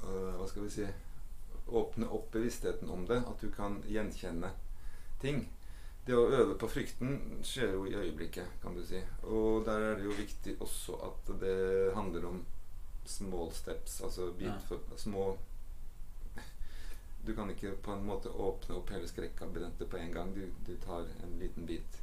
øh, 0.05 0.35
Hva 0.39 0.47
skal 0.47 0.67
vi 0.67 0.71
si 0.71 0.87
Åpne 1.69 2.07
opp 2.09 2.31
bevisstheten 2.33 2.91
om 2.91 3.07
det. 3.07 3.19
At 3.29 3.41
du 3.41 3.51
kan 3.53 3.83
gjenkjenne 3.89 4.49
ting. 5.21 5.43
Det 6.07 6.17
å 6.17 6.31
øve 6.33 6.55
på 6.57 6.69
frykten 6.73 7.43
skjer 7.45 7.75
jo 7.75 7.83
i 7.85 7.93
øyeblikket, 7.93 8.55
kan 8.63 8.77
du 8.77 8.81
si. 8.87 9.03
Og 9.29 9.67
der 9.67 9.91
er 9.91 9.99
det 9.99 10.07
jo 10.07 10.17
viktig 10.17 10.55
også 10.65 10.97
at 11.11 11.29
det 11.43 11.93
handler 11.95 12.25
om 12.31 12.39
small 13.05 13.53
steps. 13.53 14.01
Altså 14.01 14.31
bit 14.39 14.65
for 14.69 14.81
små 14.97 15.35
Du 17.29 17.35
kan 17.37 17.51
ikke 17.53 17.75
på 17.85 17.93
en 17.93 18.07
måte 18.09 18.31
åpne 18.33 18.79
opp 18.79 18.89
hele 18.95 19.09
skrekkabinetet 19.11 19.91
på 19.93 19.99
en 20.01 20.13
gang. 20.15 20.31
Du, 20.33 20.47
du 20.67 20.77
tar 20.81 21.05
en 21.25 21.35
liten 21.39 21.67
bit 21.69 21.99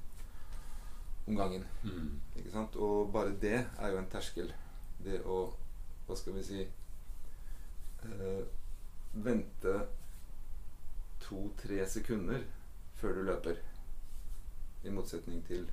om 1.26 1.36
gangen. 1.40 1.64
Mm. 1.82 2.12
Ikke 2.38 2.52
sant? 2.54 2.76
Og 2.78 3.10
bare 3.14 3.34
det 3.42 3.56
er 3.64 3.90
jo 3.90 3.98
en 4.04 4.10
terskel. 4.14 4.52
Det 5.02 5.24
å 5.26 5.40
Hva 6.06 6.14
skal 6.20 6.36
vi 6.38 6.44
si 6.46 6.60
eh, 6.62 8.44
Vente 9.26 9.74
to-tre 11.26 11.82
sekunder 11.90 12.46
før 13.02 13.18
du 13.18 13.24
løper. 13.32 13.58
I 14.86 14.94
motsetning 14.94 15.42
til 15.48 15.66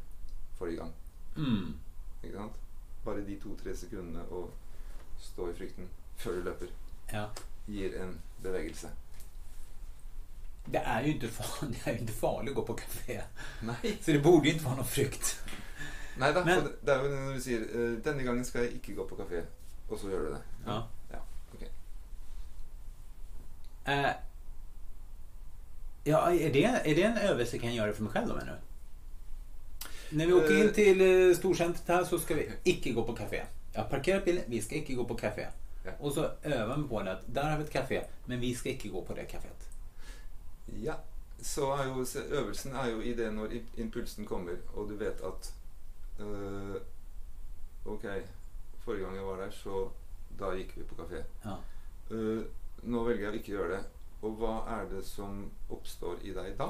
forrige 0.57 0.81
gang. 0.81 0.95
Mm. 1.37 1.75
Ikke 2.23 2.39
sant? 2.39 2.57
Bare 3.05 3.27
de 3.27 3.37
to-tre 3.43 3.77
sekundene 3.77 4.25
å 4.33 4.47
stå 5.21 5.51
i 5.51 5.57
frykten 5.61 5.93
før 6.23 6.39
du 6.41 6.43
løper, 6.49 6.73
Ja. 7.13 7.27
gir 7.69 8.01
en 8.01 8.17
bevegelse. 8.43 8.89
Det 10.65 10.79
är, 10.79 11.03
ju 11.03 11.13
inte 11.13 11.29
far, 11.29 11.69
det 11.85 11.91
är 11.91 11.99
inte 11.99 12.13
farligt 12.13 12.51
att 12.51 12.57
gå 12.57 12.63
på 12.63 12.75
café. 12.75 13.21
Nei. 13.63 13.97
Så 14.03 14.11
det 14.13 14.19
borde 14.19 14.47
ju 14.49 14.53
inte 14.53 14.65
vara 14.65 14.77
någon 14.77 14.85
frykt. 14.85 15.41
Nei 16.19 16.33
da. 16.33 16.45
Men- 16.45 16.59
og 16.59 16.65
det- 16.65 16.87
det 16.87 16.93
er 16.93 17.03
jo 17.05 17.09
når 17.11 17.33
du 17.35 17.41
sier 17.41 17.61
eh, 17.61 17.99
'Denne 18.05 18.23
gangen 18.23 18.45
skal 18.45 18.61
jeg 18.63 18.73
ikke 18.73 18.95
gå 18.95 19.09
på 19.09 19.15
kafé', 19.15 19.43
og 19.91 19.99
så 19.99 20.09
gjør 20.09 20.19
du 20.19 20.31
det. 20.31 20.43
Ja. 20.67 20.83
Ja, 21.13 21.19
ok. 21.55 21.63
Eh, 23.85 24.11
ja, 26.05 26.31
är 26.33 26.53
det, 26.53 26.65
är 26.65 26.95
det 26.95 27.03
en 27.03 27.17
övelse 27.19 27.57
jag 27.57 27.63
kan 27.63 27.75
göra 27.75 27.93
för 27.93 28.03
mig 28.03 28.13
själv 28.13 28.29
då 28.29 28.35
menar 28.35 28.53
du? 28.53 30.17
När 30.17 30.27
vi 30.27 30.33
åker 30.33 30.57
in 30.61 30.67
Eh. 30.69 30.73
till 30.75 31.01
eh, 31.31 31.37
storcentret 31.37 31.89
här 31.89 32.05
så 32.05 32.19
ska 32.19 32.35
vi 32.35 32.51
icke 32.65 32.93
gå 32.93 33.03
på 33.05 33.13
café. 33.17 33.43
Jag 33.73 33.83
har 33.83 33.89
parkerat 33.91 34.25
bilen, 34.25 34.43
vi 34.47 34.61
ska 34.63 34.75
icke 34.75 34.95
gå 34.95 35.05
på 35.05 35.15
café. 35.15 35.47
Ja. 35.85 35.91
Och 36.01 36.13
så 36.13 36.31
övar 36.43 36.77
vi 36.77 36.89
på 36.89 37.03
det 37.03 37.13
att 37.13 37.23
där 37.27 37.51
har 37.51 37.59
vi 37.59 37.65
ett 37.65 37.73
café, 37.73 38.05
men 38.27 38.41
vi 38.41 38.55
ska 38.55 38.69
icke 38.69 38.89
gå 38.89 39.03
på 39.03 39.15
det 39.15 39.23
caféet. 39.25 39.69
Ja. 40.81 40.97
Så 41.43 41.73
er 41.75 41.85
jo, 41.89 42.05
øvelsen 42.39 42.75
er 42.75 42.87
jo 42.93 43.01
i 43.01 43.13
det 43.19 43.33
når 43.35 43.53
impulsen 43.77 44.25
kommer, 44.27 44.57
og 44.75 44.89
du 44.89 44.95
vet 44.97 45.21
at 45.27 45.53
eh, 46.21 46.77
Ok, 47.87 48.05
forrige 48.85 49.05
gang 49.05 49.17
jeg 49.17 49.25
var 49.27 49.37
der, 49.43 49.51
så 49.51 49.91
da 50.39 50.53
gikk 50.55 50.77
vi 50.77 50.85
på 50.87 50.95
kafé. 51.01 51.25
Ja. 51.45 51.57
Eh, 52.11 52.45
nå 52.83 53.03
velger 53.05 53.25
jeg 53.27 53.33
å 53.33 53.41
ikke 53.41 53.53
gjøre 53.57 53.77
det. 53.77 53.83
Og 54.23 54.37
hva 54.39 54.53
er 54.79 54.87
det 54.93 55.03
som 55.05 55.49
oppstår 55.75 56.23
i 56.23 56.31
deg 56.37 56.55
da? 56.61 56.69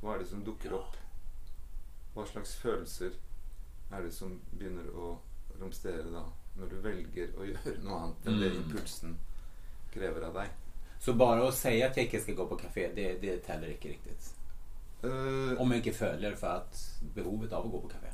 Hva 0.00 0.14
er 0.14 0.18
det 0.24 0.28
som 0.32 0.42
dukker 0.46 0.74
opp? 0.74 0.96
Hva 2.14 2.26
slags 2.26 2.56
følelser 2.58 3.14
er 3.94 4.02
det 4.02 4.12
som 4.14 4.40
begynner 4.50 4.90
å 4.90 5.12
romstere 5.60 6.10
da? 6.10 6.24
Når 6.58 6.72
du 6.72 6.76
velger 6.82 7.30
å 7.38 7.46
gjøre 7.46 7.76
noe 7.84 8.00
annet 8.02 8.26
enn 8.26 8.40
det 8.42 8.50
Mm. 8.56 8.62
impulsen 8.64 9.18
krever 9.94 10.26
av 10.26 10.34
deg. 10.34 10.50
Så 11.00 11.14
bara 11.14 11.48
att 11.48 11.54
säga 11.54 11.86
att 11.86 11.96
jag 11.96 12.06
inte 12.06 12.20
ska 12.20 12.32
gå 12.32 12.46
på 12.46 12.56
café, 12.56 12.90
det, 12.94 13.12
det 13.20 13.36
täller 13.36 13.70
inte 13.70 13.88
riktigt. 13.88 14.34
Eh, 15.02 15.60
Om 15.60 15.70
jag 15.70 15.76
inte 15.76 15.92
följer 15.92 16.34
för 16.34 16.56
att 16.56 17.00
behovet 17.14 17.52
av 17.52 17.66
att 17.66 17.72
gå 17.72 17.80
på 17.80 17.88
café. 17.88 18.08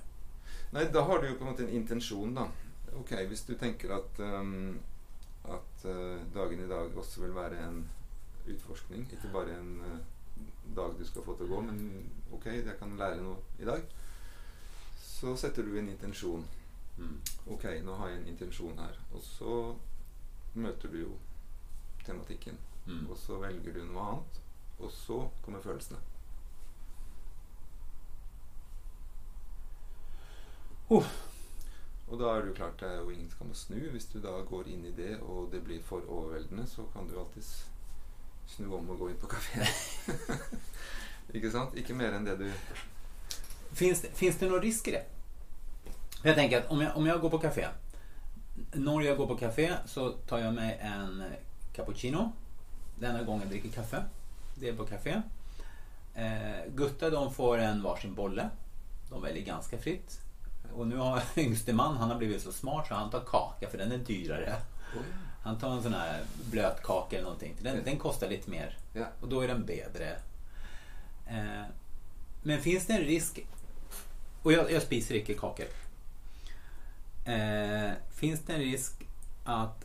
Nei, 0.73 0.85
da 0.93 1.01
har 1.01 1.23
du 1.23 1.29
jo 1.29 1.35
på 1.39 1.45
en 1.45 1.51
måte 1.51 1.63
en 1.63 1.71
intensjon, 1.71 2.35
da. 2.35 2.49
Ok, 2.99 3.13
Hvis 3.29 3.45
du 3.47 3.55
tenker 3.55 3.93
at, 3.95 4.19
ehm, 4.19 4.81
at 5.45 5.85
eh, 5.85 6.19
dagen 6.35 6.65
i 6.65 6.69
dag 6.69 6.97
også 6.99 7.21
vil 7.23 7.35
være 7.35 7.61
en 7.69 7.89
utforskning, 8.47 9.07
ikke 9.13 9.31
bare 9.33 9.55
en 9.55 9.81
eh, 9.81 10.01
dag 10.77 10.99
du 10.99 11.05
skal 11.05 11.23
få 11.23 11.37
å 11.39 11.47
gå, 11.47 11.61
men 11.61 12.11
ok, 12.33 12.47
jeg 12.47 12.77
kan 12.79 12.97
lære 12.99 13.23
noe 13.23 13.37
i 13.59 13.65
dag, 13.65 13.87
så 14.99 15.37
setter 15.37 15.63
du 15.63 15.79
en 15.79 15.89
intensjon. 15.89 16.45
Mm. 16.99 17.21
Ok, 17.47 17.65
nå 17.85 17.95
har 17.95 18.11
jeg 18.11 18.21
en 18.21 18.29
intensjon 18.35 18.79
her. 18.79 18.99
Og 19.15 19.23
så 19.23 19.55
møter 20.55 20.91
du 20.91 21.01
jo 21.05 21.17
tematikken. 22.07 22.59
Mm. 22.87 23.07
Og 23.11 23.17
så 23.17 23.39
velger 23.41 23.73
du 23.73 23.85
noe 23.85 24.09
annet. 24.09 24.41
Og 24.79 24.91
så 24.93 25.29
kommer 25.45 25.61
følelsene. 25.61 26.01
Oh. 30.91 31.07
Og 32.09 32.19
da 32.21 32.25
er 32.25 32.47
jo 32.47 32.55
klart 32.55 32.81
det 32.81 32.89
er 32.89 32.99
jo 33.01 33.11
ingen 33.11 33.31
skam 33.31 33.53
å 33.55 33.57
snu. 33.57 33.79
Hvis 33.95 34.11
du 34.13 34.19
da 34.23 34.35
går 34.49 34.69
inn 34.69 34.85
i 34.85 34.93
det, 34.97 35.17
og 35.23 35.49
det 35.53 35.63
blir 35.65 35.81
for 35.83 36.05
overveldende, 36.05 36.67
så 36.69 36.85
kan 36.93 37.09
du 37.09 37.17
alltids 37.19 37.65
snu 38.47 38.69
om 38.77 38.91
og 38.93 39.01
gå 39.01 39.09
inn 39.11 39.21
på 39.21 39.31
kafé. 39.33 39.65
Ikke 41.37 41.51
sant? 41.51 41.77
Ikke 41.81 41.97
mer 41.97 42.13
enn 42.15 42.29
det 42.29 42.37
du 42.43 42.51
Finns 43.75 44.05
det, 44.05 44.13
finns 44.15 44.37
det 44.39 44.47
någon 44.47 44.63
risk 44.63 44.89
i 44.89 44.91
det? 44.91 45.05
Jag 46.23 46.35
tänker 46.35 46.59
att 46.59 46.71
om 46.71 46.81
jag, 46.81 46.97
om 46.97 47.07
jag 47.07 47.21
går 47.21 47.31
på 47.31 47.39
café. 47.39 47.69
När 48.73 49.01
jag 49.01 49.17
går 49.17 49.27
på 49.27 49.37
café 49.37 49.75
så 49.87 50.13
tar 50.13 50.39
jag 50.39 50.55
mig 50.55 50.79
en 50.83 51.25
cappuccino. 51.73 52.33
Denna 52.99 53.23
gången 53.23 53.41
jag 53.43 53.51
dricker 53.51 53.69
kaffe. 53.69 54.05
Det 54.55 54.69
är 54.69 54.77
på 54.77 54.87
café. 54.87 55.23
Eh, 56.15 56.73
Gutta 56.75 57.11
de 57.11 57.35
får 57.35 57.59
en 57.59 57.83
varsin 57.83 58.15
bolle. 58.15 58.49
De 59.11 59.23
väljer 59.23 59.45
ganska 59.45 59.79
fritt. 59.79 60.21
Och 60.75 60.87
nu 60.87 60.97
har 60.97 61.23
yngste 61.37 61.73
man, 61.73 61.97
han 61.97 62.11
har 62.11 62.19
blivit 62.19 62.43
så 62.43 62.53
smart 62.53 62.89
så 62.89 62.95
han 62.95 63.11
tar 63.11 63.21
kaka 63.21 63.69
för 63.71 63.79
den 63.79 63.93
är 63.93 63.99
dyrare. 63.99 64.57
Han 65.43 65.59
tar 65.59 65.71
en 65.71 65.83
sån 65.83 65.95
här 65.95 66.23
blöt 66.51 66.83
kaka 66.83 67.17
eller 67.17 67.25
någonting. 67.25 67.57
Den, 67.61 67.85
den 67.85 67.99
kostar 67.99 68.29
lite 68.29 68.51
mer. 68.51 68.79
Ja. 68.93 69.07
Och 69.21 69.29
då 69.29 69.41
är 69.41 69.49
den 69.49 69.67
bättre. 69.67 70.17
Eh, 71.27 71.63
men 72.43 72.61
finns 72.61 72.87
det 72.87 72.93
en 72.93 73.05
risk? 73.05 73.47
Och 74.43 74.53
jag, 74.53 74.73
jag 74.73 74.83
spiser 74.83 75.15
inte 75.15 75.35
kakor. 75.35 75.67
Eh, 77.25 77.93
finns 78.15 78.41
det 78.41 78.53
en 78.53 78.61
risk 78.61 78.93
att 79.45 79.84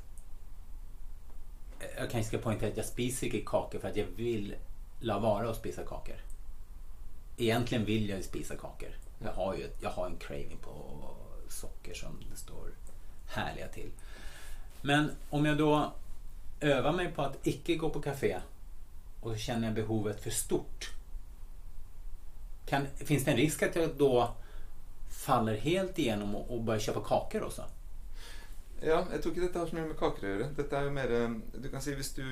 jag 1.97 2.11
kanske 2.11 2.23
ska 2.23 2.37
poängtera 2.37 2.69
att 2.69 2.77
jag 2.77 2.85
spiser 2.85 3.27
inte 3.27 3.41
kakor 3.45 3.79
för 3.79 3.89
att 3.89 3.95
jag 3.95 4.05
vill 4.05 4.55
la 4.99 5.19
vara 5.19 5.49
och 5.49 5.55
spisa 5.55 5.83
kakor. 5.83 6.15
Egentligen 7.37 7.85
vill 7.85 8.09
jag 8.09 8.17
ju 8.17 8.23
spisa 8.23 8.55
kakor. 8.55 8.89
Jag 9.23 9.31
har 9.31 9.55
ju 9.55 9.69
jag 9.81 9.89
har 9.89 10.05
en 10.05 10.17
craving 10.17 10.57
på 10.61 10.71
socker 11.49 11.93
som 11.93 12.23
det 12.31 12.37
står 12.37 12.71
härliga 13.27 13.67
till. 13.67 13.89
Men 14.81 15.11
om 15.29 15.45
jag 15.45 15.57
då 15.57 15.91
övar 16.59 16.91
mig 16.91 17.11
på 17.11 17.21
att 17.21 17.47
icke 17.47 17.75
gå 17.75 17.89
på 17.89 18.01
café 18.01 18.39
och 19.21 19.31
så 19.31 19.37
känner 19.37 19.67
jag 19.67 19.75
behovet 19.75 20.23
för 20.23 20.29
stort. 20.29 20.89
Kan, 22.65 22.87
finns 22.95 23.25
det 23.25 23.31
en 23.31 23.37
risk 23.37 23.63
att 23.63 23.75
jag 23.75 23.89
då 23.97 24.35
faller 25.09 25.57
helt 25.57 25.99
igenom 25.99 26.35
och, 26.35 26.51
och 26.51 26.61
börjar 26.63 26.79
köpa 26.79 27.01
kakor 27.01 27.43
också? 27.43 27.63
Ja, 28.81 29.01
jeg 29.11 29.21
tror 29.21 29.33
ikke 29.33 29.43
dette 29.43 29.59
har 29.59 29.67
så 29.67 29.75
mye 29.75 29.89
med 29.89 29.97
kaker 29.99 30.25
å 30.25 30.31
gjøre. 30.33 30.49
Dette 30.55 30.77
er 30.77 30.87
jo 30.87 30.93
mer 30.95 31.13
Du 31.59 31.67
kan 31.71 31.83
si 31.83 31.95
hvis 31.97 32.13
du 32.15 32.23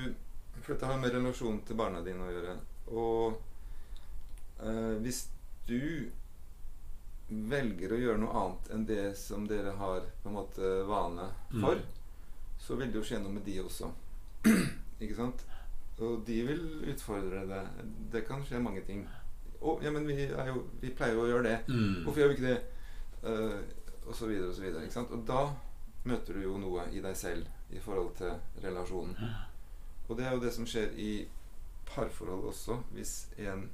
For 0.62 0.72
dette 0.72 0.88
har 0.88 1.00
med 1.00 1.12
relasjon 1.14 1.60
til 1.68 1.76
barna 1.78 2.00
dine 2.06 2.24
å 2.24 2.32
gjøre. 2.32 2.54
Og 2.88 3.36
eh, 4.64 4.94
hvis 5.04 5.26
du 5.68 6.08
velger 7.28 7.92
å 7.92 8.00
gjøre 8.00 8.20
noe 8.22 8.40
annet 8.40 8.70
enn 8.72 8.86
det 8.88 9.04
som 9.20 9.44
dere 9.48 9.74
har 9.76 10.06
på 10.22 10.30
en 10.30 10.36
måte 10.38 10.70
vane 10.88 11.26
for, 11.60 11.82
så 12.58 12.78
vil 12.80 12.88
det 12.88 12.98
jo 12.98 13.04
skje 13.04 13.20
noe 13.20 13.34
med 13.34 13.44
de 13.44 13.58
også. 13.60 13.90
ikke 15.02 15.18
sant? 15.18 15.44
Og 16.00 16.22
de 16.26 16.38
vil 16.46 16.64
utfordre 16.88 17.44
deg. 17.50 17.84
Det 18.12 18.24
kan 18.26 18.42
skje 18.46 18.62
mange 18.62 18.82
ting. 18.86 19.04
Å, 19.58 19.76
ja, 19.82 19.92
men 19.92 20.06
vi, 20.08 20.16
jo, 20.24 20.64
vi 20.80 20.94
pleier 20.94 21.18
jo 21.18 21.24
å 21.26 21.30
gjøre 21.30 21.48
det. 21.50 21.56
Mm. 21.68 22.04
Hvorfor 22.06 22.22
gjør 22.22 22.32
vi 22.32 22.38
ikke 22.38 22.48
det? 22.48 22.58
Eh, 23.28 23.56
og 24.08 24.14
så 24.16 24.28
videre 24.30 24.48
og 24.48 24.56
så 24.56 24.64
videre. 24.64 24.84
Ikke 24.86 24.96
sant? 24.96 25.12
Og 25.12 25.24
da 25.28 25.42
møter 26.08 26.34
du 26.38 26.42
jo 26.46 26.56
noe 26.58 26.86
i 26.96 27.00
deg 27.04 27.16
selv 27.16 27.46
i 27.70 27.80
forhold 27.84 28.14
til 28.16 28.34
relasjonen. 28.64 29.16
Og 30.08 30.16
det 30.16 30.24
er 30.26 30.32
jo 30.36 30.40
det 30.42 30.52
som 30.56 30.66
skjer 30.66 30.94
i 30.96 31.10
parforhold 31.88 32.48
også. 32.50 32.78
Hvis 32.96 33.14
en 33.38 33.66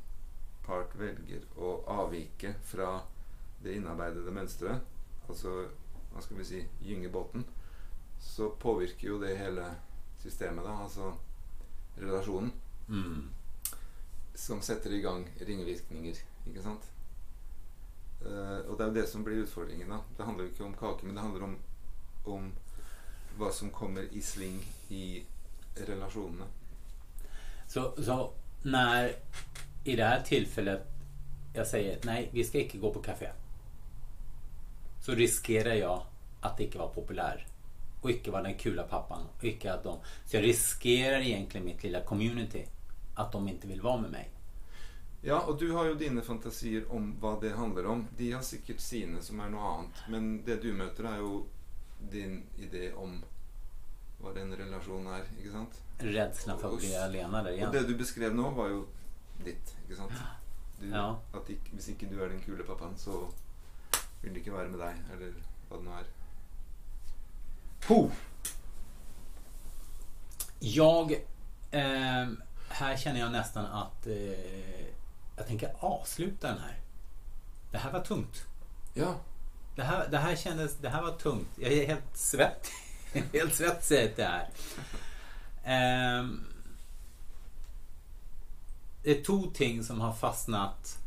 part 0.66 0.94
velger 0.98 1.44
å 1.60 1.76
avvike 2.00 2.54
fra 2.66 2.96
det 3.62 3.76
innarbeidede 3.78 4.32
mønsteret, 4.34 4.82
altså 5.28 5.52
hva 6.12 6.22
skal 6.22 6.38
vi 6.38 6.44
si 6.48 6.62
gynge 6.86 7.10
båten, 7.14 7.44
så 8.20 8.48
påvirker 8.62 9.08
jo 9.08 9.20
det 9.22 9.36
hele 9.38 9.64
systemet, 10.22 10.64
da. 10.64 10.76
Altså 10.86 11.12
relasjonen 12.00 12.52
Mm. 12.88 13.30
som 14.34 14.60
setter 14.60 14.92
i 14.92 15.00
gang 15.00 15.22
ringvirkninger. 15.40 16.18
Ikke 16.46 16.62
sant? 16.62 16.90
Eh, 18.24 18.58
og 18.68 18.76
det 18.78 18.84
er 18.84 18.90
jo 18.90 18.96
det 18.98 19.04
som 19.08 19.24
blir 19.24 19.42
utfordringen. 19.44 19.88
da 19.88 20.00
Det 20.18 20.26
handler 20.26 20.44
jo 20.44 20.50
ikke 20.50 20.64
om 20.64 20.74
kake, 20.74 21.06
men 21.06 21.14
det 21.16 21.22
handler 21.22 21.42
om, 21.46 21.56
om 22.24 22.52
hva 23.38 23.50
som 23.52 23.70
kommer 23.70 24.02
i 24.12 24.22
sving 24.22 24.60
i 24.88 25.24
relasjonene. 25.74 26.44
Så, 27.68 27.94
så 28.02 28.32
när 28.62 29.16
i 29.84 29.96
det 29.96 30.04
här 30.04 30.22
tillfället 30.22 30.94
jag 31.54 31.66
säger 31.66 31.98
nej, 32.04 32.30
vi 32.32 32.44
ska 32.44 32.60
inte 32.60 32.78
gå 32.78 32.92
på 32.92 33.02
café. 33.02 33.30
Så 35.00 35.12
riskerar 35.12 35.74
jag 35.74 36.02
att 36.40 36.60
inte 36.60 36.78
vara 36.78 36.88
populär. 36.88 37.46
Och 38.00 38.10
inte 38.10 38.30
vara 38.30 38.42
den 38.42 38.54
kula 38.54 38.82
pappan. 38.82 39.26
Och 39.38 39.44
inte 39.44 39.74
att 39.74 39.82
de, 39.82 39.98
så 40.26 40.36
jag 40.36 40.44
riskerar 40.44 41.20
egentligen 41.20 41.66
mitt 41.66 41.82
lilla 41.82 42.00
community. 42.00 42.64
Att 43.14 43.32
de 43.32 43.48
inte 43.48 43.66
vill 43.66 43.80
vara 43.80 44.00
med 44.00 44.10
mig. 44.10 44.30
Ja, 45.26 45.40
og 45.40 45.58
du 45.58 45.70
har 45.72 45.84
jo 45.84 45.94
dine 45.94 46.22
fantasier 46.22 46.84
om 46.92 47.14
hva 47.20 47.38
det 47.40 47.54
handler 47.56 47.86
om. 47.86 48.08
De 48.16 48.32
har 48.32 48.42
sikkert 48.42 48.80
sine 48.80 49.22
som 49.24 49.40
er 49.40 49.48
noe 49.48 49.70
annet. 49.70 50.02
Men 50.12 50.26
det 50.44 50.58
du 50.60 50.74
møter, 50.76 51.06
er 51.08 51.22
jo 51.22 51.46
din 52.10 52.42
idé 52.58 52.92
om 52.92 53.24
vad 54.20 54.38
en 54.38 54.56
relation 54.56 55.06
är. 55.06 55.24
Ikke 55.38 55.52
sant? 55.52 55.80
Rädslan 55.98 56.58
för 56.58 56.72
att 56.72 56.78
bli 56.78 56.96
alena 56.96 57.42
där 57.42 57.50
Och 57.50 57.56
igen. 57.56 57.72
det 57.72 57.80
du 57.86 57.94
beskrev 57.96 58.34
nu 58.34 58.42
var 58.42 58.68
ju 58.68 58.82
ditt. 59.44 59.76
Ikke 59.84 59.96
sant? 59.96 60.12
Du, 60.80 60.88
Ja. 60.90 61.20
At 61.34 61.50
ikke, 61.50 61.70
hvis 61.72 61.88
ikke 61.88 62.06
du 62.10 62.18
er 62.22 62.28
den 62.28 62.40
kule 62.42 62.64
pappaen, 62.64 62.96
så 62.98 63.26
vil 64.22 64.34
de 64.34 64.38
ikke 64.40 64.52
være 64.52 64.68
med 64.68 64.78
deg, 64.78 64.96
eller 65.12 65.32
hva 65.68 65.76
det 65.78 65.84
nå 65.84 65.94
er. 65.98 66.08
Puh. 67.80 68.10
Jag... 70.60 71.12
Eh, 71.70 72.28
här 72.68 72.96
känner 72.96 73.20
jag 73.20 73.32
nästan 73.32 73.66
att 73.66 74.06
eh, 74.06 74.86
jag 75.36 75.46
tänker 75.46 75.74
avsluta 75.78 76.48
den 76.48 76.58
här. 76.58 76.78
Det 77.72 77.78
här 77.78 77.92
var 77.92 78.00
tungt. 78.00 78.44
Ja. 78.94 79.14
Det 79.76 79.82
här, 79.82 80.08
det 80.08 80.18
här 80.18 80.36
kändes... 80.36 80.76
Det 80.76 80.88
här 80.88 81.02
var 81.02 81.12
tungt. 81.12 81.48
Jag 81.56 81.72
är 81.72 81.86
helt 81.86 82.16
svett. 82.16 82.70
helt 83.32 83.54
svetsig 83.54 84.12
det 84.16 84.24
här. 84.24 84.48
Um, 85.64 85.70
ehm, 85.72 86.44
det 89.02 89.18
är 89.18 89.24
två 89.24 89.42
ting 89.54 89.84
som 89.84 90.00
har 90.00 90.12
fastnat 90.12 90.98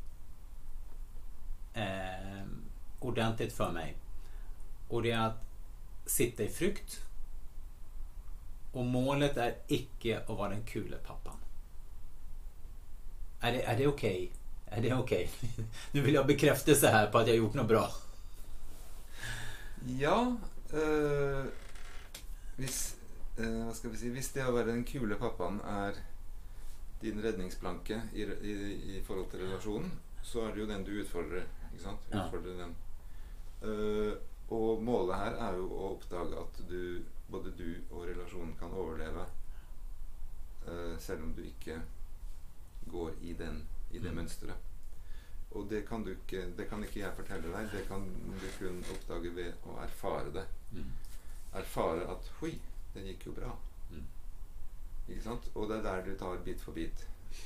um, 1.76 2.66
ordentligt 3.00 3.54
för 3.54 3.72
mig. 3.72 3.98
Och 4.88 5.04
det 5.04 5.12
är 5.12 5.28
att 5.28 5.44
sitta 6.06 6.44
i 6.44 6.50
frukt. 6.50 7.00
Och 8.74 8.86
målet 8.86 9.38
är 9.38 9.56
icke 9.68 10.20
att 10.20 10.38
vara 10.38 10.50
den 10.50 10.64
kule 10.64 10.98
pappan. 10.98 11.38
Är 13.42 13.52
det, 13.52 13.62
är 13.62 13.78
det 13.78 13.88
okej? 13.88 14.32
Är 14.66 14.82
det 14.82 14.94
okej? 14.94 15.30
Nu 15.92 16.02
vill 16.02 16.14
jag 16.14 16.28
bekräftelse 16.28 16.88
här 16.88 17.12
på 17.12 17.18
att 17.18 17.28
jag 17.28 17.34
har 17.34 17.38
gjort 17.38 17.54
något 17.54 17.68
bra. 17.68 17.92
Ja 19.86 20.36
øh, 20.74 21.46
hvis, 22.58 22.98
Hva 23.38 23.74
skal 23.74 23.92
vi 23.92 23.98
si 23.98 24.10
Hvis 24.10 24.32
det 24.34 24.46
å 24.48 24.54
være 24.56 24.72
den 24.74 24.86
kule 24.90 25.16
pappaen 25.22 25.60
er 25.62 26.00
din 27.02 27.20
redningsplanke 27.24 28.00
i, 28.18 28.24
i, 28.26 28.54
i 28.98 29.02
forhold 29.06 29.28
til 29.30 29.44
relasjonen, 29.46 29.92
så 30.26 30.48
er 30.48 30.56
det 30.56 30.64
jo 30.64 30.70
den 30.72 30.84
du 30.88 30.96
utfordrer. 31.04 31.44
Ikke 31.70 31.84
sant? 31.84 32.08
Utfordrer 32.10 32.58
den. 32.58 32.72
Øh, 33.62 34.16
og 34.50 34.82
målet 34.84 35.16
her 35.20 35.38
er 35.46 35.60
jo 35.60 35.68
å 35.70 35.92
oppdage 35.92 36.40
at 36.42 36.58
du, 36.72 37.04
både 37.30 37.54
du 37.60 37.68
og 37.92 38.08
relasjonen 38.10 38.56
kan 38.58 38.74
overleve 38.74 39.28
øh, 40.68 40.96
selv 41.00 41.24
om 41.24 41.34
du 41.38 41.44
ikke 41.46 41.78
går 42.90 43.12
i, 43.22 43.34
den, 43.38 43.62
i 43.92 44.00
det 44.00 44.10
Mm. 44.12 44.16
mønsteret. 44.24 44.67
Og 45.56 45.70
det 45.70 45.86
kan, 45.88 46.04
du 46.04 46.12
ikke, 46.12 46.42
det 46.58 46.68
kan 46.70 46.84
ikke 46.84 47.00
jeg 47.00 47.16
fortelle 47.16 47.52
deg. 47.54 47.70
Det 47.72 47.86
kan 47.88 48.04
du 48.42 48.48
kun 48.60 48.82
oppdage 48.94 49.32
ved 49.36 49.54
å 49.66 49.78
erfare 49.82 50.34
det. 50.36 50.44
Mm. 50.76 50.90
Erfare 51.62 52.04
at 52.12 52.28
Oi, 52.44 52.52
det 52.94 53.06
gikk 53.08 53.26
jo 53.30 53.32
bra. 53.38 53.54
Mm. 53.92 54.04
Ikke 55.08 55.24
sant? 55.24 55.48
Og 55.56 55.70
det 55.70 55.78
er 55.80 55.84
der 55.88 56.04
du 56.10 56.18
tar 56.20 56.38
bit 56.46 56.62
for 56.62 56.76
bit. 56.76 57.06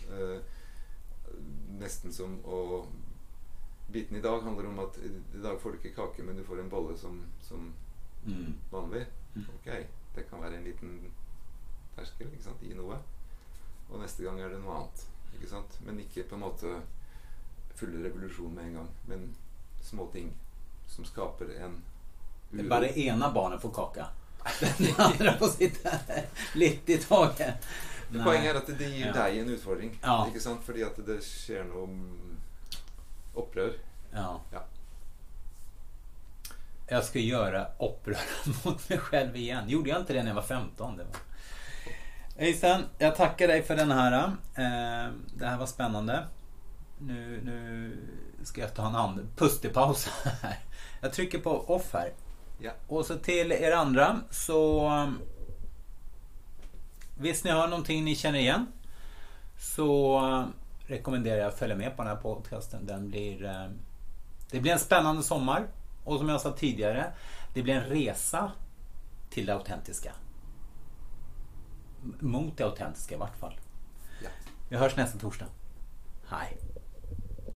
Eh, 0.10 0.41
nesten 1.80 2.14
som 2.14 2.39
å 2.45 2.86
Biten 3.91 4.16
i 4.16 4.22
dag 4.24 4.39
handler 4.45 4.70
om 4.70 4.78
at 4.80 4.97
i 5.04 5.39
dag 5.43 5.58
får 5.60 5.74
du 5.74 5.78
ikke 5.82 5.95
kake, 5.97 6.24
men 6.24 6.38
du 6.39 6.45
får 6.47 6.62
en 6.64 6.70
bolle 6.72 6.97
som, 6.97 7.22
som 7.43 7.74
Mm. 8.24 8.54
vanlig. 8.72 9.06
Mm. 9.36 9.45
Ok, 9.56 9.66
det 10.16 10.24
kan 10.30 10.41
være 10.41 10.58
en 10.60 10.64
liten 10.64 11.12
terskel 11.95 12.28
ikke 12.30 12.43
sant, 12.43 12.62
i 12.64 12.74
noe. 12.78 12.99
Og 13.89 13.99
neste 13.99 14.24
gang 14.24 14.39
er 14.39 14.49
det 14.54 14.60
noe 14.62 14.76
annet. 14.78 15.02
Ikke 15.34 15.49
sant? 15.49 15.80
Men 15.86 15.99
ikke 15.99 16.24
på 16.30 16.36
en 16.38 16.43
måte 16.43 16.76
full 17.76 18.03
revolusjon 18.03 18.53
med 18.53 18.65
en 18.65 18.74
gang. 18.74 18.88
Men 19.07 19.36
små 19.84 20.05
ting 20.13 20.32
som 20.88 21.05
skaper 21.05 21.45
en 21.45 21.82
Det 22.51 22.57
är 22.57 22.61
uro. 22.63 22.69
bara 22.69 22.80
det 22.80 22.99
ena 22.99 23.32
barnet 23.32 23.61
får 23.61 23.72
kaka. 23.72 24.05
Den 24.59 24.95
andra 24.97 25.38
får 25.38 25.47
sitta 25.47 25.89
lite 26.55 26.93
i 26.93 26.97
taget. 26.97 27.53
Nej. 28.11 28.24
Poenget 28.26 28.55
er 28.55 28.57
at 28.59 28.67
det 28.67 28.89
gir 28.89 29.05
Ja. 29.07 29.13
deg 29.13 29.38
en 29.38 29.49
utfordring. 29.49 29.99
Ja. 30.03 30.28
Ikke 30.28 30.39
sant? 30.39 30.63
Fordi 30.65 30.84
at 30.84 30.97
det 31.05 31.19
skjer 31.24 31.63
noe 31.63 31.84
mm, 31.88 32.38
opprør. 33.34 33.74
Ja. 34.13 34.41
Ja. 34.51 34.63
Jag 36.88 37.03
ska 37.05 37.19
göra 37.19 37.67
upprör 37.80 38.19
mot 38.65 38.89
mig 38.89 38.97
själv 38.99 39.36
igen. 39.36 39.69
Gjorde 39.69 39.89
jag 39.89 39.99
inte 40.01 40.13
det 40.13 40.19
när 40.24 40.30
jag 40.30 40.36
var 40.36 40.41
15? 40.41 40.97
Det 40.97 41.03
var... 41.03 41.15
Öystein, 42.47 42.84
jag 42.97 43.15
tackar 43.15 43.47
dig 43.47 43.63
för 43.63 43.76
den 43.76 43.91
här. 43.91 44.24
Eh, 44.55 45.13
Det 45.36 45.45
här 45.47 45.57
var 45.57 45.65
spännande. 45.65 46.28
Nu, 47.02 47.41
nu 47.43 47.97
ska 48.43 48.62
jag 48.62 48.76
ta 48.76 48.88
en 48.88 48.95
and 48.95 49.36
pustepaus 49.36 50.08
här. 50.08 50.60
Jag 51.02 51.14
trycker 51.14 51.39
på 51.39 51.49
off 51.49 51.93
här. 51.93 52.14
Ja. 52.60 52.72
Och 52.88 53.06
så 53.06 53.16
till 53.18 53.52
er 53.52 53.72
andra 53.72 54.22
så... 54.30 54.89
um, 54.89 55.20
Visst 57.18 57.43
ni 57.43 57.52
hör 57.52 57.68
någonting 57.68 58.06
ni 58.06 58.16
känner 58.16 58.39
igen 58.39 58.68
så 59.60 60.20
um, 60.26 60.54
rekommenderar 60.88 61.38
jag 61.38 61.47
att 61.47 61.60
följa 61.60 61.76
med 61.76 61.97
på 61.97 62.04
den 62.04 62.16
här 62.16 62.22
podcasten. 62.22 62.86
Den 62.86 63.10
blir, 63.10 63.43
um, 63.43 63.80
det 64.52 64.60
blir 64.60 64.72
en 64.72 64.80
spännande 64.80 65.24
sommar. 65.24 65.68
Och 66.04 66.20
som 66.20 66.30
jag 66.30 66.41
sa 66.41 66.52
tidigare, 66.52 67.12
det 67.54 67.64
blir 67.64 67.74
en 67.74 67.84
resa 67.86 68.52
till 69.30 69.45
det 69.45 69.54
autentiska. 69.54 70.14
Mot 72.20 72.58
det 72.58 72.64
autentiska 72.64 73.16
i 73.16 73.18
vart 73.18 73.38
fall. 73.38 73.60
Ja. 74.24 74.30
Vi 74.70 74.78
hörs 74.78 74.95
nästa 74.95 75.20
torsdag. 75.20 75.47
Hej. 76.28 76.58